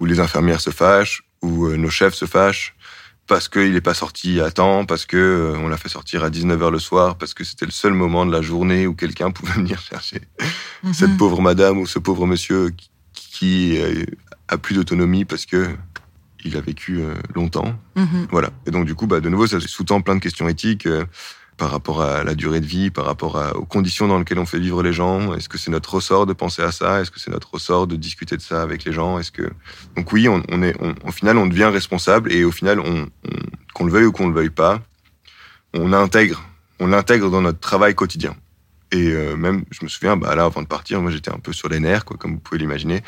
où 0.00 0.06
les 0.06 0.20
infirmières 0.20 0.60
se 0.60 0.70
fâchent, 0.70 1.22
où 1.42 1.66
euh, 1.66 1.76
nos 1.76 1.90
chefs 1.90 2.14
se 2.14 2.24
fâchent, 2.24 2.75
parce 3.26 3.48
qu'il 3.48 3.72
n'est 3.72 3.80
pas 3.80 3.94
sorti 3.94 4.40
à 4.40 4.50
temps, 4.50 4.84
parce 4.84 5.04
que 5.06 5.16
euh, 5.16 5.58
on 5.58 5.68
l'a 5.68 5.76
fait 5.76 5.88
sortir 5.88 6.22
à 6.24 6.30
19h 6.30 6.70
le 6.70 6.78
soir, 6.78 7.16
parce 7.16 7.34
que 7.34 7.42
c'était 7.44 7.66
le 7.66 7.72
seul 7.72 7.92
moment 7.92 8.24
de 8.26 8.32
la 8.32 8.42
journée 8.42 8.86
où 8.86 8.94
quelqu'un 8.94 9.30
pouvait 9.32 9.52
venir 9.54 9.80
chercher 9.80 10.20
cette 10.92 11.10
Mhm. 11.10 11.16
pauvre 11.16 11.40
madame 11.40 11.78
ou 11.78 11.86
ce 11.86 11.98
pauvre 11.98 12.26
monsieur 12.26 12.70
qui, 12.70 12.90
qui, 13.14 13.78
euh, 13.78 14.04
a 14.48 14.58
plus 14.58 14.74
d'autonomie 14.76 15.24
parce 15.24 15.44
que 15.46 15.68
il 16.44 16.56
a 16.56 16.60
vécu 16.60 17.00
euh, 17.00 17.14
longtemps. 17.34 17.74
Mhm. 17.96 18.28
Voilà. 18.30 18.50
Et 18.66 18.70
donc, 18.70 18.86
du 18.86 18.94
coup, 18.94 19.08
bah, 19.08 19.18
de 19.18 19.28
nouveau, 19.28 19.48
ça 19.48 19.58
sous-tend 19.58 20.00
plein 20.02 20.14
de 20.14 20.20
questions 20.20 20.48
éthiques 20.48 20.86
par 21.56 21.70
rapport 21.70 22.02
à 22.02 22.22
la 22.22 22.34
durée 22.34 22.60
de 22.60 22.66
vie, 22.66 22.90
par 22.90 23.06
rapport 23.06 23.52
aux 23.54 23.64
conditions 23.64 24.06
dans 24.08 24.18
lesquelles 24.18 24.38
on 24.38 24.44
fait 24.46 24.58
vivre 24.58 24.82
les 24.82 24.92
gens. 24.92 25.32
Est-ce 25.34 25.48
que 25.48 25.56
c'est 25.56 25.70
notre 25.70 25.94
ressort 25.94 26.26
de 26.26 26.32
penser 26.34 26.62
à 26.62 26.70
ça? 26.70 27.00
Est-ce 27.00 27.10
que 27.10 27.18
c'est 27.18 27.30
notre 27.30 27.50
ressort 27.54 27.86
de 27.86 27.96
discuter 27.96 28.36
de 28.36 28.42
ça 28.42 28.60
avec 28.62 28.84
les 28.84 28.92
gens? 28.92 29.18
Est-ce 29.18 29.32
que 29.32 29.50
donc 29.96 30.12
oui, 30.12 30.28
on, 30.28 30.42
est, 30.62 30.76
on- 30.80 30.94
au 31.06 31.12
final, 31.12 31.38
on 31.38 31.46
devient 31.46 31.64
responsable 31.72 32.30
et 32.30 32.44
au 32.44 32.52
final, 32.52 32.80
on, 32.80 33.06
on- 33.24 33.30
qu'on 33.74 33.84
le 33.84 33.92
veuille 33.92 34.04
ou 34.04 34.12
qu'on 34.12 34.28
le 34.28 34.34
veuille 34.34 34.50
pas, 34.50 34.82
on 35.72 35.92
intègre, 35.92 36.42
on 36.78 36.88
l'intègre 36.88 37.30
dans 37.30 37.40
notre 37.40 37.60
travail 37.60 37.94
quotidien. 37.94 38.34
Et 38.92 39.08
euh, 39.12 39.34
même, 39.36 39.64
je 39.70 39.82
me 39.84 39.88
souviens, 39.88 40.16
bah 40.16 40.34
là, 40.34 40.44
avant 40.44 40.62
de 40.62 40.66
partir, 40.66 41.00
moi, 41.00 41.10
j'étais 41.10 41.30
un 41.32 41.38
peu 41.38 41.52
sur 41.52 41.68
les 41.68 41.80
nerfs, 41.80 42.04
quoi, 42.04 42.16
comme 42.18 42.34
vous 42.34 42.38
pouvez 42.40 42.58
l'imaginer. 42.58 43.02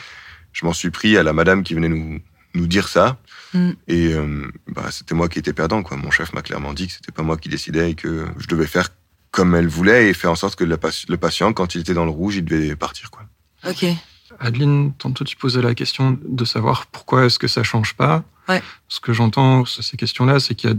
Je 0.52 0.64
m'en 0.66 0.72
suis 0.72 0.90
pris 0.90 1.16
à 1.16 1.22
la 1.22 1.32
madame 1.32 1.62
qui 1.62 1.74
venait 1.74 1.88
nous, 1.88 2.18
nous 2.54 2.66
dire 2.66 2.88
ça. 2.88 3.18
Mm. 3.54 3.70
Et 3.88 4.12
euh, 4.14 4.50
bah, 4.68 4.90
c'était 4.90 5.14
moi 5.14 5.28
qui 5.28 5.38
étais 5.38 5.52
perdant. 5.52 5.82
Quoi. 5.82 5.96
Mon 5.96 6.10
chef 6.10 6.32
m'a 6.32 6.42
clairement 6.42 6.72
dit 6.74 6.86
que 6.86 6.92
c'était 6.94 7.12
pas 7.12 7.22
moi 7.22 7.36
qui 7.36 7.48
décidais 7.48 7.90
et 7.90 7.94
que 7.94 8.26
je 8.38 8.46
devais 8.46 8.66
faire 8.66 8.88
comme 9.30 9.54
elle 9.54 9.68
voulait 9.68 10.08
et 10.08 10.14
faire 10.14 10.30
en 10.30 10.36
sorte 10.36 10.56
que 10.56 10.64
le 10.64 10.76
patient, 11.16 11.52
quand 11.52 11.74
il 11.74 11.82
était 11.82 11.94
dans 11.94 12.04
le 12.04 12.10
rouge, 12.10 12.36
il 12.36 12.44
devait 12.44 12.74
partir. 12.76 13.10
Quoi. 13.10 13.24
Ok. 13.68 13.84
Adeline, 14.40 14.92
tantôt 14.94 15.24
tu 15.24 15.36
posais 15.36 15.62
la 15.62 15.74
question 15.74 16.18
de 16.24 16.44
savoir 16.44 16.86
pourquoi 16.86 17.26
est-ce 17.26 17.38
que 17.38 17.48
ça 17.48 17.62
change 17.62 17.94
pas. 17.94 18.24
Ouais. 18.48 18.62
Ce 18.88 19.00
que 19.00 19.12
j'entends 19.12 19.64
sur 19.64 19.82
ces 19.82 19.96
questions-là, 19.96 20.40
c'est 20.40 20.54
qu'il 20.54 20.70
y 20.70 20.72
a 20.72 20.76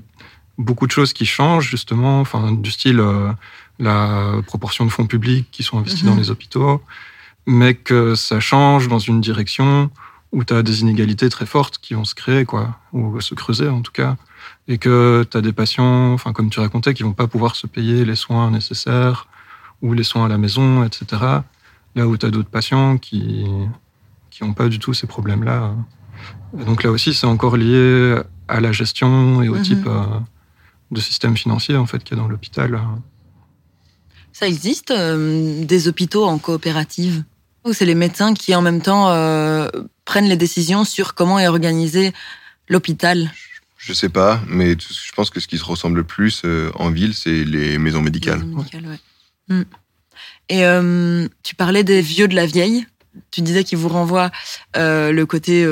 beaucoup 0.58 0.88
de 0.88 0.92
choses 0.92 1.14
qui 1.14 1.26
changent, 1.26 1.70
justement, 1.70 2.20
enfin, 2.20 2.52
du 2.52 2.72
style 2.72 3.00
euh, 3.00 3.32
la 3.80 4.42
proportion 4.46 4.86
de 4.86 4.90
fonds 4.90 5.08
publics 5.08 5.48
qui 5.52 5.64
sont 5.64 5.78
investis 5.80 6.04
Mhm. 6.04 6.10
dans 6.10 6.16
les 6.18 6.32
hôpitaux, 6.32 6.84
mais 7.48 7.76
que 7.76 8.16
ça 8.16 8.40
change 8.40 8.88
dans 8.88 9.00
une 9.00 9.22
direction 9.22 9.90
où 10.32 10.44
tu 10.44 10.54
as 10.54 10.62
des 10.64 10.82
inégalités 10.82 11.30
très 11.30 11.46
fortes 11.46 11.78
qui 11.80 11.94
vont 11.96 12.06
se 12.06 12.14
créer, 12.16 12.46
quoi, 12.46 12.78
ou 12.94 13.20
se 13.22 13.34
creuser 13.36 13.68
en 13.70 13.82
tout 13.82 13.92
cas, 13.92 14.16
et 14.68 14.78
que 14.78 15.26
tu 15.30 15.38
as 15.38 15.42
des 15.42 15.54
patients, 15.54 16.14
enfin, 16.14 16.34
comme 16.34 16.50
tu 16.50 16.60
racontais, 16.60 16.94
qui 16.94 17.04
vont 17.04 17.14
pas 17.14 17.28
pouvoir 17.28 17.56
se 17.56 17.66
payer 17.68 18.06
les 18.06 18.16
soins 18.16 18.52
nécessaires 18.52 19.28
ou 19.82 19.94
les 19.94 20.04
soins 20.04 20.26
à 20.26 20.28
la 20.28 20.38
maison, 20.38 20.84
etc. 20.84 21.06
Là 21.96 22.08
où 22.08 22.16
tu 22.18 22.26
as 22.26 22.30
d'autres 22.30 22.50
patients 22.50 22.98
qui 22.98 23.46
qui 24.30 24.44
n'ont 24.44 24.54
pas 24.54 24.70
du 24.70 24.78
tout 24.80 24.94
ces 24.94 25.08
problèmes-là. 25.08 25.74
Et 26.60 26.64
donc 26.64 26.84
là 26.84 26.92
aussi, 26.92 27.14
c'est 27.14 27.26
encore 27.28 27.58
lié 27.58 28.16
à 28.48 28.62
la 28.62 28.72
gestion 28.72 29.42
et 29.42 29.50
au 29.50 29.56
Mhm. 29.56 29.62
type 29.62 29.88
euh, 29.88 30.04
de 30.92 31.02
système 31.02 31.36
financier 31.36 31.76
en 31.76 31.86
fait 31.86 32.04
qu'il 32.04 32.16
y 32.16 32.20
a 32.20 32.24
dans 32.24 32.30
l'hôpital. 32.30 32.80
Ça 34.32 34.48
existe 34.48 34.92
euh, 34.92 35.66
des 35.66 35.88
hôpitaux 35.88 36.26
en 36.26 36.38
coopérative? 36.38 37.24
Où 37.66 37.74
c'est 37.74 37.86
les 37.86 37.96
médecins 37.96 38.34
qui 38.34 38.56
en 38.56 38.62
même 38.62 38.82
temps 38.82 39.10
euh, 39.10 39.68
prennent 40.10 40.28
les 40.28 40.38
décisions 40.38 40.86
sur 40.86 41.14
comment 41.14 41.38
est 41.38 41.48
organisé 41.48 42.14
l'hôpital. 42.68 43.32
Je 43.78 43.94
sais 43.94 44.10
pas, 44.10 44.42
mais 44.48 44.72
je 44.72 45.12
pense 45.12 45.30
que 45.30 45.40
ce 45.40 45.48
qui 45.48 45.60
se 45.60 45.64
ressemble 45.64 45.98
le 45.98 46.04
plus 46.04 46.42
euh, 46.46 46.72
en 46.74 46.90
ville, 46.90 47.14
c'est 47.14 47.44
les 47.44 47.78
maisons 47.78 48.02
médicales. 48.02 48.40
Maison 48.40 48.58
médicale, 48.58 48.88
ouais. 48.88 49.56
Mm. 49.56 49.66
Et 50.50 50.66
euh, 50.66 51.28
tu 51.44 51.54
parlais 51.54 51.84
des 51.84 52.02
vieux 52.02 52.28
de 52.28 52.34
la 52.34 52.48
vieille. 52.48 52.88
Tu 53.30 53.42
disais 53.42 53.64
qu'ils 53.64 53.78
vous 53.78 53.88
renvoient 53.88 54.32
euh, 54.78 55.12
le 55.12 55.26
côté 55.28 55.64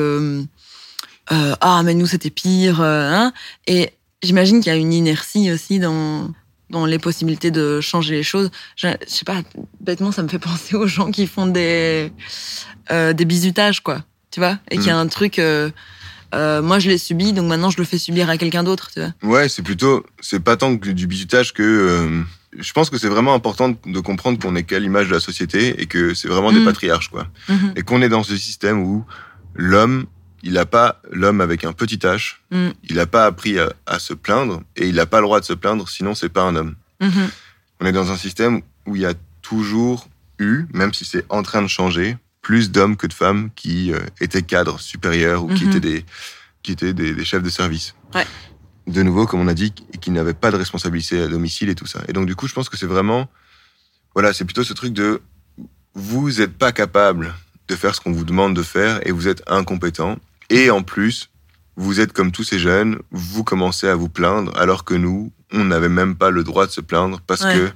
ah 1.30 1.82
mais 1.84 1.94
nous 1.94 2.06
c'était 2.06 2.30
pire. 2.30 2.80
hein. 2.80 3.32
Et 3.66 3.90
j'imagine 4.22 4.60
qu'il 4.60 4.72
y 4.72 4.76
a 4.76 4.78
une 4.78 4.92
inertie 4.92 5.50
aussi 5.50 5.80
dans 5.80 6.32
dans 6.70 6.86
les 6.86 7.00
possibilités 7.00 7.50
de 7.50 7.80
changer 7.80 8.14
les 8.14 8.22
choses. 8.22 8.50
Je, 8.76 8.86
je 9.04 9.10
sais 9.12 9.24
pas, 9.24 9.42
bêtement 9.80 10.12
ça 10.12 10.22
me 10.22 10.28
fait 10.28 10.38
penser 10.50 10.76
aux 10.76 10.86
gens 10.86 11.10
qui 11.10 11.26
font 11.26 11.46
des 11.48 12.12
des 12.90 13.24
bisutages 13.24 13.80
quoi. 13.82 14.04
Tu 14.38 14.44
vois 14.44 14.58
Et 14.70 14.76
qu'il 14.78 14.86
y 14.86 14.90
a 14.90 14.96
un 14.96 15.08
truc. 15.08 15.40
euh, 15.40 15.68
euh, 16.32 16.62
moi 16.62 16.78
je 16.78 16.88
l'ai 16.88 16.98
subi 16.98 17.32
donc 17.32 17.46
maintenant 17.48 17.70
je 17.70 17.78
le 17.78 17.84
fais 17.84 17.98
subir 17.98 18.30
à 18.30 18.36
quelqu'un 18.38 18.62
d'autre. 18.62 18.90
Tu 18.92 19.00
vois 19.00 19.12
Ouais, 19.40 19.48
c'est 19.48 19.62
plutôt, 19.64 20.06
c'est 20.20 20.38
pas 20.38 20.56
tant 20.56 20.76
que 20.78 20.90
du 20.90 21.08
bisutage 21.08 21.52
que. 21.52 21.62
euh, 21.64 22.22
je 22.56 22.72
pense 22.72 22.88
que 22.88 22.98
c'est 22.98 23.08
vraiment 23.08 23.34
important 23.34 23.70
de, 23.84 24.00
comprendre 24.00 24.38
qu'on 24.38 24.54
est 24.54 24.62
qu'à 24.62 24.78
l'image 24.78 25.08
de 25.08 25.14
la 25.14 25.18
société 25.20 25.82
et 25.82 25.86
que 25.86 26.14
c'est 26.14 26.28
vraiment 26.28 26.52
des 26.52 26.60
Mm. 26.60 26.64
patriarches, 26.66 27.08
quoi. 27.08 27.26
Mhm. 27.48 27.72
Et 27.76 27.82
qu'on 27.82 28.00
est 28.00 28.08
dans 28.08 28.22
ce 28.22 28.36
système 28.36 28.78
où 28.80 29.04
l'homme, 29.54 30.06
il 30.44 30.56
a 30.56 30.64
pas, 30.66 31.02
l'homme 31.10 31.40
avec 31.40 31.64
un 31.64 31.72
petit 31.72 31.96
h, 31.98 32.36
Mm. 32.52 32.68
il 32.88 33.00
a 33.00 33.06
pas 33.06 33.26
appris 33.26 33.58
à, 33.58 33.72
à 33.86 33.98
se 33.98 34.14
plaindre 34.14 34.62
et 34.76 34.86
il 34.88 34.98
a 35.00 35.06
pas 35.06 35.18
le 35.18 35.24
droit 35.26 35.40
de 35.40 35.44
se 35.44 35.52
plaindre, 35.52 35.88
sinon 35.88 36.14
c'est 36.14 36.28
pas 36.30 36.42
un 36.42 36.54
homme. 36.54 36.74
Mhm. 37.00 37.28
On 37.80 37.86
est 37.86 37.92
dans 37.92 38.12
un 38.12 38.16
système 38.16 38.62
où 38.86 38.94
il 38.94 39.02
y 39.02 39.06
a 39.06 39.14
toujours 39.42 40.08
eu, 40.38 40.64
même 40.72 40.94
si 40.94 41.04
c'est 41.04 41.24
en 41.28 41.42
train 41.42 41.60
de 41.62 41.66
changer, 41.68 42.16
plus 42.42 42.70
d'hommes 42.70 42.96
que 42.96 43.06
de 43.06 43.12
femmes 43.12 43.50
qui 43.54 43.92
euh, 43.92 43.98
étaient 44.20 44.42
cadres 44.42 44.78
supérieurs 44.80 45.44
ou 45.44 45.48
qui 45.48 45.64
Mhm. 45.64 45.70
étaient 45.70 45.80
des, 45.80 46.04
qui 46.62 46.72
étaient 46.72 46.92
des, 46.92 47.14
des 47.14 47.24
chefs 47.24 47.42
de 47.42 47.50
service. 47.50 47.94
Ouais. 48.14 48.26
De 48.86 49.02
nouveau, 49.02 49.26
comme 49.26 49.40
on 49.40 49.48
a 49.48 49.54
dit, 49.54 49.72
qui 50.00 50.10
n'avaient 50.10 50.34
pas 50.34 50.50
de 50.50 50.56
responsabilité 50.56 51.20
à 51.20 51.28
domicile 51.28 51.68
et 51.68 51.74
tout 51.74 51.86
ça. 51.86 52.00
Et 52.08 52.12
donc, 52.12 52.26
du 52.26 52.34
coup, 52.36 52.46
je 52.48 52.54
pense 52.54 52.68
que 52.68 52.76
c'est 52.76 52.86
vraiment, 52.86 53.28
voilà, 54.14 54.32
c'est 54.32 54.44
plutôt 54.44 54.64
ce 54.64 54.72
truc 54.72 54.92
de, 54.94 55.20
vous 55.94 56.30
n'êtes 56.30 56.56
pas 56.56 56.72
capable 56.72 57.34
de 57.68 57.76
faire 57.76 57.94
ce 57.94 58.00
qu'on 58.00 58.12
vous 58.12 58.24
demande 58.24 58.54
de 58.56 58.62
faire 58.62 59.06
et 59.06 59.10
vous 59.12 59.28
êtes 59.28 59.42
incompétent. 59.46 60.16
Et 60.48 60.70
en 60.70 60.82
plus, 60.82 61.28
vous 61.76 62.00
êtes 62.00 62.12
comme 62.14 62.32
tous 62.32 62.44
ces 62.44 62.58
jeunes, 62.58 62.98
vous 63.10 63.44
commencez 63.44 63.86
à 63.88 63.94
vous 63.94 64.08
plaindre 64.08 64.56
alors 64.58 64.84
que 64.84 64.94
nous, 64.94 65.32
on 65.52 65.64
n'avait 65.64 65.90
même 65.90 66.16
pas 66.16 66.30
le 66.30 66.42
droit 66.44 66.66
de 66.66 66.72
se 66.72 66.80
plaindre 66.80 67.20
parce 67.26 67.42
Ouais. 67.42 67.54
que. 67.54 67.70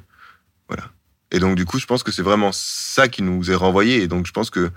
Et 1.33 1.39
donc, 1.41 1.57
du 1.57 1.65
coup, 1.65 1.79
je 1.81 1.87
pense 1.87 2.03
que 2.05 2.13
c'est 2.13 2.23
vraiment 2.23 2.51
ça 2.53 3.09
qui 3.09 3.23
nous 3.23 3.51
est 3.51 3.55
renvoyé. 3.55 4.03
Et 4.03 4.07
donc, 4.07 4.27
je 4.27 4.33
pense 4.33 4.51
que, 4.51 4.71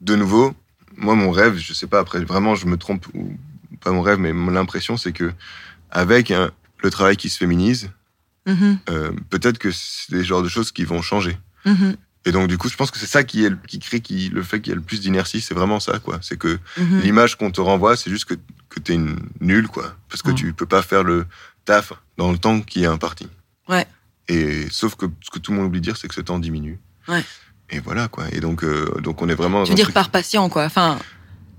de 0.00 0.14
nouveau, 0.16 0.54
moi, 0.96 1.14
mon 1.14 1.30
rêve, 1.30 1.58
je 1.58 1.72
sais 1.74 1.86
pas, 1.88 1.98
après, 1.98 2.20
vraiment, 2.24 2.54
je 2.54 2.66
me 2.66 2.76
trompe, 2.78 3.06
ou 3.14 3.36
pas 3.80 3.90
mon 3.90 4.00
rêve, 4.02 4.18
mais 4.18 4.32
mon- 4.32 4.50
l'impression, 4.52 4.96
c'est 4.96 5.12
que, 5.12 5.32
avec 5.90 6.32
le 6.82 6.90
travail 6.90 7.16
qui 7.16 7.28
se 7.28 7.36
féminise, 7.36 7.90
Mhm. 8.46 8.78
euh, 8.88 9.12
peut-être 9.28 9.58
que 9.58 9.70
c'est 9.72 10.12
des 10.12 10.24
genres 10.24 10.42
de 10.42 10.48
choses 10.48 10.72
qui 10.72 10.84
vont 10.84 11.02
changer. 11.02 11.36
Mhm. 11.66 11.96
Et 12.24 12.32
donc, 12.32 12.48
du 12.48 12.58
coup, 12.58 12.68
je 12.68 12.76
pense 12.76 12.90
que 12.90 12.98
c'est 12.98 13.06
ça 13.06 13.24
qui, 13.24 13.44
est, 13.44 13.52
qui 13.66 13.78
crée 13.78 14.00
qui, 14.00 14.28
le 14.28 14.42
fait 14.42 14.60
qu'il 14.60 14.70
y 14.70 14.72
a 14.72 14.76
le 14.76 14.82
plus 14.82 15.00
d'inertie, 15.00 15.40
c'est 15.40 15.54
vraiment 15.54 15.80
ça, 15.80 15.98
quoi. 15.98 16.18
C'est 16.22 16.36
que 16.38 16.58
Mhm. 16.78 17.00
l'image 17.00 17.36
qu'on 17.36 17.50
te 17.50 17.60
renvoie, 17.60 17.96
c'est 17.96 18.10
juste 18.10 18.24
que, 18.26 18.34
que 18.68 18.80
t'es 18.80 18.94
une 18.94 19.18
nulle, 19.40 19.66
quoi. 19.68 19.94
Parce 20.08 20.22
que 20.22 20.30
tu 20.30 20.52
peux 20.52 20.66
pas 20.66 20.82
faire 20.82 21.02
le 21.04 21.26
taf 21.64 21.92
dans 22.16 22.30
le 22.32 22.38
temps 22.38 22.60
qui 22.60 22.82
est 22.84 22.86
imparti. 22.86 23.28
Ouais. 23.68 23.86
Et 24.28 24.66
sauf 24.70 24.94
que 24.94 25.06
ce 25.22 25.30
que 25.30 25.38
tout 25.38 25.52
le 25.52 25.58
monde 25.58 25.66
oublie 25.66 25.80
de 25.80 25.84
dire, 25.84 25.96
c'est 25.96 26.08
que 26.08 26.14
ce 26.14 26.20
temps 26.20 26.38
diminue. 26.38 26.78
Ouais. 27.08 27.24
Et 27.70 27.80
voilà, 27.80 28.08
quoi. 28.08 28.24
Et 28.32 28.40
donc, 28.40 28.62
euh, 28.64 29.00
donc 29.02 29.20
on 29.22 29.28
est 29.28 29.34
vraiment. 29.34 29.64
Tu 29.64 29.70
veux 29.70 29.74
dire 29.76 29.86
truc- 29.86 29.94
par 29.94 30.10
patient, 30.10 30.48
quoi. 30.48 30.64
Enfin, 30.64 30.98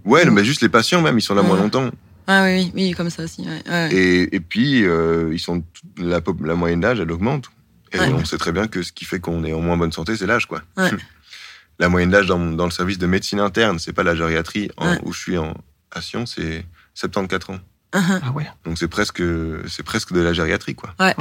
Ouais, 0.05 0.25
mais 0.25 0.43
juste 0.45 0.61
les 0.61 0.69
patients, 0.69 1.01
même, 1.01 1.17
ils 1.17 1.21
sont 1.21 1.35
là 1.35 1.41
moins 1.41 1.57
longtemps. 1.57 1.89
ah 2.27 2.43
oui, 2.45 2.71
oui, 2.73 2.85
oui, 2.87 2.91
comme 2.93 3.09
ça 3.09 3.23
aussi. 3.23 3.41
Ouais, 3.41 3.61
ouais. 3.69 3.89
Et, 3.93 4.35
et 4.35 4.39
puis, 4.39 4.83
euh, 4.85 5.29
ils 5.33 5.39
sont 5.39 5.63
la, 5.97 6.21
la 6.41 6.55
moyenne 6.55 6.79
d'âge, 6.81 6.99
elle 6.99 7.11
augmente. 7.11 7.49
Et 7.91 7.99
Ouais. 7.99 8.07
on 8.13 8.23
sait 8.23 8.37
très 8.37 8.51
bien 8.51 8.67
que 8.67 8.81
ce 8.83 8.91
qui 8.91 9.03
fait 9.05 9.19
qu'on 9.19 9.43
est 9.43 9.51
en 9.53 9.61
moins 9.61 9.75
bonne 9.77 9.91
santé, 9.91 10.15
c'est 10.15 10.27
l'âge, 10.27 10.45
quoi. 10.45 10.61
Ouais. 10.77 10.89
La 11.79 11.87
moyenne 11.89 12.09
d'âge 12.11 12.27
dans, 12.27 12.37
dans 12.39 12.65
le 12.65 12.71
service 12.71 12.97
de 12.97 13.07
médecine 13.07 13.39
interne, 13.39 13.79
c'est 13.79 13.93
pas 13.93 14.03
la 14.03 14.13
gériatrie 14.13 14.69
en- 14.77 14.89
Ouais. 14.91 14.99
où 15.03 15.13
je 15.13 15.19
suis 15.19 15.37
en 15.37 15.53
à 15.91 16.01
Sion, 16.01 16.25
c'est 16.25 16.65
74 16.93 17.55
ans. 17.55 17.59
Uh-huh. 17.93 18.19
Ah 18.21 18.31
ouais. 18.31 18.45
Donc 18.65 18.77
c'est 18.77 18.89
presque, 18.89 19.23
c'est 19.67 19.83
presque 19.83 20.11
de 20.13 20.19
la 20.19 20.33
gériatrie, 20.33 20.75
quoi. 20.75 20.93
Ouais. 20.99 21.15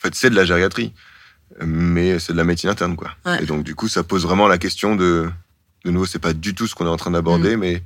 En 0.00 0.02
fait, 0.02 0.14
c'est 0.14 0.30
de 0.30 0.34
la 0.34 0.44
gériatrie, 0.46 0.92
mais 1.64 2.18
c'est 2.18 2.32
de 2.32 2.38
la 2.38 2.44
médecine 2.44 2.70
interne, 2.70 2.96
quoi. 2.96 3.10
Ouais. 3.26 3.42
Et 3.42 3.46
donc 3.46 3.64
du 3.64 3.74
coup, 3.74 3.86
ça 3.88 4.02
pose 4.02 4.22
vraiment 4.24 4.48
la 4.48 4.56
question 4.58 4.96
de, 4.96 5.28
de 5.84 5.90
nouveau, 5.90 6.06
c'est 6.06 6.18
pas 6.18 6.32
du 6.32 6.54
tout 6.54 6.66
ce 6.66 6.74
qu'on 6.74 6.86
est 6.86 6.90
en 6.90 6.96
train 6.96 7.10
d'aborder, 7.10 7.56
Mm. 7.56 7.60
mais 7.60 7.82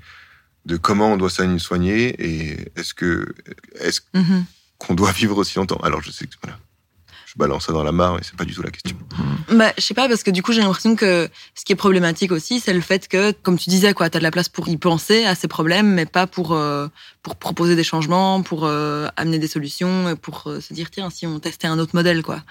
de 0.66 0.76
comment 0.76 1.12
on 1.12 1.16
doit 1.16 1.28
soigner 1.30 1.58
soigner 1.58 2.14
et 2.24 2.70
est-ce 2.76 2.94
que, 2.94 3.34
est-ce 3.80 4.00
Mhm. 4.14 4.44
qu'on 4.78 4.94
doit 4.94 5.12
vivre 5.12 5.36
aussi 5.38 5.56
longtemps? 5.58 5.78
Alors 5.82 6.02
je 6.02 6.10
sais 6.10 6.26
que 6.26 6.34
voilà, 6.42 6.58
je 7.34 7.38
balance 7.38 7.66
ça 7.66 7.72
dans 7.72 7.82
la 7.82 7.92
mare, 7.92 8.14
mais 8.14 8.20
c'est 8.22 8.36
pas 8.36 8.44
du 8.44 8.54
tout 8.54 8.62
la 8.62 8.70
question. 8.70 8.96
Bah, 9.50 9.72
je 9.76 9.82
sais 9.82 9.94
pas, 9.94 10.08
parce 10.08 10.22
que 10.22 10.30
du 10.30 10.42
coup, 10.42 10.52
j'ai 10.52 10.60
l'impression 10.60 10.94
que 10.94 11.28
ce 11.54 11.64
qui 11.64 11.72
est 11.72 11.76
problématique 11.76 12.30
aussi, 12.30 12.60
c'est 12.60 12.72
le 12.72 12.80
fait 12.80 13.08
que, 13.08 13.32
comme 13.32 13.58
tu 13.58 13.70
disais, 13.70 13.92
quoi, 13.92 14.08
t'as 14.08 14.18
de 14.18 14.22
la 14.22 14.30
place 14.30 14.48
pour 14.48 14.68
y 14.68 14.76
penser 14.76 15.24
à 15.24 15.34
ces 15.34 15.48
problèmes, 15.48 15.92
mais 15.92 16.06
pas 16.06 16.26
pour, 16.26 16.52
euh, 16.52 16.86
pour 17.22 17.36
proposer 17.36 17.74
des 17.74 17.82
changements, 17.82 18.42
pour 18.42 18.64
euh, 18.64 19.08
amener 19.16 19.38
des 19.38 19.48
solutions, 19.48 20.10
et 20.10 20.16
pour 20.16 20.44
euh, 20.46 20.60
se 20.60 20.72
dire, 20.74 20.90
tiens, 20.90 21.10
si 21.10 21.26
on 21.26 21.40
testait 21.40 21.66
un 21.66 21.78
autre 21.78 21.94
modèle, 21.94 22.22
quoi. 22.22 22.42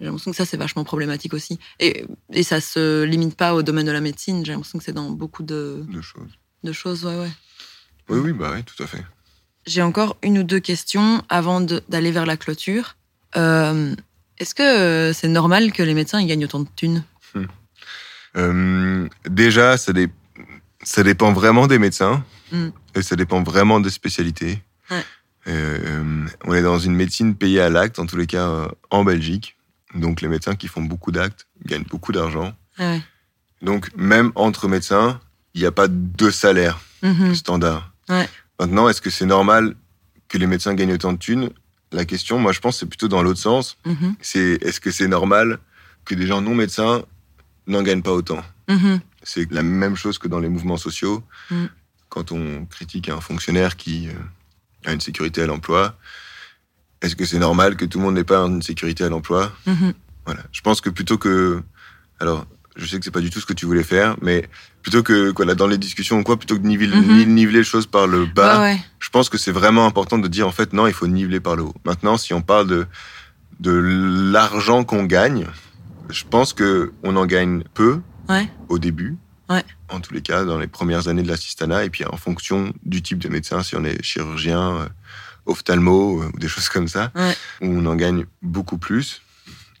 J'ai 0.00 0.06
l'impression 0.06 0.30
que 0.30 0.36
ça, 0.38 0.46
c'est 0.46 0.56
vachement 0.56 0.84
problématique 0.84 1.34
aussi. 1.34 1.58
Et, 1.78 2.06
et 2.32 2.42
ça 2.42 2.62
se 2.62 3.04
limite 3.04 3.36
pas 3.36 3.54
au 3.54 3.62
domaine 3.62 3.86
de 3.86 3.92
la 3.92 4.00
médecine, 4.00 4.44
j'ai 4.46 4.52
l'impression 4.52 4.78
que 4.78 4.84
c'est 4.84 4.94
dans 4.94 5.10
beaucoup 5.10 5.42
de, 5.42 5.84
choses. 6.00 6.38
de 6.64 6.72
choses, 6.72 7.04
ouais, 7.04 7.18
ouais. 7.18 7.30
Oui, 8.08 8.18
oui, 8.18 8.32
bah 8.32 8.52
oui, 8.54 8.64
tout 8.64 8.82
à 8.82 8.86
fait. 8.86 9.04
J'ai 9.66 9.82
encore 9.82 10.16
une 10.22 10.38
ou 10.38 10.42
deux 10.42 10.60
questions 10.60 11.22
avant 11.28 11.60
d'aller 11.60 12.10
vers 12.10 12.24
la 12.24 12.38
clôture. 12.38 12.96
Euh, 13.36 13.94
Est-ce 14.40 14.54
que 14.54 14.62
euh, 14.62 15.12
c'est 15.12 15.28
normal 15.28 15.70
que 15.70 15.82
les 15.82 15.94
médecins 15.94 16.24
gagnent 16.24 16.44
autant 16.44 16.60
de 16.60 16.68
thunes? 16.74 17.04
Euh, 18.36 19.08
déjà, 19.28 19.76
ça, 19.76 19.92
dé- 19.92 20.08
ça 20.82 21.02
dépend 21.02 21.32
vraiment 21.32 21.66
des 21.66 21.78
médecins 21.78 22.24
Mm. 22.52 22.70
et 22.96 23.02
ça 23.02 23.14
dépend 23.14 23.42
vraiment 23.44 23.78
des 23.78 23.90
spécialités. 23.90 24.60
Ouais. 24.90 25.04
Euh, 25.46 26.26
on 26.44 26.52
est 26.54 26.62
dans 26.62 26.78
une 26.80 26.94
médecine 26.96 27.36
payée 27.36 27.60
à 27.60 27.68
l'acte, 27.70 27.98
en 28.00 28.06
tous 28.06 28.16
les 28.16 28.26
cas 28.26 28.48
euh, 28.48 28.68
en 28.90 29.04
Belgique. 29.04 29.56
Donc 29.94 30.20
les 30.20 30.26
médecins 30.28 30.56
qui 30.56 30.66
font 30.68 30.82
beaucoup 30.82 31.12
d'actes 31.12 31.46
gagnent 31.64 31.84
beaucoup 31.84 32.10
d'argent. 32.12 32.52
Ah 32.78 32.90
ouais. 32.92 33.02
Donc 33.62 33.90
même 33.96 34.32
entre 34.34 34.66
médecins, 34.68 35.20
il 35.54 35.60
n'y 35.60 35.66
a 35.66 35.70
pas 35.72 35.86
de 35.88 36.30
salaire 36.30 36.80
Mhm. 37.02 37.34
standard. 37.36 37.92
Ouais. 38.08 38.28
Maintenant, 38.58 38.88
est-ce 38.88 39.00
que 39.00 39.10
c'est 39.10 39.26
normal 39.26 39.74
que 40.28 40.36
les 40.38 40.46
médecins 40.48 40.74
gagnent 40.74 40.92
autant 40.94 41.12
de 41.12 41.18
thunes? 41.18 41.50
La 41.92 42.04
question, 42.04 42.38
moi, 42.38 42.52
je 42.52 42.60
pense, 42.60 42.78
c'est 42.78 42.86
plutôt 42.86 43.08
dans 43.08 43.22
l'autre 43.22 43.40
sens. 43.40 43.76
Mhm. 43.84 44.14
C'est 44.20 44.58
est-ce 44.62 44.80
que 44.80 44.90
c'est 44.90 45.08
normal 45.08 45.58
que 46.04 46.14
des 46.14 46.26
gens 46.26 46.40
non 46.40 46.54
médecins 46.54 47.04
n'en 47.66 47.82
gagnent 47.82 48.02
pas 48.02 48.12
autant? 48.12 48.42
Mhm. 48.68 49.00
C'est 49.22 49.50
la 49.50 49.62
même 49.62 49.96
chose 49.96 50.18
que 50.18 50.28
dans 50.28 50.38
les 50.38 50.48
mouvements 50.48 50.76
sociaux. 50.76 51.22
Mm. 51.50 51.66
Quand 52.08 52.32
on 52.32 52.64
critique 52.66 53.08
un 53.08 53.20
fonctionnaire 53.20 53.76
qui 53.76 54.08
euh, 54.08 54.12
a 54.88 54.92
une 54.92 55.00
sécurité 55.00 55.42
à 55.42 55.46
l'emploi, 55.46 55.96
est-ce 57.02 57.16
que 57.16 57.24
c'est 57.24 57.38
normal 57.38 57.76
que 57.76 57.84
tout 57.84 57.98
le 57.98 58.04
monde 58.04 58.14
n'ait 58.14 58.24
pas 58.24 58.38
une 58.38 58.62
sécurité 58.62 59.04
à 59.04 59.08
l'emploi? 59.08 59.52
Mhm. 59.66 59.92
Voilà. 60.24 60.42
Je 60.52 60.60
pense 60.62 60.80
que 60.80 60.90
plutôt 60.90 61.18
que, 61.18 61.62
alors, 62.18 62.46
je 62.76 62.86
sais 62.86 62.98
que 62.98 63.04
c'est 63.04 63.10
pas 63.10 63.20
du 63.20 63.30
tout 63.30 63.40
ce 63.40 63.46
que 63.46 63.52
tu 63.52 63.66
voulais 63.66 63.82
faire, 63.82 64.16
mais 64.22 64.48
plutôt 64.82 65.02
que, 65.02 65.32
voilà, 65.36 65.54
dans 65.54 65.66
les 65.66 65.78
discussions 65.78 66.18
ou 66.20 66.22
quoi, 66.22 66.36
plutôt 66.38 66.56
que 66.56 66.62
de 66.62 66.66
niveler, 66.66 66.88
Mhm. 66.96 67.34
niveler 67.34 67.58
les 67.58 67.64
choses 67.64 67.86
par 67.86 68.06
le 68.06 68.26
bas, 68.26 68.60
Ouais, 68.62 68.72
ouais. 68.74 68.80
je 68.98 69.08
pense 69.10 69.28
que 69.28 69.38
c'est 69.38 69.52
vraiment 69.52 69.86
important 69.86 70.18
de 70.18 70.28
dire 70.28 70.46
en 70.46 70.52
fait 70.52 70.72
non, 70.72 70.86
il 70.86 70.92
faut 70.94 71.06
niveler 71.06 71.40
par 71.40 71.56
le 71.56 71.64
haut. 71.64 71.74
Maintenant, 71.84 72.16
si 72.16 72.32
on 72.34 72.42
parle 72.42 72.66
de 72.66 72.86
de 73.60 73.72
l'argent 73.72 74.84
qu'on 74.84 75.04
gagne, 75.04 75.46
je 76.08 76.24
pense 76.24 76.54
que 76.54 76.92
on 77.02 77.14
en 77.16 77.26
gagne 77.26 77.62
peu 77.74 78.00
Ouais. 78.28 78.48
au 78.68 78.78
début. 78.78 79.16
En 79.88 79.98
tous 80.00 80.14
les 80.14 80.22
cas, 80.22 80.44
dans 80.44 80.58
les 80.60 80.68
premières 80.68 81.08
années 81.08 81.24
de 81.24 81.28
l'assistanat, 81.28 81.84
et 81.84 81.90
puis 81.90 82.04
en 82.06 82.16
fonction 82.16 82.72
du 82.86 83.02
type 83.02 83.18
de 83.18 83.28
médecin, 83.28 83.64
si 83.64 83.74
on 83.74 83.84
est 83.84 84.00
chirurgien, 84.04 84.76
euh, 84.76 84.86
ophtalmo 85.46 86.22
euh, 86.22 86.30
ou 86.32 86.38
des 86.38 86.46
choses 86.48 86.68
comme 86.68 86.86
ça, 86.88 87.10
on 87.60 87.84
en 87.86 87.96
gagne 87.96 88.24
beaucoup 88.42 88.78
plus. 88.78 89.22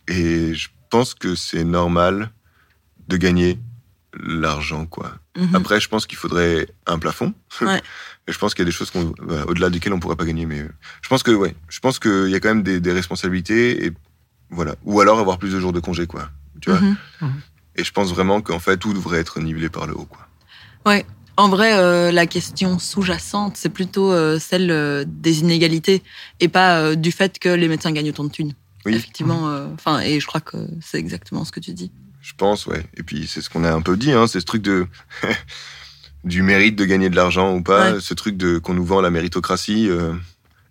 Et 0.08 0.52
je 0.54 0.68
pense 0.90 1.14
que 1.14 1.36
c'est 1.36 1.62
normal 1.64 2.30
de 3.10 3.16
gagner 3.16 3.58
l'argent, 4.18 4.86
quoi. 4.86 5.12
Mhm. 5.36 5.54
Après, 5.54 5.80
je 5.80 5.88
pense 5.88 6.06
qu'il 6.06 6.18
faudrait 6.18 6.68
un 6.86 6.98
plafond. 6.98 7.34
Ouais. 7.60 7.80
Et 8.28 8.32
je 8.32 8.38
pense 8.38 8.54
qu'il 8.54 8.62
y 8.62 8.66
a 8.66 8.70
des 8.70 8.72
choses 8.72 8.92
voilà, 9.20 9.46
au-delà 9.46 9.70
desquelles 9.70 9.92
on 9.92 10.00
pourrait 10.00 10.16
pas 10.16 10.24
gagner. 10.24 10.46
Mais 10.46 10.60
euh, 10.60 10.68
je 11.02 11.08
pense 11.08 11.22
que, 11.22 11.30
ouais, 11.30 11.54
je 11.68 11.80
pense 11.80 11.98
qu'il 11.98 12.28
y 12.28 12.34
a 12.34 12.40
quand 12.40 12.48
même 12.48 12.62
des, 12.62 12.80
des 12.80 12.92
responsabilités 12.92 13.84
et 13.86 13.92
voilà. 14.50 14.74
Ou 14.84 15.00
alors 15.00 15.18
avoir 15.18 15.38
plus 15.38 15.52
de 15.52 15.60
jours 15.60 15.72
de 15.72 15.80
congé, 15.80 16.06
quoi. 16.06 16.30
Tu 16.60 16.70
vois? 16.70 16.80
Mhm. 16.80 17.32
Et 17.76 17.84
je 17.84 17.92
pense 17.92 18.10
vraiment 18.10 18.40
qu'en 18.40 18.58
fait, 18.58 18.76
tout 18.76 18.92
devrait 18.92 19.20
être 19.20 19.40
nivelé 19.40 19.68
par 19.68 19.86
le 19.86 19.94
haut, 19.94 20.06
quoi. 20.06 20.26
En 21.40 21.48
vrai, 21.48 21.72
euh, 21.72 22.12
la 22.12 22.26
question 22.26 22.78
sous-jacente, 22.78 23.56
c'est 23.56 23.70
plutôt 23.70 24.12
euh, 24.12 24.38
celle 24.38 24.70
euh, 24.70 25.04
des 25.06 25.40
inégalités 25.40 26.02
et 26.38 26.48
pas 26.48 26.78
euh, 26.78 26.96
du 26.96 27.12
fait 27.12 27.38
que 27.38 27.48
les 27.48 27.66
médecins 27.66 27.92
gagnent 27.92 28.10
autant 28.10 28.24
de 28.24 28.30
thunes. 28.30 28.52
Oui. 28.84 28.94
Effectivement, 28.94 29.48
euh, 29.48 29.66
enfin, 29.72 30.00
et 30.00 30.20
je 30.20 30.26
crois 30.26 30.42
que 30.42 30.58
c'est 30.82 30.98
exactement 30.98 31.46
ce 31.46 31.52
que 31.52 31.60
tu 31.60 31.72
dis. 31.72 31.92
Je 32.22 32.32
pense, 32.36 32.66
ouais. 32.66 32.84
Et 32.96 33.02
puis 33.02 33.26
c'est 33.26 33.40
ce 33.40 33.48
qu'on 33.50 33.64
a 33.64 33.72
un 33.72 33.80
peu 33.82 33.96
dit, 33.96 34.12
hein, 34.12 34.26
c'est 34.26 34.40
ce 34.40 34.44
truc 34.46 34.62
de 34.62 34.86
du 36.24 36.42
mérite 36.42 36.76
de 36.76 36.84
gagner 36.84 37.08
de 37.10 37.16
l'argent 37.16 37.54
ou 37.54 37.62
pas, 37.62 37.92
Ouais. 37.94 38.00
ce 38.00 38.14
truc 38.14 38.36
de 38.36 38.58
qu'on 38.58 38.74
nous 38.74 38.84
vend 38.84 39.00
la 39.00 39.10
méritocratie. 39.10 39.88
euh, 39.88 40.12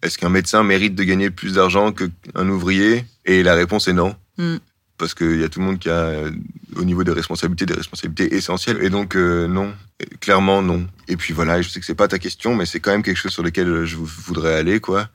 Est-ce 0.03 0.17
qu'un 0.17 0.29
médecin 0.29 0.63
mérite 0.63 0.95
de 0.95 1.03
gagner 1.03 1.29
plus 1.31 1.53
d'argent 1.55 1.91
qu'un 1.91 2.49
ouvrier? 2.49 3.05
Et 3.25 3.41
la 3.43 3.55
réponse 3.55 3.87
est 3.87 3.93
non. 3.93 4.15
Mm. 4.37 4.57
Parce 4.97 5.13
qu'il 5.13 5.39
y 5.39 5.43
a 5.43 5.49
tout 5.49 5.59
le 5.59 5.65
monde 5.65 5.79
qui 5.79 5.89
a, 5.89 5.93
euh, 5.93 6.31
au 6.75 6.83
niveau 6.83 7.03
des 7.03 7.11
responsabilités, 7.13 7.65
des 7.65 7.73
responsabilités 7.73 8.35
essentielles. 8.35 8.79
Et 8.83 8.89
donc, 8.89 9.15
euh, 9.15 9.47
non. 9.47 9.73
Clairement, 10.19 10.61
non. 10.61 10.85
Et 11.07 11.15
puis 11.17 11.33
voilà, 11.33 11.61
je 11.61 11.69
sais 11.69 11.79
que 11.79 11.85
c'est 11.85 11.95
pas 11.95 12.07
ta 12.09 12.19
question, 12.19 12.53
mais 12.55 12.65
c'est 12.65 12.79
quand 12.79 12.91
même 12.91 13.01
quelque 13.03 13.17
chose 13.17 13.31
sur 13.33 13.43
lequel 13.43 13.85
je 13.85 13.95
voudrais 13.97 14.55
aller, 14.55 14.79
quoi. 14.79 15.09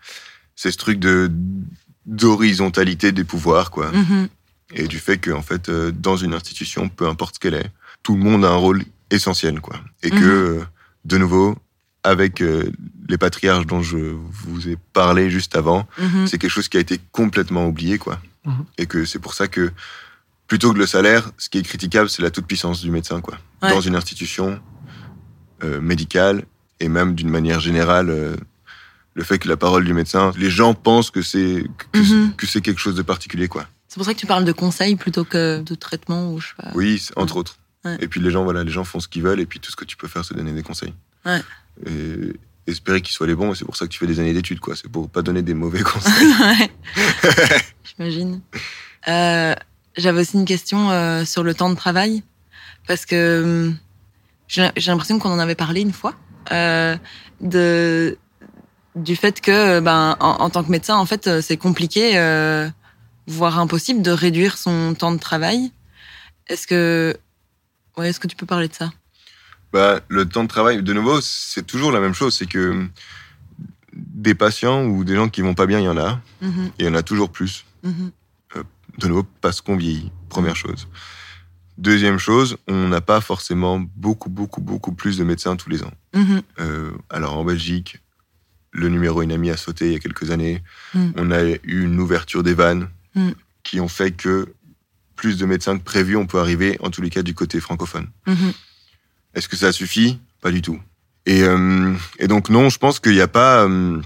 C'est 0.56 0.70
ce 0.70 0.76
truc 0.78 0.98
de 0.98 1.30
d'horizontalité 2.06 3.12
des 3.12 3.24
pouvoirs, 3.24 3.70
quoi 3.70 3.90
Mhm. 3.92 4.28
Et 4.74 4.86
du 4.88 4.98
fait 4.98 5.18
que 5.18 5.30
en 5.30 5.42
fait 5.42 5.68
euh, 5.68 5.90
dans 5.92 6.16
une 6.16 6.34
institution 6.34 6.88
peu 6.88 7.06
importe 7.08 7.36
ce 7.36 7.40
qu'elle 7.40 7.54
est 7.54 7.70
tout 8.02 8.14
le 8.16 8.22
monde 8.22 8.44
a 8.44 8.50
un 8.50 8.56
rôle 8.56 8.82
essentiel 9.10 9.60
quoi 9.60 9.76
et 10.02 10.10
que 10.10 10.16
Mhm. 10.16 10.58
euh, 10.60 10.64
de 11.04 11.16
nouveau 11.18 11.56
avec 12.02 12.42
euh, 12.42 12.70
les 13.08 13.16
patriarches 13.16 13.66
dont 13.66 13.82
je 13.82 13.96
vous 13.96 14.68
ai 14.68 14.76
parlé 14.92 15.30
juste 15.30 15.56
avant 15.56 15.86
Mhm. 15.98 16.26
c'est 16.26 16.38
quelque 16.38 16.50
chose 16.50 16.68
qui 16.68 16.76
a 16.76 16.80
été 16.80 16.98
complètement 17.12 17.66
oublié 17.66 17.98
quoi 17.98 18.20
Mhm. 18.44 18.64
et 18.78 18.86
que 18.86 19.04
c'est 19.04 19.18
pour 19.20 19.34
ça 19.34 19.46
que 19.48 19.70
plutôt 20.48 20.72
que 20.74 20.78
le 20.78 20.86
salaire 20.86 21.30
ce 21.38 21.48
qui 21.48 21.58
est 21.58 21.62
critiquable 21.62 22.10
c'est 22.10 22.22
la 22.22 22.30
toute 22.30 22.46
puissance 22.46 22.80
du 22.82 22.90
médecin 22.90 23.20
quoi 23.20 23.38
Ouais. 23.62 23.70
dans 23.70 23.80
une 23.80 23.96
institution 23.96 24.60
euh, 25.62 25.80
médicale 25.80 26.44
et 26.80 26.88
même 26.88 27.14
d'une 27.14 27.30
manière 27.30 27.60
générale 27.60 28.10
euh, 28.10 28.36
le 29.14 29.22
fait 29.22 29.38
que 29.38 29.48
la 29.48 29.56
parole 29.56 29.84
du 29.84 29.94
médecin 29.94 30.32
les 30.36 30.50
gens 30.50 30.74
pensent 30.74 31.10
que 31.10 31.22
c'est 31.22 31.64
que, 31.92 32.30
que 32.36 32.46
c'est 32.46 32.60
quelque 32.60 32.80
chose 32.80 32.96
de 32.96 33.02
particulier 33.02 33.46
quoi 33.48 33.66
C'est 33.94 33.98
pour 34.00 34.06
ça 34.06 34.14
que 34.14 34.18
tu 34.18 34.26
parles 34.26 34.44
de 34.44 34.50
conseils 34.50 34.96
plutôt 34.96 35.22
que 35.22 35.62
de 35.62 35.74
traitement 35.76 36.32
ou 36.32 36.40
je 36.40 36.48
sais 36.48 36.54
pas. 36.58 36.72
Oui, 36.74 37.00
entre 37.14 37.36
autres. 37.36 37.58
Ouais. 37.84 37.96
Et 38.00 38.08
puis 38.08 38.18
les 38.18 38.32
gens, 38.32 38.42
voilà, 38.42 38.64
les 38.64 38.72
gens 38.72 38.82
font 38.82 38.98
ce 38.98 39.06
qu'ils 39.06 39.22
veulent, 39.22 39.38
et 39.38 39.46
puis 39.46 39.60
tout 39.60 39.70
ce 39.70 39.76
que 39.76 39.84
tu 39.84 39.96
peux 39.96 40.08
faire, 40.08 40.24
c'est 40.24 40.34
donner 40.34 40.50
des 40.50 40.64
conseils. 40.64 40.92
Ouais. 41.24 41.40
Et 41.86 42.32
espérer 42.66 43.02
qu'ils 43.02 43.14
soient 43.14 43.28
les 43.28 43.36
bons, 43.36 43.54
c'est 43.54 43.64
pour 43.64 43.76
ça 43.76 43.86
que 43.86 43.92
tu 43.92 44.00
fais 44.00 44.08
des 44.08 44.18
années 44.18 44.32
d'études, 44.32 44.58
quoi. 44.58 44.74
C'est 44.74 44.90
pour 44.90 45.08
pas 45.08 45.22
donner 45.22 45.42
des 45.42 45.54
mauvais 45.54 45.82
conseils. 45.84 46.26
J'imagine. 47.84 48.40
Euh, 49.06 49.54
J'avais 49.96 50.22
aussi 50.22 50.38
une 50.38 50.44
question 50.44 50.90
euh, 50.90 51.24
sur 51.24 51.44
le 51.44 51.54
temps 51.54 51.70
de 51.70 51.76
travail 51.76 52.24
parce 52.88 53.06
que 53.06 53.42
hum, 53.44 53.76
j'ai 54.48 54.90
l'impression 54.90 55.20
qu'on 55.20 55.30
en 55.30 55.38
avait 55.38 55.54
parlé 55.54 55.82
une 55.82 55.92
fois 55.92 56.14
euh, 56.50 56.96
de 57.40 58.18
du 58.96 59.14
fait 59.14 59.40
que 59.40 59.78
ben 59.78 60.16
en, 60.18 60.30
en 60.30 60.50
tant 60.50 60.64
que 60.64 60.70
médecin 60.72 60.96
en 60.96 61.06
fait 61.06 61.40
c'est 61.40 61.56
compliqué 61.56 62.16
voire 63.26 63.58
impossible 63.58 64.02
de 64.02 64.10
réduire 64.10 64.58
son 64.58 64.94
temps 64.94 65.12
de 65.12 65.18
travail. 65.18 65.72
Est-ce 66.46 66.66
que 66.66 67.16
ouais 67.96 68.08
est-ce 68.10 68.20
que 68.20 68.26
tu 68.26 68.36
peux 68.36 68.46
parler 68.46 68.68
de 68.68 68.74
ça? 68.74 68.92
Bah, 69.72 70.00
le 70.08 70.28
temps 70.28 70.44
de 70.44 70.48
travail, 70.48 70.82
de 70.82 70.92
nouveau, 70.92 71.20
c'est 71.20 71.66
toujours 71.66 71.90
la 71.90 72.00
même 72.00 72.14
chose. 72.14 72.34
C'est 72.36 72.46
que 72.46 72.86
des 73.92 74.34
patients 74.34 74.84
ou 74.84 75.04
des 75.04 75.14
gens 75.16 75.28
qui 75.28 75.40
vont 75.40 75.54
pas 75.54 75.66
bien, 75.66 75.80
il 75.80 75.84
y 75.84 75.88
en 75.88 75.96
a. 75.98 76.20
Mhm, 76.40 76.66
Et 76.78 76.84
il 76.84 76.86
y 76.86 76.88
en 76.88 76.94
a 76.94 77.02
toujours 77.02 77.30
plus. 77.30 77.64
mhm, 77.82 78.10
De 78.98 79.08
nouveau, 79.08 79.24
parce 79.40 79.60
qu'on 79.60 79.76
vieillit. 79.76 80.12
Première 80.28 80.54
chose. 80.56 80.86
Deuxième 81.78 82.18
chose, 82.18 82.56
on 82.68 82.86
n'a 82.88 83.00
pas 83.00 83.20
forcément 83.20 83.80
beaucoup, 83.96 84.30
beaucoup, 84.30 84.60
beaucoup 84.60 84.92
plus 84.92 85.18
de 85.18 85.24
médecins 85.24 85.56
tous 85.56 85.70
les 85.70 85.82
ans. 85.82 85.92
mhm, 86.14 86.42
Euh, 86.60 86.92
alors 87.10 87.36
en 87.36 87.44
Belgique, 87.44 87.98
le 88.70 88.88
numéro 88.88 89.22
Inami 89.22 89.50
a 89.50 89.56
sauté 89.56 89.86
il 89.86 89.92
y 89.92 89.96
a 89.96 89.98
quelques 89.98 90.30
années. 90.30 90.62
On 91.16 91.32
a 91.32 91.42
eu 91.44 91.58
une 91.84 91.98
ouverture 91.98 92.44
des 92.44 92.54
vannes 92.54 92.88
Mm. 93.14 93.30
qui 93.62 93.80
ont 93.80 93.88
fait 93.88 94.10
que 94.12 94.52
plus 95.16 95.38
de 95.38 95.46
médecins 95.46 95.78
que 95.78 95.82
prévu, 95.84 96.16
on 96.16 96.26
peut 96.26 96.40
arriver, 96.40 96.76
en 96.80 96.90
tous 96.90 97.00
les 97.02 97.10
cas, 97.10 97.22
du 97.22 97.34
côté 97.34 97.60
francophone. 97.60 98.08
mhm. 98.26 98.52
Est-ce 99.34 99.48
que 99.48 99.56
ça 99.56 99.72
suffit? 99.72 100.18
Pas 100.40 100.50
du 100.50 100.60
tout. 100.62 100.78
Et, 101.26 101.42
euh, 101.42 101.94
et 102.18 102.26
donc 102.28 102.50
non, 102.50 102.68
je 102.70 102.78
pense 102.78 103.00
qu'il 103.00 103.12
n'y 103.12 103.20
a 103.20 103.28
pas, 103.28 103.64
euh, 103.66 104.00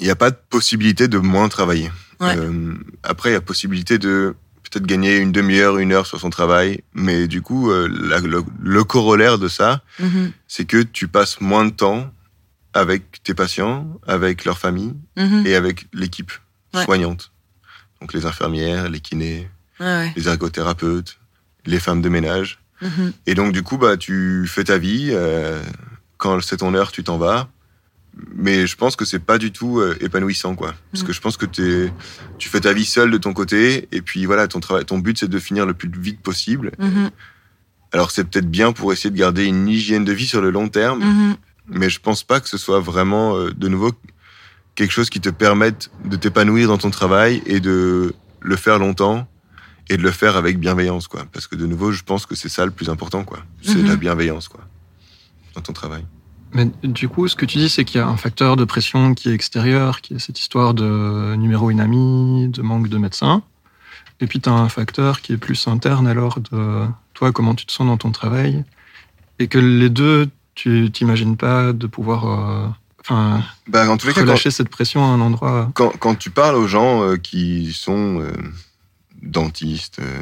il 0.00 0.06
y 0.06 0.10
a 0.10 0.16
pas 0.16 0.30
de 0.30 0.38
possibilité 0.50 1.06
de 1.08 1.18
moins 1.18 1.48
travailler. 1.48 1.90
Ouais. 2.20 2.36
Euh, 2.36 2.74
après, 3.02 3.30
il 3.30 3.32
y 3.34 3.36
a 3.36 3.40
possibilité 3.40 3.98
de 3.98 4.34
peut-être 4.64 4.86
gagner 4.86 5.16
une 5.18 5.32
demi-heure, 5.32 5.78
une 5.78 5.92
heure 5.92 6.06
sur 6.06 6.18
son 6.20 6.30
travail, 6.30 6.82
mais 6.94 7.26
du 7.28 7.40
coup, 7.42 7.70
la- 7.72 8.20
le, 8.20 8.42
le 8.60 8.84
corollaire 8.84 9.38
de 9.38 9.48
ça, 9.48 9.82
Mhm. 10.00 10.32
c'est 10.46 10.64
que 10.64 10.82
tu 10.82 11.08
passes 11.08 11.40
moins 11.40 11.64
de 11.64 11.70
temps 11.70 12.10
avec 12.74 13.22
tes 13.22 13.34
patients, 13.34 13.98
avec 14.06 14.44
leur 14.44 14.58
famille 14.58 14.94
Mhm. 15.16 15.46
et 15.46 15.54
avec 15.54 15.86
l'équipe 15.92 16.32
Ouais. 16.74 16.84
soignante. 16.84 17.32
Donc 18.00 18.12
les 18.12 18.26
infirmières, 18.26 18.88
les 18.88 19.00
kinés, 19.00 19.48
ouais. 19.80 20.12
les 20.16 20.28
ergothérapeutes, 20.28 21.18
les 21.66 21.80
femmes 21.80 22.00
de 22.02 22.08
ménage. 22.08 22.58
Mhm. 22.80 23.12
Et 23.26 23.34
donc, 23.34 23.52
du 23.52 23.62
coup, 23.62 23.76
bah, 23.76 23.96
tu 23.96 24.46
fais 24.46 24.64
ta 24.64 24.78
vie. 24.78 25.08
euh, 25.12 25.60
quand 26.16 26.40
c'est 26.42 26.58
ton 26.58 26.74
heure, 26.74 26.90
tu 26.92 27.02
t'en 27.04 27.18
vas. 27.18 27.48
Mais 28.34 28.66
je 28.66 28.76
pense 28.76 28.96
que 28.96 29.04
c'est 29.04 29.20
pas 29.20 29.38
du 29.38 29.52
tout 29.52 29.78
euh, 29.78 29.96
épanouissant, 30.00 30.56
quoi. 30.56 30.74
Parce 30.90 31.04
Mm. 31.04 31.06
que 31.06 31.12
je 31.12 31.20
pense 31.20 31.36
que 31.36 31.46
t'es, 31.46 31.92
tu 32.38 32.48
fais 32.48 32.60
ta 32.60 32.72
vie 32.72 32.84
seule 32.84 33.10
de 33.12 33.18
ton 33.18 33.32
côté. 33.32 33.86
Et 33.92 34.00
puis 34.02 34.26
voilà, 34.26 34.48
ton 34.48 34.58
travail, 34.60 34.84
ton 34.84 34.98
but, 34.98 35.18
c'est 35.18 35.28
de 35.28 35.38
finir 35.38 35.66
le 35.66 35.74
plus 35.74 35.88
vite 35.96 36.20
possible. 36.20 36.72
Mhm. 36.78 37.10
Alors, 37.92 38.10
c'est 38.10 38.24
peut-être 38.24 38.50
bien 38.50 38.72
pour 38.72 38.92
essayer 38.92 39.10
de 39.10 39.16
garder 39.16 39.44
une 39.44 39.68
hygiène 39.68 40.04
de 40.04 40.12
vie 40.12 40.26
sur 40.26 40.40
le 40.40 40.50
long 40.50 40.68
terme. 40.68 41.00
Mhm. 41.04 41.36
Mais 41.68 41.88
je 41.90 42.00
pense 42.00 42.22
pas 42.24 42.40
que 42.40 42.48
ce 42.48 42.58
soit 42.58 42.80
vraiment, 42.80 43.36
euh, 43.36 43.52
de 43.52 43.68
nouveau, 43.68 43.92
quelque 44.78 44.92
chose 44.92 45.10
qui 45.10 45.20
te 45.20 45.28
permette 45.28 45.90
de 46.04 46.14
t'épanouir 46.14 46.68
dans 46.68 46.78
ton 46.78 46.90
travail 46.90 47.42
et 47.46 47.58
de 47.58 48.14
le 48.40 48.56
faire 48.56 48.78
longtemps 48.78 49.26
et 49.90 49.96
de 49.96 50.02
le 50.02 50.12
faire 50.12 50.36
avec 50.36 50.60
bienveillance, 50.60 51.08
quoi. 51.08 51.24
Parce 51.32 51.48
que 51.48 51.56
de 51.56 51.66
nouveau, 51.66 51.90
je 51.90 52.04
pense 52.04 52.26
que 52.26 52.36
c'est 52.36 52.48
ça 52.48 52.64
le 52.64 52.70
plus 52.70 52.88
important, 52.88 53.24
quoi. 53.24 53.40
C'est 53.60 53.74
Mhm. 53.78 53.88
la 53.88 53.96
bienveillance, 53.96 54.46
quoi, 54.46 54.60
dans 55.56 55.62
ton 55.62 55.72
travail. 55.72 56.04
Mais 56.52 56.70
du 56.84 57.08
coup, 57.08 57.26
ce 57.26 57.34
que 57.34 57.44
tu 57.44 57.58
dis, 57.58 57.68
c'est 57.68 57.84
qu'il 57.84 57.98
y 57.98 58.00
a 58.00 58.06
un 58.06 58.16
facteur 58.16 58.54
de 58.56 58.64
pression 58.64 59.14
qui 59.14 59.28
est 59.30 59.34
extérieur, 59.34 60.00
qui 60.00 60.14
est 60.14 60.18
cette 60.20 60.38
histoire 60.38 60.74
de 60.74 61.34
numéro 61.34 61.72
inami, 61.72 62.48
de 62.48 62.62
manque 62.62 62.88
de 62.88 62.98
médecins. 62.98 63.42
Et 64.20 64.28
puis, 64.28 64.40
tu 64.40 64.48
as 64.48 64.52
un 64.52 64.68
facteur 64.68 65.20
qui 65.22 65.32
est 65.32 65.38
plus 65.38 65.66
interne, 65.66 66.06
alors, 66.06 66.38
de 66.52 66.86
toi, 67.14 67.32
comment 67.32 67.56
tu 67.56 67.66
te 67.66 67.72
sens 67.72 67.86
dans 67.88 67.96
ton 67.96 68.12
travail. 68.12 68.64
Et 69.40 69.48
que 69.48 69.58
les 69.58 69.90
deux, 69.90 70.28
tu 70.54 70.88
t'imagines 70.92 71.36
pas 71.36 71.72
de 71.72 71.86
pouvoir 71.88 72.20
euh, 72.26 72.68
enfin, 73.08 73.42
Bah, 73.66 73.88
en 73.90 73.96
tous 73.96 74.06
les 74.08 74.12
cas, 74.14 74.24
quand, 74.24 74.36
cette 74.50 74.68
pression 74.68 75.02
à 75.04 75.08
un 75.08 75.20
endroit. 75.20 75.70
quand, 75.74 75.90
quand 75.98 76.14
tu 76.14 76.30
parles 76.30 76.56
aux 76.56 76.66
gens 76.68 77.02
euh, 77.02 77.16
qui 77.16 77.72
sont 77.72 78.20
euh, 78.20 78.32
dentistes, 79.22 79.98
euh, 80.00 80.20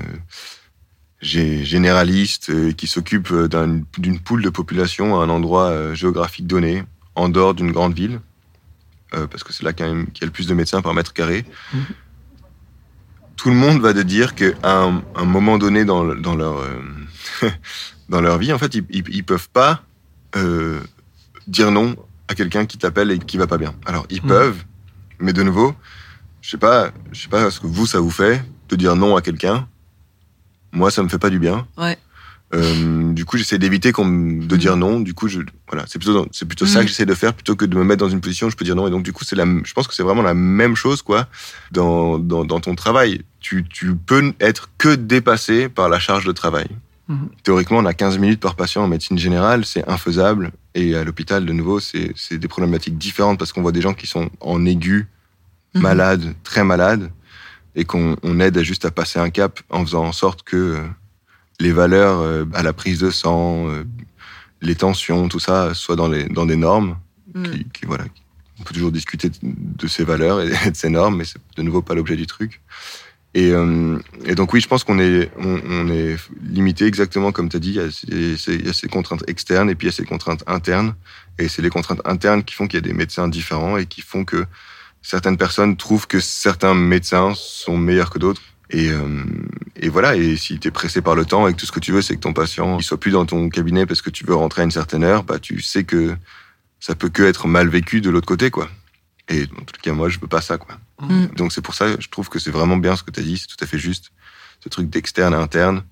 gé- 1.22 1.64
généralistes, 1.64 2.50
euh, 2.50 2.72
qui 2.72 2.86
s'occupent 2.86 3.32
euh, 3.32 3.48
d'un- 3.48 3.82
d'une 3.98 4.20
poule 4.20 4.42
de 4.42 4.50
population 4.50 5.20
à 5.20 5.24
un 5.24 5.28
endroit 5.28 5.66
euh, 5.70 5.94
géographique 5.94 6.46
donné, 6.46 6.84
en 7.14 7.28
dehors 7.28 7.54
d'une 7.54 7.72
grande 7.72 7.94
ville, 7.94 8.20
euh, 9.14 9.26
parce 9.26 9.42
que 9.44 9.52
c'est 9.52 9.62
là 9.64 9.72
quand 9.72 9.84
même 9.86 10.06
qu'il 10.12 10.22
y 10.22 10.24
a 10.24 10.26
le 10.26 10.32
plus 10.32 10.46
de 10.46 10.54
médecins 10.54 10.82
par 10.82 10.94
mètre 10.94 11.12
carré, 11.12 11.44
Mhm. 11.72 11.80
tout 13.36 13.48
le 13.50 13.54
monde 13.56 13.80
va 13.80 13.92
te 13.94 14.00
dire 14.00 14.34
qu'à 14.34 14.52
un, 14.64 15.02
un 15.14 15.24
moment 15.24 15.58
donné 15.58 15.84
dans, 15.84 16.04
le- 16.04 16.16
dans, 16.20 16.34
leur, 16.34 16.58
euh, 16.58 16.80
dans 18.08 18.20
leur 18.20 18.38
vie, 18.38 18.52
en 18.52 18.58
fait, 18.58 18.74
ils, 18.74 18.84
ils 18.90 19.24
peuvent 19.24 19.48
pas 19.50 19.82
euh, 20.36 20.80
dire 21.46 21.70
non 21.70 21.96
à 22.28 22.34
quelqu'un 22.34 22.66
qui 22.66 22.78
t'appelle 22.78 23.10
et 23.10 23.18
qui 23.18 23.36
va 23.36 23.46
pas 23.46 23.58
bien. 23.58 23.74
Alors, 23.86 24.06
ils 24.10 24.22
Mhm. 24.22 24.28
peuvent, 24.28 24.64
mais 25.20 25.32
de 25.32 25.42
nouveau, 25.42 25.74
je 26.42 26.50
sais 26.50 26.56
pas, 26.58 26.90
je 27.12 27.22
sais 27.22 27.28
pas 27.28 27.50
ce 27.50 27.60
que 27.60 27.66
vous 27.66 27.86
ça 27.86 28.00
vous 28.00 28.10
fait 28.10 28.42
de 28.68 28.76
dire 28.76 28.96
non 28.96 29.16
à 29.16 29.22
quelqu'un. 29.22 29.68
Moi, 30.72 30.90
ça 30.90 31.02
me 31.02 31.08
fait 31.08 31.18
pas 31.18 31.30
du 31.30 31.38
bien. 31.38 31.66
Ouais. 31.78 31.96
Euh, 32.54 33.12
du 33.12 33.24
coup, 33.24 33.36
j'essaie 33.38 33.58
d'éviter 33.58 33.90
qu'on 33.90 34.06
de 34.06 34.54
Mhm. 34.54 34.56
dire 34.58 34.76
non. 34.76 35.00
Du 35.00 35.14
coup, 35.14 35.26
je, 35.26 35.40
voilà, 35.68 35.84
c'est 35.88 35.98
plutôt, 35.98 36.26
c'est 36.30 36.44
plutôt 36.46 36.64
ça 36.66 36.82
que 36.82 36.86
j'essaie 36.88 37.06
de 37.06 37.14
faire 37.14 37.34
plutôt 37.34 37.56
que 37.56 37.64
de 37.64 37.76
me 37.76 37.82
mettre 37.82 38.00
dans 38.04 38.08
une 38.08 38.20
position 38.20 38.46
où 38.46 38.50
je 38.50 38.56
peux 38.56 38.64
dire 38.64 38.76
non. 38.76 38.86
Et 38.86 38.90
donc, 38.90 39.02
du 39.02 39.12
coup, 39.12 39.24
c'est 39.24 39.34
la, 39.36 39.44
je 39.64 39.72
pense 39.72 39.88
que 39.88 39.94
c'est 39.94 40.04
vraiment 40.04 40.22
la 40.22 40.34
même 40.34 40.76
chose, 40.76 41.02
quoi, 41.02 41.26
dans, 41.72 42.18
dans, 42.20 42.44
dans 42.44 42.60
ton 42.60 42.74
travail. 42.76 43.22
Tu, 43.40 43.64
tu 43.68 43.94
peux 43.96 44.32
être 44.40 44.68
que 44.78 44.94
dépassé 44.94 45.68
par 45.68 45.88
la 45.88 45.98
charge 45.98 46.24
de 46.24 46.32
travail. 46.32 46.68
Mhm. 47.08 47.28
Théoriquement, 47.44 47.78
on 47.78 47.84
a 47.84 47.94
15 47.94 48.18
minutes 48.18 48.40
par 48.40 48.56
patient 48.56 48.82
en 48.82 48.88
médecine 48.88 49.16
générale, 49.18 49.64
c'est 49.64 49.88
infaisable. 49.88 50.50
Et 50.74 50.96
à 50.96 51.04
l'hôpital, 51.04 51.46
de 51.46 51.52
nouveau, 51.52 51.78
c'est 51.80 52.12
c'est 52.16 52.38
des 52.38 52.48
problématiques 52.48 52.98
différentes 52.98 53.38
parce 53.38 53.52
qu'on 53.52 53.62
voit 53.62 53.72
des 53.72 53.80
gens 53.80 53.94
qui 53.94 54.06
sont 54.06 54.28
en 54.40 54.64
aigu, 54.66 55.06
Mhm. 55.74 55.82
malades, 55.82 56.34
très 56.42 56.64
malades, 56.64 57.10
et 57.76 57.84
qu'on 57.84 58.16
on 58.22 58.40
aide 58.40 58.56
à 58.58 58.62
juste 58.62 58.84
à 58.84 58.90
passer 58.90 59.18
un 59.20 59.30
cap 59.30 59.60
en 59.70 59.84
faisant 59.84 60.04
en 60.04 60.12
sorte 60.12 60.42
que 60.42 60.56
euh, 60.56 60.82
les 61.60 61.70
valeurs 61.72 62.20
euh, 62.20 62.44
à 62.54 62.62
la 62.62 62.72
prise 62.72 62.98
de 63.00 63.10
sang, 63.10 63.68
euh, 63.68 63.84
les 64.62 64.74
tensions, 64.74 65.28
tout 65.28 65.38
ça, 65.38 65.74
soient 65.74 65.96
dans, 65.96 66.08
les, 66.08 66.24
dans 66.28 66.46
des 66.46 66.56
normes. 66.56 66.96
Mhm. 67.34 67.42
Qui, 67.50 67.64
qui, 67.72 67.86
voilà, 67.86 68.04
on 68.58 68.62
peut 68.64 68.72
toujours 68.74 68.90
discuter 68.92 69.28
de- 69.28 69.36
de 69.42 69.86
ces 69.86 70.02
valeurs 70.04 70.40
et 70.40 70.48
de 70.70 70.74
ces 70.76 70.88
normes, 70.88 71.16
mais 71.18 71.24
c'est 71.24 71.38
de 71.56 71.62
nouveau 71.62 71.82
pas 71.82 71.94
l'objet 71.94 72.16
du 72.16 72.26
truc. 72.26 72.62
Et, 73.36 73.50
euh, 73.52 73.98
et 74.24 74.34
donc 74.34 74.54
oui, 74.54 74.62
je 74.62 74.66
pense 74.66 74.82
qu'on 74.82 74.98
est, 74.98 75.30
on, 75.36 75.90
est 75.90 76.16
limité 76.42 76.86
exactement 76.86 77.32
comme 77.32 77.50
tu 77.50 77.58
as 77.58 77.60
dit. 77.60 77.78
Il 78.08 78.30
y, 78.30 78.68
a 78.68 78.72
ces, 78.72 78.88
contraintes 78.88 79.24
externes 79.28 79.68
et 79.68 79.74
puis 79.74 79.86
il 79.86 79.90
y 79.90 79.92
a 79.92 79.94
ces 79.94 80.06
contraintes 80.06 80.42
internes. 80.46 80.94
Et 81.38 81.48
c'est 81.48 81.60
les 81.60 81.68
contraintes 81.68 82.00
internes 82.06 82.44
qui 82.44 82.54
font 82.54 82.66
qu'il 82.66 82.78
y 82.78 82.82
a 82.82 82.86
des 82.88 82.94
médecins 82.94 83.28
différents 83.28 83.76
et 83.76 83.84
qui 83.84 84.00
font 84.00 84.24
que 84.24 84.46
certaines 85.02 85.36
personnes 85.36 85.76
trouvent 85.76 86.06
que 86.06 86.18
certains 86.18 86.72
médecins 86.72 87.34
sont 87.36 87.76
meilleurs 87.76 88.08
que 88.08 88.18
d'autres. 88.18 88.40
Et, 88.70 88.88
euh, 88.88 89.22
et 89.76 89.90
voilà, 89.90 90.16
et 90.16 90.38
si 90.38 90.58
tu 90.58 90.68
es 90.68 90.70
pressé 90.70 91.02
par 91.02 91.14
le 91.14 91.26
temps 91.26 91.46
et 91.46 91.52
que 91.52 91.58
tout 91.58 91.66
ce 91.66 91.72
que 91.72 91.80
tu 91.80 91.92
veux, 91.92 92.00
c'est 92.00 92.14
que 92.14 92.20
ton 92.20 92.32
patient 92.32 92.78
il 92.78 92.82
soit 92.82 92.98
plus 92.98 93.10
dans 93.10 93.26
ton 93.26 93.50
cabinet 93.50 93.84
parce 93.84 94.00
que 94.00 94.08
tu 94.08 94.24
veux 94.24 94.34
rentrer 94.34 94.62
à 94.62 94.64
une 94.64 94.70
certaine 94.70 95.04
heure, 95.04 95.24
bah, 95.24 95.38
tu 95.38 95.60
sais 95.60 95.84
que 95.84 96.16
ça 96.80 96.94
peut 96.94 97.10
que 97.10 97.22
être 97.22 97.48
mal 97.48 97.68
vécu 97.68 98.00
de 98.00 98.08
l'autre 98.08 98.26
côté, 98.26 98.50
quoi. 98.50 98.70
Et 99.28 99.42
en 99.42 99.64
tout 99.64 99.80
cas, 99.82 99.92
moi, 99.92 100.08
je 100.08 100.18
veux 100.20 100.28
pas 100.28 100.40
ça, 100.40 100.58
quoi. 100.58 100.78
Mm. 101.00 101.26
Donc 101.36 101.52
c'est 101.52 101.60
pour 101.60 101.74
ça, 101.74 101.98
je 101.98 102.08
trouve 102.08 102.28
que 102.28 102.38
c'est 102.38 102.50
vraiment 102.50 102.76
bien 102.76 102.96
ce 102.96 103.02
que 103.02 103.10
tu 103.10 103.20
as 103.20 103.22
dit, 103.22 103.38
c'est 103.38 103.48
tout 103.48 103.62
à 103.62 103.66
fait 103.66 103.78
juste. 103.78 104.10
Ce 104.60 104.68
truc 104.68 104.88
d'externe 104.88 105.34
à 105.34 105.38
interne 105.38 105.82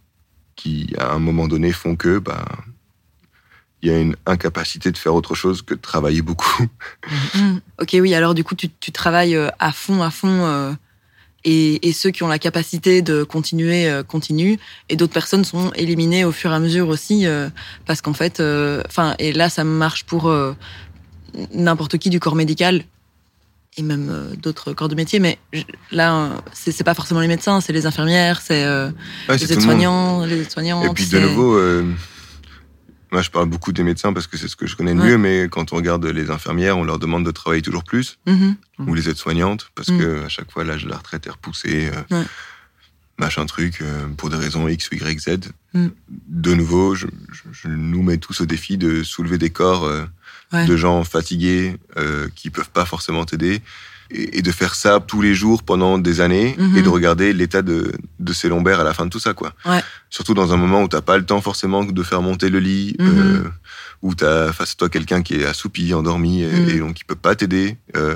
qui, 0.57 0.95
à 0.99 1.12
un 1.12 1.18
moment 1.18 1.49
donné, 1.49 1.72
font 1.72 1.97
que, 1.97 2.18
bah, 2.18 2.45
il 3.82 3.91
y 3.91 3.95
a 3.95 3.99
une 3.99 4.16
incapacité 4.24 4.91
de 4.91 4.97
faire 4.97 5.14
autre 5.14 5.35
chose 5.35 5.62
que 5.62 5.74
de 5.74 5.80
travailler 5.80 6.22
beaucoup. 6.22 6.66
Mhm. 7.35 7.61
Ok, 7.80 7.97
oui, 8.01 8.14
alors 8.14 8.35
du 8.35 8.45
coup, 8.45 8.55
tu, 8.55 8.68
tu 8.80 8.91
travailles 8.91 9.37
euh, 9.37 9.49
à 9.59 9.72
fond, 9.72 10.03
à 10.03 10.11
fond, 10.11 10.47
euh, 10.47 10.72
et, 11.45 11.87
et 11.87 11.93
ceux 11.93 12.11
qui 12.11 12.22
ont 12.22 12.28
la 12.28 12.39
capacité 12.39 13.03
de 13.03 13.22
continuer, 13.22 13.89
euh, 13.89 14.03
continuent, 14.03 14.57
et 14.89 14.97
d'autres 14.97 15.12
personnes 15.12 15.45
sont 15.45 15.70
éliminées 15.72 16.24
au 16.24 16.32
fur 16.32 16.51
et 16.51 16.55
à 16.55 16.59
mesure 16.59 16.89
aussi, 16.89 17.26
euh, 17.26 17.51
parce 17.87 18.01
qu'en 18.01 18.14
fait, 18.14 18.41
euh, 18.41 18.82
enfin, 18.87 19.14
et 19.18 19.32
là, 19.32 19.51
ça 19.51 19.64
marche 19.64 20.05
pour 20.05 20.28
euh, 20.28 20.55
n'importe 21.53 21.99
qui 21.99 22.09
du 22.09 22.20
corps 22.20 22.37
médical, 22.37 22.85
et 23.76 23.82
même 23.82 24.08
euh, 24.10 24.34
d'autres 24.36 24.72
corps 24.72 24.88
de 24.88 24.94
métier, 24.94 25.18
mais 25.18 25.38
là, 25.90 26.14
euh, 26.16 26.28
c'est 26.52 26.84
pas 26.84 26.94
forcément 26.94 27.20
les 27.20 27.28
médecins, 27.28 27.60
c'est 27.60 27.72
les 27.72 27.86
infirmières, 27.86 28.40
c'est 28.40 28.64
euh, 28.64 28.90
Ouais, 29.28 29.36
les 29.36 29.46
le 29.46 29.52
aides-soignants, 29.52 30.24
les 30.24 30.40
aides-soignantes. 30.42 30.84
Et 30.86 30.94
puis 30.94 31.06
de 31.08 31.18
nouveau, 31.18 31.54
euh, 31.56 31.82
moi 33.10 33.22
je 33.22 33.30
parle 33.30 33.48
beaucoup 33.48 33.72
des 33.72 33.82
médecins 33.82 34.12
parce 34.12 34.26
que 34.26 34.36
c'est 34.36 34.48
ce 34.48 34.56
que 34.56 34.66
je 34.66 34.76
connais 34.76 34.94
le 34.94 35.00
Ouais. 35.00 35.08
mieux, 35.10 35.18
mais 35.18 35.48
quand 35.50 35.72
on 35.72 35.76
regarde 35.76 36.04
les 36.06 36.30
infirmières, 36.30 36.78
on 36.78 36.84
leur 36.84 36.98
demande 36.98 37.24
de 37.24 37.30
travailler 37.30 37.62
toujours 37.62 37.84
plus, 37.84 38.18
Mhm. 38.26 38.56
ou 38.86 38.94
les 38.94 39.08
aides-soignantes, 39.08 39.70
parce 39.74 39.88
Mm. 39.88 39.98
que 39.98 40.24
à 40.24 40.28
chaque 40.28 40.50
fois 40.52 40.62
l'âge 40.64 40.84
de 40.84 40.90
la 40.90 40.96
retraite 40.96 41.26
est 41.26 41.30
repoussé, 41.30 41.90
euh, 42.10 42.16
Ouais. 42.20 42.24
machin 43.18 43.46
truc, 43.46 43.82
pour 44.16 44.30
des 44.30 44.36
raisons 44.36 44.66
X 44.68 44.88
Y, 44.92 45.18
Z. 45.20 45.50
Mm. 45.74 45.88
De 46.28 46.54
nouveau, 46.54 46.94
je, 46.94 47.06
je- 47.32 47.42
je 47.52 47.68
nous 47.68 48.02
mets 48.02 48.18
tous 48.18 48.40
au 48.40 48.46
défi 48.46 48.76
de 48.78 49.02
soulever 49.02 49.38
des 49.38 49.50
corps 49.50 49.84
Ouais. 50.55 50.66
de 50.66 50.76
gens 50.76 51.05
fatigués 51.05 51.76
euh, 51.98 52.28
qui 52.34 52.48
peuvent 52.50 52.70
pas 52.70 52.84
forcément 52.86 53.24
t'aider. 53.24 53.61
Et, 54.11 54.38
et 54.38 54.42
de 54.42 54.52
faire 54.52 54.74
ça 54.74 55.00
tous 55.05 55.22
les 55.22 55.34
jours 55.34 55.62
pendant 55.62 55.96
des 55.98 56.20
années 56.20 56.55
Mhm. 56.59 56.76
et 56.76 56.82
de 56.82 56.88
regarder 56.90 57.32
l'état 57.32 57.62
de, 57.62 57.90
de 58.20 58.32
ses 58.34 58.50
lombaires 58.50 58.78
à 58.80 58.84
la 58.84 58.92
fin 58.92 59.07
de 59.07 59.11
tout 59.11 59.18
ça, 59.18 59.32
quoi. 59.32 59.55
Ouais. 59.64 59.80
Surtout 60.11 60.34
dans 60.34 60.52
un 60.52 60.59
moment 60.59 60.82
où 60.82 60.88
t'as 60.88 61.00
pas 61.00 61.16
le 61.16 61.24
temps 61.24 61.40
forcément 61.40 61.82
de 61.84 62.02
faire 62.02 62.20
monter 62.20 62.50
le 62.50 62.59
lit, 62.61 62.94
Mhm. 62.98 63.07
euh, 63.09 63.42
où 64.02 64.14
t'as 64.14 64.52
face 64.52 64.72
à 64.72 64.74
toi 64.74 64.88
quelqu'un 64.90 65.22
qui 65.22 65.36
est 65.36 65.46
assoupi, 65.46 65.94
endormi, 65.94 66.42
et, 66.42 66.46
Mhm. 66.52 66.68
et 66.68 66.78
donc 66.80 66.94
qui 66.94 67.05
peut 67.05 67.14
pas 67.16 67.34
t'aider. 67.34 67.78
euh, 67.96 68.14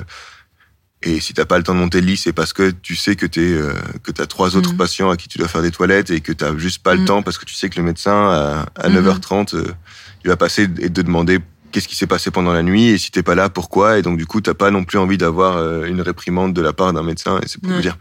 et 1.01 1.19
si 1.21 1.33
t'as 1.33 1.45
pas 1.45 1.57
le 1.57 1.63
temps 1.63 1.73
de 1.73 1.79
monter 1.79 2.01
le 2.01 2.07
lit, 2.07 2.17
c'est 2.17 2.33
parce 2.33 2.51
que 2.53 2.69
tu 2.71 2.95
sais 2.95 3.15
que 3.15 3.25
t'es 3.25 3.39
euh, 3.41 3.73
que 4.03 4.11
t'as 4.11 4.27
trois 4.27 4.55
autres 4.57 4.71
Mhm. 4.73 4.77
patients 4.77 5.09
à 5.09 5.17
qui 5.17 5.27
tu 5.29 5.37
dois 5.39 5.47
faire 5.47 5.61
des 5.61 5.71
toilettes 5.71 6.11
et 6.11 6.19
que 6.21 6.33
t'as 6.33 6.55
juste 6.57 6.83
pas 6.83 6.93
le 6.93 6.99
Mhm. 7.01 7.05
temps 7.07 7.21
parce 7.23 7.37
que 7.37 7.45
tu 7.45 7.55
sais 7.55 7.69
que 7.69 7.77
le 7.79 7.83
médecin 7.85 8.11
à, 8.29 8.65
à 8.75 8.89
Mhm. 8.89 8.95
9h30 8.95 9.53
euh, 9.55 9.65
il 10.23 10.27
va 10.29 10.35
passer 10.37 10.63
et 10.79 10.89
te 10.91 11.01
demander 11.01 11.39
qu'est-ce 11.71 11.87
qui 11.87 11.95
s'est 11.95 12.07
passé 12.07 12.31
pendant 12.31 12.53
la 12.53 12.63
nuit 12.63 12.85
et 12.87 12.97
si 12.97 13.11
t'es 13.11 13.23
pas 13.23 13.35
là 13.35 13.49
pourquoi? 13.49 13.97
Et 13.97 14.01
donc 14.01 14.17
du 14.17 14.25
coup 14.25 14.41
t'as 14.41 14.53
pas 14.53 14.71
non 14.71 14.83
plus 14.83 14.97
envie 14.97 15.17
d'avoir 15.17 15.57
euh, 15.57 15.85
une 15.85 16.01
réprimande 16.01 16.53
de 16.53 16.61
la 16.61 16.73
part 16.73 16.91
d'un 16.93 17.03
médecin 17.03 17.39
et 17.43 17.47
c'est 17.47 17.59
pour 17.61 17.69
Ouais. 17.71 17.75
vous 17.77 17.81
dire 17.81 17.97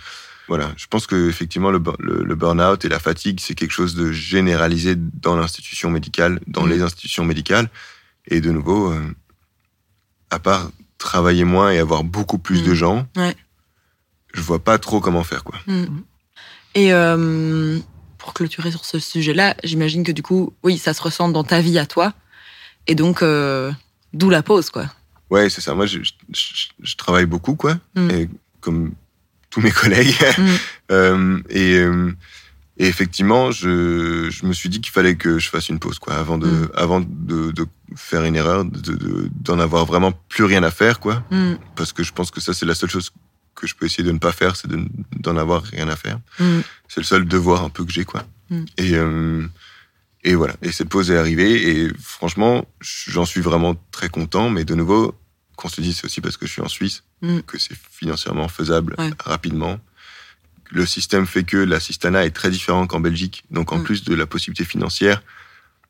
voilà 0.49 0.73
je 0.77 0.87
pense 0.87 1.07
que 1.07 1.29
effectivement 1.29 1.71
le, 1.71 1.79
bur- 1.79 1.97
le, 1.99 2.25
le 2.25 2.35
burn-out 2.35 2.85
et 2.85 2.89
la 2.89 2.99
fatigue 2.99 3.39
c'est 3.41 3.55
quelque 3.55 3.73
chose 3.73 3.95
de 3.95 4.11
généralisé 4.13 4.95
dans 4.97 5.37
l'institution 5.37 5.91
médicale 5.91 6.41
dans 6.47 6.63
Mhm. 6.65 6.71
les 6.71 6.83
institutions 6.83 7.25
médicales 7.25 7.69
et 8.27 8.41
de 8.41 8.51
nouveau 8.51 8.91
euh, 8.93 9.01
à 10.31 10.39
part 10.39 10.71
travailler 10.99 11.45
moins 11.45 11.71
et 11.71 11.79
avoir 11.79 12.05
beaucoup 12.05 12.39
plus 12.39 12.63
de 12.63 12.71
Mhm. 12.71 12.75
gens 12.75 13.07
Ouais. 13.17 13.37
je 14.35 14.41
vois 14.41 14.59
pas 14.59 14.79
trop 14.79 15.01
comment 15.01 15.25
faire 15.25 15.45
quoi 15.45 15.59
Mm. 15.67 15.85
Et 16.75 16.93
euh, 16.93 17.79
pour 18.19 18.35
clôturer 18.35 18.71
sur 18.71 18.85
ce 18.85 18.99
sujet-là, 18.99 19.57
j'imagine 19.65 20.05
que 20.05 20.13
du 20.13 20.23
coup, 20.23 20.53
oui, 20.63 20.77
ça 20.79 20.93
se 20.93 21.01
ressent 21.03 21.29
dans 21.31 21.43
ta 21.43 21.61
vie 21.61 21.79
à 21.79 21.87
toi. 21.87 22.13
Et 22.89 22.95
donc, 22.95 23.23
euh, 23.23 23.71
d'où 24.13 24.31
la 24.31 24.43
pause, 24.43 24.71
quoi. 24.71 24.87
Ouais, 25.31 25.51
c'est 25.51 25.61
ça. 25.61 25.75
Moi, 25.75 25.87
je, 25.87 25.99
je, 26.03 26.13
je- 26.33 26.67
je 26.83 26.97
travaille 26.97 27.27
beaucoup, 27.27 27.55
quoi. 27.55 27.79
Mm. 27.95 28.11
Et 28.11 28.29
comme 28.61 28.93
tous 29.51 29.61
mes 29.61 29.71
collègues. 29.81 30.15
Mm. 30.39 30.43
Euh, 30.91 31.39
et, 31.51 31.75
euh, 31.81 32.11
et 32.79 32.87
effectivement, 32.87 33.51
je, 33.51 34.31
je 34.31 34.47
me 34.47 34.55
suis 34.55 34.71
dit 34.71 34.81
qu'il 34.81 34.91
fallait 34.91 35.17
que 35.17 35.39
je 35.39 35.51
fasse 35.51 35.69
une 35.69 35.79
pause, 35.79 35.99
quoi, 35.99 36.15
avant 36.15 36.39
de, 36.39 36.47
Mm. 36.47 36.69
avant 36.75 37.01
de, 37.01 37.51
de 37.51 37.67
faire 37.95 38.25
une 38.25 38.37
erreur, 38.37 38.65
de- 38.65 38.95
de- 38.95 39.29
d'en 39.43 39.59
avoir 39.59 39.85
vraiment 39.85 40.13
plus 40.31 40.45
rien 40.45 40.63
à 40.63 40.71
faire, 40.71 40.99
quoi. 40.99 41.23
Parce 41.77 41.93
que 41.93 42.03
je 42.03 42.13
pense 42.15 42.31
que 42.31 42.41
ça, 42.41 42.55
c'est 42.55 42.65
la 42.65 42.75
seule 42.75 42.89
chose 42.89 43.11
que 43.55 43.67
je 43.67 43.75
peux 43.75 43.85
essayer 43.85 44.03
de 44.03 44.13
ne 44.13 44.19
pas 44.19 44.33
faire, 44.33 44.57
c'est 44.57 44.67
de- 44.69 44.87
d'en 45.19 45.37
avoir 45.37 45.63
rien 45.63 45.89
à 45.91 45.97
faire. 45.97 46.21
C'est 46.89 47.01
le 47.01 47.05
seul 47.05 47.27
devoir 47.27 47.63
un 47.65 47.69
peu 47.69 47.85
que 47.85 47.93
j'ai, 47.93 48.07
quoi. 48.07 48.25
Et, 48.79 48.95
euh, 48.95 49.47
et 50.25 50.35
voilà. 50.35 50.55
Et 50.63 50.73
cette 50.73 50.89
pause 50.89 51.11
est 51.11 51.17
arrivée. 51.19 51.69
Et 51.71 51.89
franchement, 52.01 52.65
j'en 52.81 53.25
suis 53.25 53.41
vraiment 53.41 53.75
très 53.91 54.09
content. 54.09 54.51
Mais 54.51 54.65
de 54.65 54.75
nouveau, 54.75 55.15
qu'on 55.57 55.69
se 55.69 55.81
dise, 55.81 55.97
c'est 55.99 56.05
aussi 56.07 56.21
parce 56.21 56.37
que 56.37 56.47
je 56.47 56.53
suis 56.53 56.63
en 56.63 56.69
Suisse 56.69 57.03
Mm. 57.23 57.41
que 57.41 57.59
c'est 57.59 57.75
financièrement 57.91 58.47
faisable 58.49 58.95
Ouais. 58.99 59.11
rapidement. 59.25 59.81
Le 60.71 60.87
système 60.87 61.27
fait 61.27 61.43
que 61.45 61.57
l'assistanat 61.57 62.25
est 62.27 62.31
très 62.31 62.51
différent 62.51 62.87
qu'en 62.87 63.01
Belgique. 63.01 63.45
Donc, 63.51 63.73
en 63.73 63.79
Mm. 63.79 63.83
plus 63.85 64.05
de 64.05 64.15
la 64.15 64.27
possibilité 64.27 64.65
financière, 64.65 65.23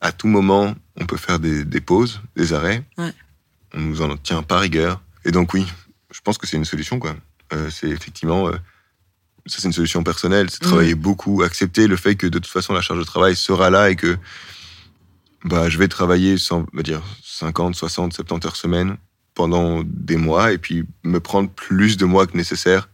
à 0.00 0.12
tout 0.12 0.28
moment, 0.28 0.74
on 0.96 1.04
peut 1.06 1.16
faire 1.18 1.38
des, 1.38 1.64
des 1.64 1.80
pauses, 1.80 2.20
des 2.36 2.52
arrêts. 2.54 2.82
Ouais. 2.96 3.12
On 3.74 3.80
nous 3.80 4.00
en 4.00 4.16
tient 4.16 4.42
par 4.42 4.60
rigueur. 4.60 5.02
Et 5.24 5.32
donc, 5.32 5.52
oui, 5.52 5.66
je 6.12 6.20
pense 6.20 6.38
que 6.38 6.46
c'est 6.46 6.56
une 6.56 6.64
solution, 6.64 6.98
quoi. 6.98 7.16
Euh, 7.52 7.68
c'est 7.70 7.88
effectivement, 7.88 8.48
euh, 8.48 8.56
ça 9.48 9.58
c'est 9.60 9.66
une 9.68 9.72
solution 9.72 10.02
personnelle, 10.04 10.48
c'est 10.50 10.62
Mm. 10.62 10.68
travailler 10.68 10.94
beaucoup, 10.94 11.42
accepter 11.42 11.86
le 11.86 11.96
fait 11.96 12.14
que 12.16 12.26
de 12.26 12.38
toute 12.38 12.52
façon 12.52 12.72
la 12.74 12.80
charge 12.82 12.98
de 13.00 13.04
travail 13.04 13.34
sera 13.36 13.70
là 13.70 13.90
et 13.90 13.96
que 13.96 14.16
bah, 15.44 15.68
je 15.68 15.78
vais 15.78 15.88
travailler 15.88 16.36
sans, 16.38 16.66
va 16.72 16.82
dire 16.82 17.02
50, 17.24 17.74
60, 17.74 18.12
70 18.12 18.46
heures 18.46 18.56
semaine 18.56 18.96
pendant 19.34 19.82
des 19.84 20.16
mois 20.16 20.52
et 20.52 20.58
puis 20.58 20.84
me 21.04 21.20
prendre 21.20 21.48
plus 21.50 21.96
de 21.96 22.04
mois 22.04 22.26
que 22.26 22.36
nécessaire 22.36 22.88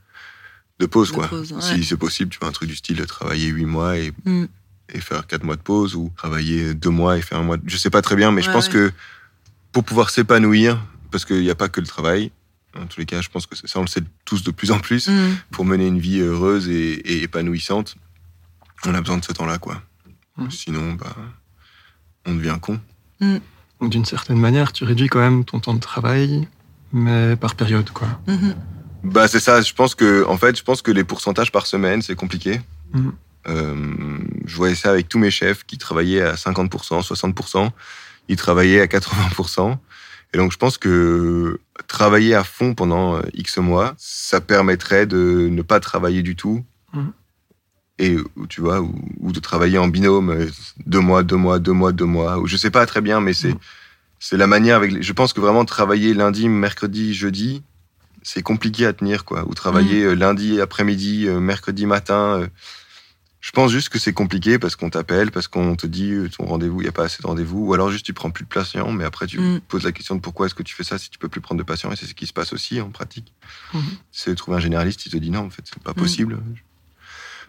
de 0.78 0.86
pause, 0.86 1.08
De 1.10 1.14
quoi. 1.14 1.28
pause, 1.28 1.52
ouais. 1.52 1.60
Si 1.62 1.84
c'est 1.84 1.96
possible, 1.96 2.30
tu 2.30 2.38
fais 2.38 2.44
un 2.46 2.52
truc 2.52 2.68
du 2.68 2.76
style 2.76 2.96
de 2.96 3.04
travailler 3.04 3.46
8 3.48 3.64
mois 3.64 3.96
et, 3.96 4.12
Mm. 4.24 4.44
et 4.92 5.00
faire 5.00 5.26
4 5.26 5.42
mois 5.44 5.56
de 5.56 5.62
pause 5.62 5.94
ou 5.94 6.10
travailler 6.16 6.74
2 6.74 6.90
mois 6.90 7.16
et 7.16 7.22
faire 7.22 7.38
un 7.38 7.42
mois. 7.44 7.56
De... 7.56 7.62
Je 7.66 7.76
sais 7.76 7.90
pas 7.90 8.02
très 8.02 8.16
bien, 8.16 8.30
mais 8.30 8.42
je 8.42 8.50
pense 8.50 8.66
ouais. 8.66 8.72
que 8.72 8.92
pour 9.72 9.84
pouvoir 9.84 10.10
s'épanouir, 10.10 10.78
parce 11.10 11.24
qu'il 11.24 11.40
n'y 11.40 11.50
a 11.50 11.54
pas 11.54 11.68
que 11.68 11.80
le 11.80 11.86
travail, 11.86 12.30
en 12.80 12.86
tous 12.86 13.00
les 13.00 13.06
cas, 13.06 13.20
je 13.20 13.28
pense 13.28 13.46
que 13.46 13.56
c'est- 13.56 13.66
ça, 13.66 13.78
on 13.78 13.82
le 13.82 13.88
sait 13.88 14.02
tous 14.24 14.42
de 14.42 14.50
plus 14.50 14.70
en 14.70 14.78
plus, 14.80 15.08
Mm. 15.08 15.36
pour 15.50 15.64
mener 15.64 15.86
une 15.86 15.98
vie 15.98 16.20
heureuse 16.20 16.68
et, 16.68 16.92
et 16.92 17.22
épanouissante, 17.22 17.96
on 18.86 18.94
a 18.94 19.00
besoin 19.00 19.18
de 19.18 19.24
ce 19.24 19.32
temps-là, 19.32 19.58
quoi. 19.58 19.82
Mhm. 20.36 20.50
Sinon, 20.50 20.92
bah, 20.94 21.14
on 22.26 22.34
devient 22.34 22.58
con. 22.60 22.80
Donc, 23.80 23.90
d'une 23.90 24.04
certaine 24.04 24.38
manière, 24.38 24.72
tu 24.72 24.84
réduis 24.84 25.08
quand 25.08 25.20
même 25.20 25.44
ton 25.44 25.60
temps 25.60 25.74
de 25.74 25.80
travail, 25.80 26.48
mais 26.92 27.36
par 27.36 27.54
période, 27.54 27.88
quoi. 27.90 28.08
Mhm. 28.26 28.54
Bah, 29.04 29.28
c'est 29.28 29.40
ça. 29.40 29.60
Je 29.62 29.72
pense 29.74 29.94
que, 29.94 30.24
en 30.26 30.36
fait, 30.38 30.56
je 30.58 30.62
pense 30.62 30.82
que 30.82 30.90
les 30.90 31.04
pourcentages 31.04 31.52
par 31.52 31.66
semaine, 31.66 32.02
c'est 32.02 32.14
compliqué. 32.14 32.60
Euh, 33.46 34.18
je 34.46 34.56
voyais 34.56 34.74
ça 34.74 34.90
avec 34.90 35.08
tous 35.08 35.18
mes 35.18 35.30
chefs 35.30 35.64
qui 35.64 35.76
travaillaient 35.78 36.22
à 36.22 36.36
50%, 36.36 37.02
60%. 37.02 37.72
Ils 38.28 38.36
travaillaient 38.36 38.80
à 38.80 38.86
80%. 38.86 39.78
Et 40.34 40.36
donc, 40.36 40.50
je 40.52 40.58
pense 40.58 40.78
que 40.78 41.60
travailler 41.86 42.34
à 42.34 42.42
fond 42.42 42.74
pendant 42.74 43.16
euh, 43.16 43.22
X 43.34 43.58
mois, 43.58 43.94
ça 43.98 44.40
permettrait 44.40 45.06
de 45.06 45.48
ne 45.48 45.62
pas 45.62 45.78
travailler 45.78 46.22
du 46.22 46.34
tout. 46.34 46.64
Mhm. 46.92 47.12
Et, 48.00 48.16
ou, 48.36 48.46
tu 48.48 48.60
vois, 48.60 48.80
ou, 48.80 48.92
ou 49.20 49.30
de 49.30 49.38
travailler 49.38 49.78
en 49.78 49.86
binôme, 49.86 50.30
euh, 50.30 50.46
deux 50.86 50.98
mois, 50.98 51.22
deux 51.22 51.36
mois, 51.36 51.60
deux 51.60 51.72
mois, 51.72 51.92
deux 51.92 52.04
mois. 52.04 52.38
Ou 52.40 52.48
je 52.48 52.56
sais 52.56 52.70
pas 52.70 52.84
très 52.84 53.00
bien, 53.00 53.20
mais 53.20 53.32
c'est, 53.32 53.50
Mhm. 53.50 53.58
c'est 54.18 54.36
la 54.36 54.48
manière 54.48 54.76
avec, 54.76 55.00
je 55.00 55.12
pense 55.12 55.32
que 55.32 55.40
vraiment 55.40 55.64
travailler 55.64 56.14
lundi, 56.14 56.48
mercredi, 56.48 57.14
jeudi, 57.14 57.62
c'est 58.22 58.42
compliqué 58.42 58.86
à 58.86 58.92
tenir, 58.92 59.24
quoi. 59.24 59.44
Ou 59.48 59.54
travailler 59.54 60.02
euh, 60.02 60.14
lundi 60.14 60.60
après-midi, 60.60 61.28
mercredi 61.28 61.86
matin. 61.86 62.48
Je 63.44 63.50
pense 63.50 63.70
juste 63.70 63.90
que 63.90 63.98
c'est 63.98 64.14
compliqué 64.14 64.58
parce 64.58 64.74
qu'on 64.74 64.88
t'appelle, 64.88 65.30
parce 65.30 65.48
qu'on 65.48 65.76
te 65.76 65.86
dit 65.86 66.12
euh, 66.12 66.30
ton 66.30 66.46
rendez-vous, 66.46 66.80
il 66.80 66.84
n'y 66.84 66.88
a 66.88 66.92
pas 66.92 67.04
assez 67.04 67.20
de 67.22 67.26
rendez-vous. 67.26 67.66
Ou 67.66 67.74
alors 67.74 67.90
juste 67.90 68.06
tu 68.06 68.14
prends 68.14 68.30
plus 68.30 68.44
de 68.44 68.48
patients, 68.48 68.90
mais 68.90 69.04
après 69.04 69.26
tu 69.26 69.38
Mm. 69.38 69.60
poses 69.68 69.84
la 69.84 69.92
question 69.92 70.14
de 70.14 70.20
pourquoi 70.22 70.46
est-ce 70.46 70.54
que 70.54 70.62
tu 70.62 70.74
fais 70.74 70.82
ça 70.84 70.96
si 70.96 71.10
tu 71.10 71.18
peux 71.18 71.28
plus 71.28 71.42
prendre 71.42 71.58
de 71.58 71.62
patients. 71.64 71.92
Et 71.92 71.96
c'est 71.96 72.06
ce 72.06 72.14
qui 72.14 72.26
se 72.26 72.32
passe 72.32 72.54
aussi 72.54 72.80
en 72.80 72.88
pratique. 72.88 73.34
Mhm. 73.74 73.82
C'est 74.12 74.34
trouver 74.34 74.56
un 74.56 74.60
généraliste, 74.60 75.04
il 75.04 75.12
te 75.12 75.18
dit 75.18 75.30
non, 75.30 75.40
en 75.40 75.50
fait, 75.50 75.62
c'est 75.66 75.82
pas 75.82 75.90
Mm. 75.90 75.94
possible. 75.94 76.38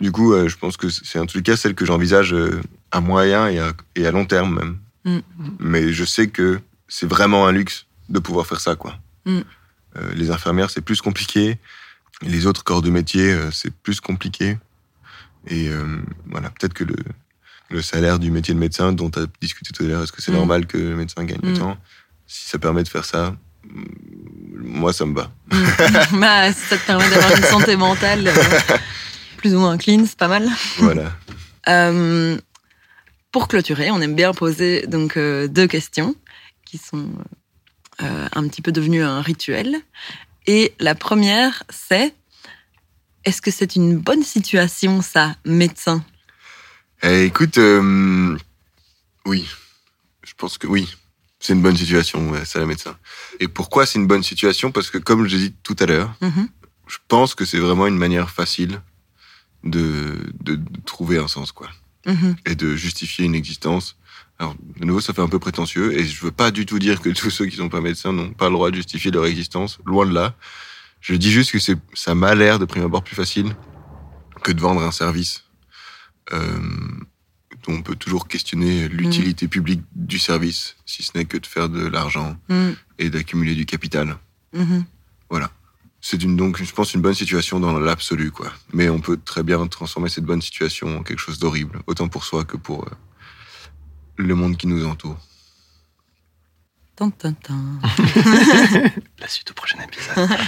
Du 0.02 0.12
coup, 0.12 0.34
euh, 0.34 0.50
je 0.50 0.58
pense 0.58 0.76
que 0.76 0.89
c'est 0.89 1.18
en 1.20 1.26
tout 1.26 1.41
cas 1.41 1.56
celle 1.56 1.76
que 1.76 1.86
j'envisage 1.86 2.34
euh, 2.34 2.62
à 2.91 3.00
moyen 3.00 3.48
et 3.48 3.60
à, 3.60 3.72
et 3.96 4.06
à 4.06 4.12
long 4.12 4.26
terme 4.26 4.54
même. 4.54 4.78
Mm. 5.06 5.20
Mais 5.60 5.93
je 5.93 6.04
sais 6.04 6.28
que 6.28 6.60
c'est 6.89 7.08
vraiment 7.08 7.48
un 7.48 7.54
luxe 7.54 7.86
de 8.10 8.20
pouvoir 8.20 8.46
faire 8.48 8.60
ça, 8.60 8.76
quoi. 8.76 9.00
Euh, 9.28 9.41
les 10.14 10.30
infirmières, 10.30 10.70
c'est 10.70 10.82
plus 10.82 11.00
compliqué. 11.00 11.58
Les 12.22 12.46
autres 12.48 12.66
corps 12.66 12.82
de 12.82 12.89
métier, 12.89 13.34
c'est 13.54 13.74
plus 13.74 14.02
compliqué. 14.02 14.58
Et 15.48 15.70
euh, 15.70 15.98
voilà, 16.30 16.50
peut-être 16.50 16.74
que 16.74 16.84
le, 16.84 16.96
le 17.70 17.82
salaire 17.82 18.20
du 18.20 18.32
métier 18.32 18.54
de 18.54 18.60
médecin 18.60 18.91
dont 18.93 19.10
tu 19.10 19.20
as 19.20 19.26
discuté 19.41 19.72
tout 19.74 19.84
à 19.84 19.88
l'heure, 19.88 20.04
est-ce 20.04 20.12
que 20.12 20.22
c'est 20.22 20.32
Mm. 20.32 20.36
normal 20.36 20.66
que 20.68 20.78
le 20.78 20.96
médecin 20.96 21.24
gagne 21.24 21.39
autant 21.43 21.78
Si 22.28 22.50
ça 22.50 22.58
permet 22.60 22.84
de 22.84 22.88
faire 22.89 23.06
ça, 23.06 23.36
mm, 23.64 23.84
moi, 24.58 24.93
ça 24.93 25.06
me 25.06 25.16
va. 25.16 25.32
Mm. 25.52 26.20
bah, 26.20 26.52
si 26.54 26.60
ça 26.62 26.78
te 26.78 26.86
permet 26.86 27.10
d'avoir 27.10 27.36
une 27.38 27.43
santé 27.43 27.76
mentale 27.76 28.28
euh, 28.28 28.76
plus 29.38 29.56
ou 29.56 29.60
moins 29.60 29.78
clean, 29.78 30.04
c'est 30.08 30.18
pas 30.18 30.28
mal. 30.28 30.48
Voilà. 30.78 31.12
Euh, 31.68 32.38
pour 33.32 33.48
clôturer, 33.48 33.89
on 33.89 34.00
aime 34.00 34.14
bien 34.14 34.36
poser 34.36 34.86
donc 34.86 35.18
euh, 35.18 35.48
deux 35.48 35.66
questions 35.66 36.14
qui 36.64 36.78
sont 36.78 37.10
un 37.98 38.48
petit 38.48 38.62
peu 38.62 38.72
devenues 38.72 39.02
un 39.02 39.20
rituel. 39.24 39.78
Et 40.46 40.76
la 40.80 40.93
première, 40.93 41.64
c'est 41.72 42.14
est-ce 43.26 43.41
que 43.41 43.51
c'est 43.51 43.76
une 43.76 43.97
bonne 43.97 44.23
situation, 44.23 45.01
ça, 45.01 45.36
médecin? 45.45 46.03
Eh, 47.03 47.26
écoute, 47.26 47.57
euh, 47.57 48.38
oui, 49.26 49.45
je 50.23 50.34
pense 50.38 50.57
que 50.57 50.67
oui, 50.67 50.88
c'est 51.39 51.53
une 51.53 51.61
bonne 51.61 51.76
situation, 51.78 52.30
ouais, 52.32 52.45
ça 52.45 52.59
la 52.59 52.65
médecin. 52.65 52.97
Et 53.39 53.47
pourquoi 53.47 53.86
c'est 53.86 53.99
une 53.99 54.07
bonne 54.07 54.23
situation? 54.23 54.71
Parce 54.71 54.89
que 54.89 54.97
comme 54.97 55.28
je 55.28 55.36
l'ai 55.36 55.49
dit 55.49 55.55
tout 55.63 55.76
à 55.80 55.86
l'heure, 55.86 56.15
Mhm. 56.21 56.47
je 56.88 56.97
pense 57.07 57.36
que 57.36 57.45
c'est 57.45 57.59
vraiment 57.59 57.88
une 57.88 57.97
manière 57.97 58.30
facile 58.30 58.82
de, 59.63 60.15
de, 60.41 60.55
de 60.55 60.82
trouver 60.86 61.17
un 61.17 61.28
sens, 61.28 61.51
quoi, 61.51 61.69
Mhm. 62.05 62.36
et 62.45 62.55
de 62.55 62.76
justifier 62.76 63.26
une 63.26 63.36
existence. 63.36 63.97
Alors, 64.38 64.55
de 64.80 64.86
nouveau, 64.86 65.01
ça 65.01 65.13
fait 65.13 65.21
un 65.21 65.30
peu 65.30 65.39
prétentieux, 65.39 65.97
et 65.97 66.05
je 66.05 66.21
veux 66.23 66.32
pas 66.32 66.51
du 66.51 66.65
tout 66.65 66.78
dire 66.80 67.01
que 67.01 67.09
tous 67.21 67.30
ceux 67.32 67.45
qui 67.47 67.55
sont 67.57 67.69
pas 67.69 67.82
médecins 67.82 68.13
n'ont 68.13 68.32
pas 68.34 68.47
le 68.49 68.53
droit 68.53 68.69
de 68.71 68.76
justifier 68.76 69.11
leur 69.11 69.26
existence, 69.26 69.80
loin 69.86 70.05
de 70.05 70.13
là. 70.13 70.36
Je 71.02 71.16
dis 71.16 71.32
juste 71.32 71.52
que 71.52 71.60
c'est, 71.60 71.78
ça 71.93 72.16
m'a 72.16 72.34
l'air 72.36 72.60
de 72.60 72.66
prime 72.66 72.84
abord 72.84 73.04
plus 73.04 73.16
facile 73.16 73.56
que 74.43 74.52
de 74.52 74.60
vendre 74.60 74.82
un 74.82 74.91
service. 74.91 75.43
Euh, 76.34 76.60
dont 77.68 77.74
on 77.74 77.82
peut 77.82 77.96
toujours 77.96 78.28
questionner 78.28 78.88
l'utilité 78.88 79.48
publique 79.48 79.82
du 79.96 80.20
service, 80.20 80.76
si 80.86 81.04
ce 81.04 81.12
n'est 81.16 81.26
que 81.26 81.38
de 81.38 81.46
faire 81.46 81.70
de 81.70 81.86
l'argent 81.88 82.38
Mhm. 82.50 82.76
et 83.00 83.10
d'accumuler 83.10 83.56
du 83.56 83.66
capital. 83.66 84.18
Mhm. 84.54 84.86
C'est 86.08 86.22
une, 86.22 86.36
donc, 86.38 86.64
je 86.64 86.72
pense, 86.72 86.93
une 86.93 87.02
bonne 87.02 87.16
situation 87.16 87.60
dans 87.60 87.80
l'absolu, 87.80 88.30
quoi. 88.30 88.54
Mais 88.74 88.89
on 88.89 89.00
peut 89.00 89.18
très 89.18 89.41
bien 89.41 89.66
transformer 89.66 90.08
cette 90.08 90.24
bonne 90.24 90.39
situation 90.43 91.00
en 91.00 91.02
quelque 91.02 91.18
chose 91.18 91.39
d'horrible, 91.39 91.80
autant 91.88 92.10
pour 92.10 92.26
soi 92.26 92.46
que 92.46 92.58
pour 92.58 92.84
euh, 92.86 92.91
le 94.18 94.36
monde 94.36 94.56
qui 94.56 94.68
nous 94.68 94.86
entoure. 94.86 95.18
Tan, 96.96 97.10
tan, 97.12 97.34
tan. 97.34 97.54
La 99.20 99.28
suite 99.28 99.52
au 99.52 99.54
prochain 99.54 99.80
épisode. 99.84 100.30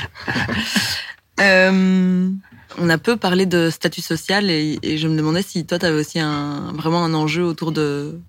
Euh, 1.40 2.32
on 2.80 2.90
a 2.90 2.98
peu 2.98 3.16
parlé 3.16 3.46
de 3.46 3.70
statut 3.70 4.02
social 4.02 4.50
et, 4.50 4.80
et 4.82 4.98
je 4.98 5.08
me 5.08 5.16
demandais 5.16 5.44
si 5.44 5.68
toi, 5.68 5.78
tu 5.78 5.86
avais 5.86 6.00
aussi 6.00 6.20
un, 6.20 6.72
vraiment 6.74 7.04
un 7.04 7.14
enjeu 7.14 7.44
autour 7.44 7.72
de, 7.72 8.20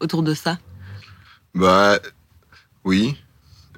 autour 0.00 0.22
de 0.22 0.34
ça. 0.34 0.58
Bah, 1.54 1.98
oui. 2.84 3.16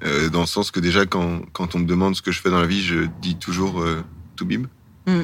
Euh, 0.03 0.29
dans 0.29 0.41
le 0.41 0.45
sens 0.45 0.71
que 0.71 0.79
déjà, 0.79 1.05
quand, 1.05 1.41
quand 1.53 1.75
on 1.75 1.79
me 1.79 1.85
demande 1.85 2.15
ce 2.15 2.21
que 2.21 2.31
je 2.31 2.41
fais 2.41 2.49
dans 2.49 2.59
la 2.59 2.67
vie, 2.67 2.81
je 2.81 3.07
dis 3.21 3.35
toujours 3.35 3.81
euh, 3.81 4.03
Toubib. 4.35 4.67
Mm. 5.07 5.21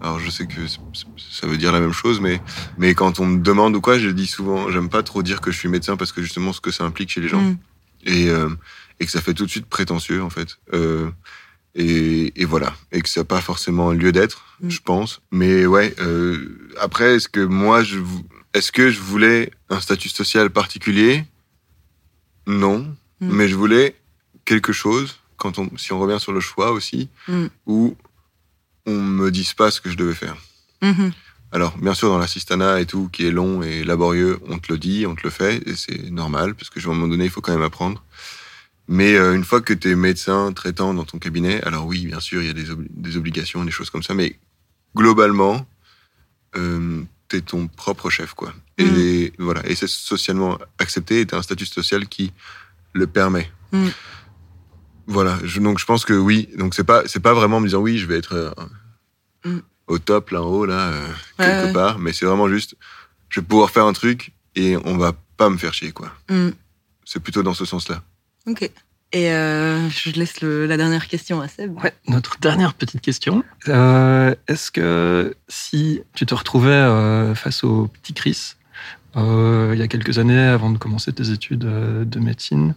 Alors, 0.00 0.18
je 0.18 0.30
sais 0.30 0.46
que 0.46 0.66
ça 0.66 1.46
veut 1.46 1.58
dire 1.58 1.72
la 1.72 1.80
même 1.80 1.92
chose, 1.92 2.20
mais, 2.20 2.40
mais 2.78 2.94
quand 2.94 3.20
on 3.20 3.26
me 3.26 3.38
demande 3.38 3.76
ou 3.76 3.80
quoi, 3.82 3.98
je 3.98 4.08
dis 4.08 4.26
souvent, 4.26 4.70
j'aime 4.70 4.88
pas 4.88 5.02
trop 5.02 5.22
dire 5.22 5.42
que 5.42 5.50
je 5.50 5.58
suis 5.58 5.68
médecin 5.68 5.96
parce 5.96 6.12
que 6.12 6.22
justement, 6.22 6.52
ce 6.54 6.60
que 6.60 6.70
ça 6.70 6.84
implique 6.84 7.10
chez 7.10 7.20
les 7.20 7.28
gens. 7.28 7.42
Mm. 7.42 7.58
Et, 8.04 8.28
euh, 8.28 8.48
et 8.98 9.06
que 9.06 9.10
ça 9.12 9.20
fait 9.20 9.34
tout 9.34 9.46
de 9.46 9.50
suite 9.50 9.66
prétentieux 9.66 10.22
en 10.22 10.30
fait. 10.30 10.58
Euh, 10.72 11.10
et, 11.74 12.32
et 12.40 12.44
voilà, 12.44 12.74
et 12.92 13.00
que 13.00 13.08
ça 13.08 13.20
n'a 13.20 13.24
pas 13.24 13.40
forcément 13.40 13.92
lieu 13.92 14.12
d'être, 14.12 14.44
Mm. 14.60 14.68
je 14.70 14.80
pense. 14.80 15.22
Mais 15.30 15.64
ouais, 15.66 15.94
euh, 16.00 16.68
après, 16.80 17.14
est-ce 17.16 17.28
que 17.28 17.40
moi, 17.40 17.82
je, 17.82 17.98
est-ce 18.52 18.72
que 18.72 18.90
je 18.90 19.00
voulais 19.00 19.50
un 19.70 19.80
statut 19.80 20.08
social 20.10 20.50
particulier? 20.50 21.24
Non, 22.46 22.78
Mm. 23.20 23.36
mais 23.36 23.48
je 23.48 23.54
voulais 23.54 23.94
quelque 24.44 24.72
chose. 24.72 25.20
Quand 25.36 25.58
on, 25.58 25.70
si 25.78 25.92
on 25.92 25.98
revient 26.00 26.18
sur 26.20 26.32
le 26.32 26.40
choix 26.40 26.72
aussi, 26.72 27.08
Mm. 27.28 27.46
où 27.66 27.96
on 28.86 29.00
me 29.00 29.30
dise 29.30 29.54
pas 29.54 29.70
ce 29.70 29.80
que 29.80 29.90
je 29.90 29.96
devais 29.96 30.14
faire. 30.14 30.36
Alors, 31.52 31.76
bien 31.78 31.94
sûr, 31.94 32.08
dans 32.08 32.18
l'assistanat 32.18 32.80
et 32.80 32.86
tout, 32.86 33.08
qui 33.12 33.26
est 33.26 33.30
long 33.32 33.62
et 33.62 33.82
laborieux, 33.84 34.38
on 34.48 34.58
te 34.58 34.72
le 34.72 34.78
dit, 34.78 35.04
on 35.06 35.14
te 35.16 35.22
le 35.24 35.30
fait, 35.30 35.66
et 35.66 35.74
c'est 35.74 36.10
normal, 36.10 36.54
parce 36.54 36.70
que 36.70 36.78
à 36.80 36.84
un 36.84 36.94
moment 36.94 37.08
donné, 37.08 37.24
il 37.24 37.30
faut 37.30 37.40
quand 37.40 37.52
même 37.52 37.62
apprendre. 37.62 38.04
Mais 38.88 39.14
euh, 39.16 39.34
une 39.34 39.44
fois 39.44 39.60
que 39.60 39.72
tu 39.74 39.90
es 39.90 39.94
médecin 39.96 40.52
traitant 40.52 40.94
dans 40.94 41.04
ton 41.04 41.18
cabinet, 41.18 41.62
alors 41.62 41.86
oui, 41.86 42.06
bien 42.06 42.20
sûr, 42.20 42.40
il 42.42 42.46
y 42.46 42.50
a 42.50 42.52
des, 42.52 42.70
obli- 42.70 42.88
des 42.90 43.16
obligations, 43.16 43.64
des 43.64 43.70
choses 43.70 43.90
comme 43.90 44.02
ça, 44.02 44.14
mais 44.14 44.38
globalement, 44.96 45.66
euh, 46.56 47.02
tu 47.28 47.36
es 47.36 47.40
ton 47.40 47.66
propre 47.68 48.10
chef, 48.10 48.34
quoi. 48.34 48.52
Et 48.78 49.32
voilà, 49.38 49.64
et 49.68 49.74
c'est 49.74 49.88
socialement 49.88 50.56
accepté, 50.78 51.20
et 51.20 51.26
tu 51.26 51.34
un 51.34 51.42
statut 51.42 51.66
social 51.66 52.06
qui 52.08 52.32
le 52.92 53.06
permet. 53.06 53.50
Mm. 53.72 53.88
Voilà, 55.06 55.38
je- 55.44 55.60
donc 55.60 55.78
je 55.80 55.84
pense 55.84 56.04
que 56.04 56.12
oui, 56.14 56.48
donc 56.56 56.74
c'est 56.74 56.84
pas 56.84 57.02
pas 57.22 57.34
vraiment 57.34 57.60
me 57.60 57.68
dire 57.68 57.80
oui, 57.80 57.98
je 57.98 58.06
vais 58.06 58.16
être 58.18 58.34
euh, 58.34 58.50
Mm. 59.44 59.58
Au 59.90 59.98
top 59.98 60.30
là 60.30 60.40
en 60.42 60.46
haut 60.46 60.64
là 60.66 60.88
euh, 60.88 61.06
quelque 61.38 61.66
ouais. 61.66 61.72
part, 61.72 61.98
mais 61.98 62.12
c'est 62.12 62.24
vraiment 62.26 62.48
juste 62.48 62.74
je 63.28 63.40
vais 63.40 63.46
pouvoir 63.46 63.70
faire 63.70 63.84
un 63.84 63.92
truc 63.92 64.32
et 64.56 64.76
on 64.84 64.96
va 64.96 65.12
pas 65.36 65.50
me 65.50 65.56
faire 65.58 65.74
chier 65.74 65.92
quoi. 65.92 66.12
Hmm, 66.28 66.50
C'est 67.04 67.20
plutôt 67.22 67.42
dans 67.42 67.54
ce 67.54 67.64
sens-là. 67.64 68.02
Ok. 68.46 68.62
Et 69.12 69.32
euh, 69.32 69.88
je 69.90 70.10
laisse 70.12 70.40
le- 70.40 70.66
la 70.66 70.76
dernière 70.76 71.08
question 71.08 71.40
à 71.40 71.48
Seb. 71.48 71.76
Ouais, 71.82 71.92
notre 72.06 72.38
dernière 72.38 72.74
petite 72.74 73.00
question. 73.00 73.42
Euh, 73.68 74.34
Est-ce 74.46 74.70
que 74.70 75.34
si 75.48 76.02
tu 76.14 76.26
te 76.26 76.34
retrouvais 76.34 76.70
euh, 76.70 77.34
face 77.34 77.64
au 77.64 77.88
petit 77.88 78.14
Chris, 78.14 78.54
euh, 79.16 79.72
il 79.74 79.80
y 79.80 79.82
a 79.82 79.88
quelques 79.88 80.18
années, 80.18 80.38
avant 80.38 80.70
de 80.70 80.78
commencer 80.78 81.12
tes 81.12 81.30
études 81.30 81.64
euh, 81.64 82.04
de 82.04 82.20
médecine, 82.20 82.76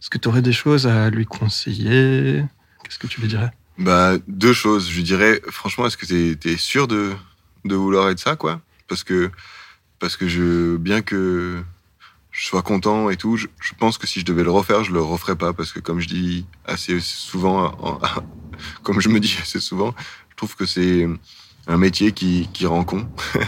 est-ce 0.00 0.10
que 0.10 0.18
tu 0.18 0.28
aurais 0.28 0.42
des 0.42 0.52
choses 0.52 0.86
à 0.86 1.10
lui 1.10 1.26
conseiller? 1.26 2.44
Qu'est-ce 2.84 2.98
que 3.00 3.08
tu 3.08 3.20
lui 3.20 3.26
dirais? 3.28 3.50
Bah, 3.78 4.12
deux 4.28 4.52
choses. 4.52 4.88
Je 4.90 5.00
dirais, 5.02 5.40
franchement, 5.50 5.86
est-ce 5.86 5.96
que 5.96 6.06
t'es 6.34 6.52
es 6.52 6.56
sûr 6.56 6.86
de, 6.88 7.12
de 7.64 7.74
vouloir 7.74 8.08
être 8.10 8.18
ça, 8.20 8.36
quoi? 8.36 8.60
Parce 8.88 9.02
que, 9.04 9.30
parce 9.98 10.16
que 10.16 10.28
je, 10.28 10.76
bien 10.76 11.02
que 11.02 11.62
je 12.30 12.46
sois 12.46 12.62
content 12.62 13.10
et 13.10 13.16
tout, 13.16 13.36
je, 13.36 13.46
je 13.60 13.72
pense 13.78 13.98
que 13.98 14.06
si 14.06 14.20
je 14.20 14.24
devais 14.24 14.44
le 14.44 14.50
refaire, 14.50 14.84
je 14.84 14.92
le 14.92 15.00
referais 15.02 15.36
pas. 15.36 15.52
Parce 15.52 15.72
que, 15.72 15.80
comme 15.80 16.00
je 16.00 16.08
dis 16.08 16.46
assez 16.64 17.00
souvent, 17.00 17.74
en- 17.80 18.00
comme 18.82 19.00
je 19.00 19.08
me 19.08 19.18
dis 19.20 19.36
assez 19.40 19.60
souvent, 19.60 19.94
je 20.30 20.36
trouve 20.36 20.54
que 20.56 20.66
c'est 20.66 21.08
un 21.66 21.76
métier 21.78 22.12
qui, 22.12 22.48
qui 22.52 22.66
rend 22.66 22.84
con. 22.84 23.08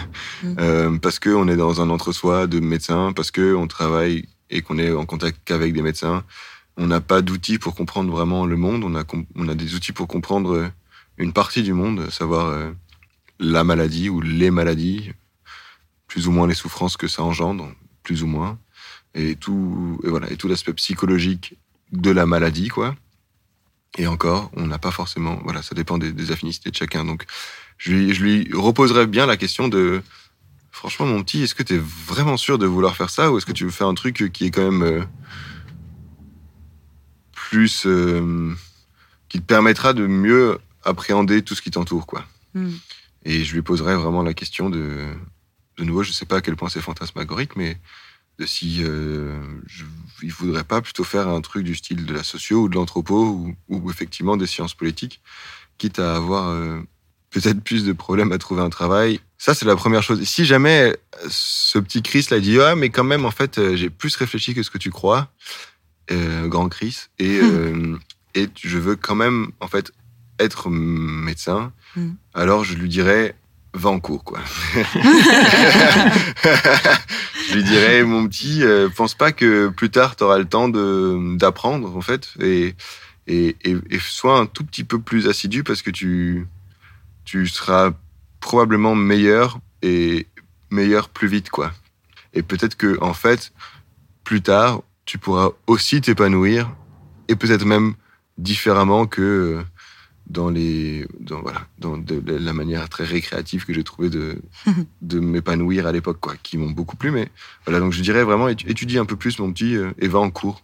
Mm. 0.42 0.54
Euh, 0.58 0.98
parce 0.98 1.18
qu'on 1.18 1.48
est 1.48 1.56
dans 1.56 1.80
un 1.80 1.88
entre-soi 1.88 2.46
de 2.46 2.60
médecins, 2.60 3.14
parce 3.14 3.30
qu'on 3.30 3.66
travaille 3.66 4.26
et 4.50 4.60
qu'on 4.60 4.76
est 4.78 4.92
en 4.92 5.06
contact 5.06 5.38
qu'avec 5.46 5.72
des 5.72 5.80
médecins 5.80 6.24
on 6.76 6.86
n'a 6.86 7.00
pas 7.00 7.22
d'outils 7.22 7.58
pour 7.58 7.74
comprendre 7.74 8.10
vraiment 8.10 8.46
le 8.46 8.56
monde. 8.56 8.84
On 8.84 8.94
a, 8.94 9.04
on 9.34 9.48
a 9.48 9.54
des 9.54 9.74
outils 9.74 9.92
pour 9.92 10.08
comprendre 10.08 10.54
euh, 10.54 10.68
une 11.16 11.32
partie 11.32 11.62
du 11.62 11.72
monde, 11.72 12.10
savoir 12.10 12.46
euh, 12.46 12.72
la 13.38 13.64
maladie 13.64 14.08
ou 14.08 14.20
les 14.20 14.50
maladies, 14.50 15.12
plus 16.06 16.28
ou 16.28 16.32
moins 16.32 16.46
les 16.46 16.54
souffrances 16.54 16.96
que 16.96 17.08
ça 17.08 17.22
engendre, 17.22 17.72
plus 18.02 18.22
ou 18.22 18.26
moins, 18.26 18.58
et 19.14 19.36
tout, 19.36 19.98
et 20.04 20.08
voilà, 20.08 20.30
et 20.30 20.36
tout 20.36 20.48
l'aspect 20.48 20.74
psychologique 20.74 21.56
de 21.92 22.10
la 22.10 22.26
maladie, 22.26 22.68
quoi. 22.68 22.94
Et 23.98 24.06
encore, 24.06 24.50
on 24.54 24.66
n'a 24.66 24.78
pas 24.78 24.90
forcément, 24.90 25.40
voilà, 25.44 25.62
ça 25.62 25.74
dépend 25.74 25.96
des, 25.96 26.12
des 26.12 26.30
affinités 26.30 26.70
de 26.70 26.76
chacun. 26.76 27.04
Donc, 27.04 27.24
je 27.78 27.92
lui, 27.92 28.14
je 28.14 28.22
lui 28.22 28.50
reposerais 28.52 29.06
bien 29.06 29.24
la 29.24 29.38
question 29.38 29.68
de, 29.68 30.02
franchement, 30.70 31.06
mon 31.06 31.22
petit, 31.22 31.42
est-ce 31.42 31.54
que 31.54 31.62
tu 31.62 31.74
es 31.74 31.78
vraiment 31.78 32.36
sûr 32.36 32.58
de 32.58 32.66
vouloir 32.66 32.94
faire 32.94 33.08
ça, 33.08 33.32
ou 33.32 33.38
est-ce 33.38 33.46
que 33.46 33.52
tu 33.52 33.64
veux 33.64 33.70
faire 33.70 33.86
un 33.86 33.94
truc 33.94 34.30
qui 34.32 34.44
est 34.44 34.50
quand 34.50 34.70
même 34.70 34.82
euh, 34.82 35.02
plus 37.50 37.86
euh, 37.86 38.52
qui 39.28 39.40
te 39.40 39.46
permettra 39.46 39.92
de 39.92 40.06
mieux 40.06 40.58
appréhender 40.82 41.42
tout 41.42 41.54
ce 41.54 41.62
qui 41.62 41.70
t'entoure 41.70 42.06
quoi. 42.06 42.24
Hmm. 42.54 42.72
Et 43.24 43.44
je 43.44 43.54
lui 43.54 43.62
poserai 43.62 43.96
vraiment 43.96 44.22
la 44.22 44.34
question 44.34 44.68
de 44.68 45.06
de 45.78 45.84
nouveau, 45.84 46.02
je 46.02 46.10
sais 46.10 46.26
pas 46.26 46.36
à 46.36 46.40
quel 46.40 46.56
point 46.56 46.68
c'est 46.68 46.80
fantasmagorique 46.80 47.54
mais 47.54 47.78
de 48.38 48.46
si 48.46 48.82
euh, 48.82 49.38
je, 49.66 49.84
il 50.22 50.32
voudrait 50.32 50.64
pas 50.64 50.80
plutôt 50.82 51.04
faire 51.04 51.28
un 51.28 51.40
truc 51.40 51.64
du 51.64 51.74
style 51.74 52.04
de 52.04 52.14
la 52.14 52.22
socio 52.22 52.62
ou 52.62 52.68
de 52.68 52.74
l'anthropo 52.74 53.26
ou, 53.28 53.54
ou 53.68 53.90
effectivement 53.90 54.36
des 54.36 54.46
sciences 54.46 54.74
politiques 54.74 55.20
quitte 55.78 55.98
à 55.98 56.16
avoir 56.16 56.48
euh, 56.48 56.80
peut-être 57.30 57.62
plus 57.62 57.84
de 57.84 57.92
problèmes 57.92 58.32
à 58.32 58.38
trouver 58.38 58.62
un 58.62 58.70
travail. 58.70 59.20
Ça, 59.38 59.54
c'est 59.54 59.66
la 59.66 59.76
première 59.76 60.02
chose. 60.02 60.22
Si 60.24 60.46
jamais 60.46 60.96
ce 61.28 61.78
petit 61.78 62.02
Chris 62.02 62.26
là 62.30 62.40
dit, 62.40 62.58
ah, 62.58 62.74
mais 62.74 62.88
quand 62.88 63.04
même, 63.04 63.26
en 63.26 63.30
fait, 63.30 63.60
j'ai 63.74 63.90
plus 63.90 64.16
réfléchi 64.16 64.54
que 64.54 64.62
ce 64.62 64.70
que 64.70 64.78
tu 64.78 64.90
crois, 64.90 65.30
grand 66.46 66.68
Chris, 66.68 67.06
et, 67.18 67.38
euh, 67.42 67.96
et 68.34 68.48
je 68.62 68.78
veux 68.78 68.96
quand 68.96 69.14
même, 69.16 69.48
en 69.60 69.68
fait, 69.68 69.92
être 70.38 70.68
médecin, 70.70 71.72
Mm. 71.96 72.10
alors 72.34 72.62
je 72.64 72.74
lui 72.74 72.88
dirais, 72.90 73.34
va 73.72 73.88
en 73.90 74.00
cours, 74.00 74.22
quoi. 74.24 74.38
je 77.48 77.54
lui 77.54 77.64
dirais, 77.64 78.02
mon 78.04 78.26
petit, 78.28 78.62
euh, 78.62 78.88
pense 78.88 79.14
pas 79.14 79.32
que 79.32 79.68
plus 79.68 79.90
tard, 79.90 80.16
tu 80.16 80.24
auras 80.24 80.38
le 80.38 80.44
temps 80.44 80.68
de- 80.68 81.36
d'apprendre, 81.36 81.96
en 81.96 82.00
fait, 82.00 82.28
et, 82.40 82.74
et, 83.26 83.56
et, 83.64 83.76
et 83.90 83.98
sois 83.98 84.38
un 84.38 84.46
tout 84.46 84.64
petit 84.64 84.84
peu 84.84 85.00
plus 85.00 85.26
assidu 85.28 85.64
parce 85.64 85.82
que 85.82 85.90
tu, 85.90 86.46
tu 87.24 87.46
seras 87.48 87.92
probablement 88.40 88.94
meilleur 88.94 89.58
et 89.82 90.26
meilleur 90.70 91.08
plus 91.08 91.28
vite, 91.28 91.50
quoi. 91.50 91.72
Et 92.34 92.42
peut-être 92.42 92.76
que, 92.76 92.98
en 93.00 93.14
fait, 93.14 93.52
plus 94.24 94.42
tard, 94.42 94.82
tu 95.06 95.18
pourras 95.18 95.50
aussi 95.66 96.00
t'épanouir 96.00 96.70
et 97.28 97.36
peut-être 97.36 97.64
même 97.64 97.94
différemment 98.38 99.06
que 99.06 99.22
euh, 99.22 99.62
dans 100.28 100.50
les, 100.50 101.06
dans, 101.20 101.40
voilà, 101.40 101.66
dans 101.78 101.96
de, 101.96 102.18
de 102.20 102.32
la 102.36 102.52
manière 102.52 102.88
très 102.88 103.04
récréative 103.04 103.64
que 103.64 103.72
j'ai 103.72 103.84
trouvé 103.84 104.10
de, 104.10 104.42
de 105.02 105.20
m'épanouir 105.20 105.86
à 105.86 105.92
l'époque, 105.92 106.18
quoi, 106.20 106.34
qui 106.42 106.58
m'ont 106.58 106.70
beaucoup 106.72 106.96
plu. 106.96 107.10
Mais 107.12 107.28
voilà, 107.64 107.78
donc 107.80 107.92
je 107.92 108.02
dirais 108.02 108.24
vraiment 108.24 108.48
étu- 108.48 108.68
étudie 108.68 108.98
un 108.98 109.04
peu 109.06 109.16
plus, 109.16 109.38
mon 109.38 109.52
petit, 109.52 109.76
euh, 109.76 109.92
et 109.98 110.08
va 110.08 110.18
en 110.18 110.30
cours. 110.30 110.62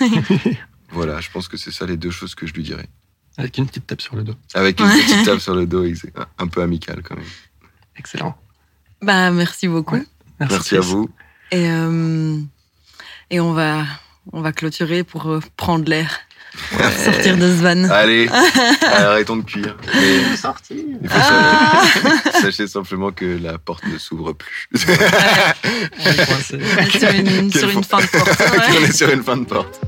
voilà, 0.90 1.20
je 1.20 1.30
pense 1.30 1.48
que 1.48 1.56
c'est 1.56 1.70
ça 1.72 1.86
les 1.86 1.96
deux 1.96 2.10
choses 2.10 2.34
que 2.34 2.46
je 2.46 2.54
lui 2.54 2.62
dirais. 2.62 2.88
Avec 3.36 3.58
une 3.58 3.66
petite 3.66 3.86
tape 3.86 4.00
sur 4.00 4.14
le 4.16 4.22
dos. 4.24 4.34
Avec 4.54 4.78
une 4.80 4.86
Ouais. 4.86 5.00
petite 5.02 5.24
tape 5.24 5.40
sur 5.40 5.54
le 5.54 5.66
dos, 5.66 5.84
un- 6.38 6.46
peu 6.46 6.62
amical 6.62 7.02
quand 7.02 7.16
même. 7.16 7.24
Excellent. 7.96 8.36
Bah, 9.02 9.30
merci 9.30 9.68
beaucoup. 9.68 9.94
Ouais. 9.96 10.04
Merci, 10.40 10.54
Merci 10.54 10.76
à 10.76 10.80
vous. 10.80 11.08
Et, 11.52 11.68
euh, 11.70 12.40
et 13.34 13.40
on, 13.40 13.52
va, 13.52 13.82
on 14.32 14.40
va 14.42 14.52
clôturer 14.52 15.02
pour 15.02 15.28
euh, 15.28 15.40
prendre 15.56 15.88
l'air, 15.88 16.20
sortir 17.04 17.36
de 17.36 17.48
ce 17.48 17.62
van. 17.62 17.84
Allez, 17.90 18.28
arrêtons 18.92 19.36
de 19.36 19.42
cuire. 19.44 19.76
Mais 19.92 20.16
il 20.18 20.36
faut 20.36 20.48
Ah. 21.10 21.82
savoir- 21.94 22.22
sachez 22.42 22.68
simplement 22.68 23.10
que 23.10 23.38
la 23.42 23.58
porte 23.58 23.84
ne 23.86 23.98
s'ouvre 23.98 24.34
plus. 24.34 24.68
On 26.04 26.10
est 26.10 26.98
sur 26.98 27.10
une, 27.10 27.50
sur 27.52 27.84
fin 27.84 27.98
de 28.00 28.06
porte. 28.06 28.42
On 28.70 28.84
est 28.84 28.92
sur 28.92 29.10
une 29.10 29.22
fin 29.24 29.36
de 29.36 29.44
porte. 29.46 29.80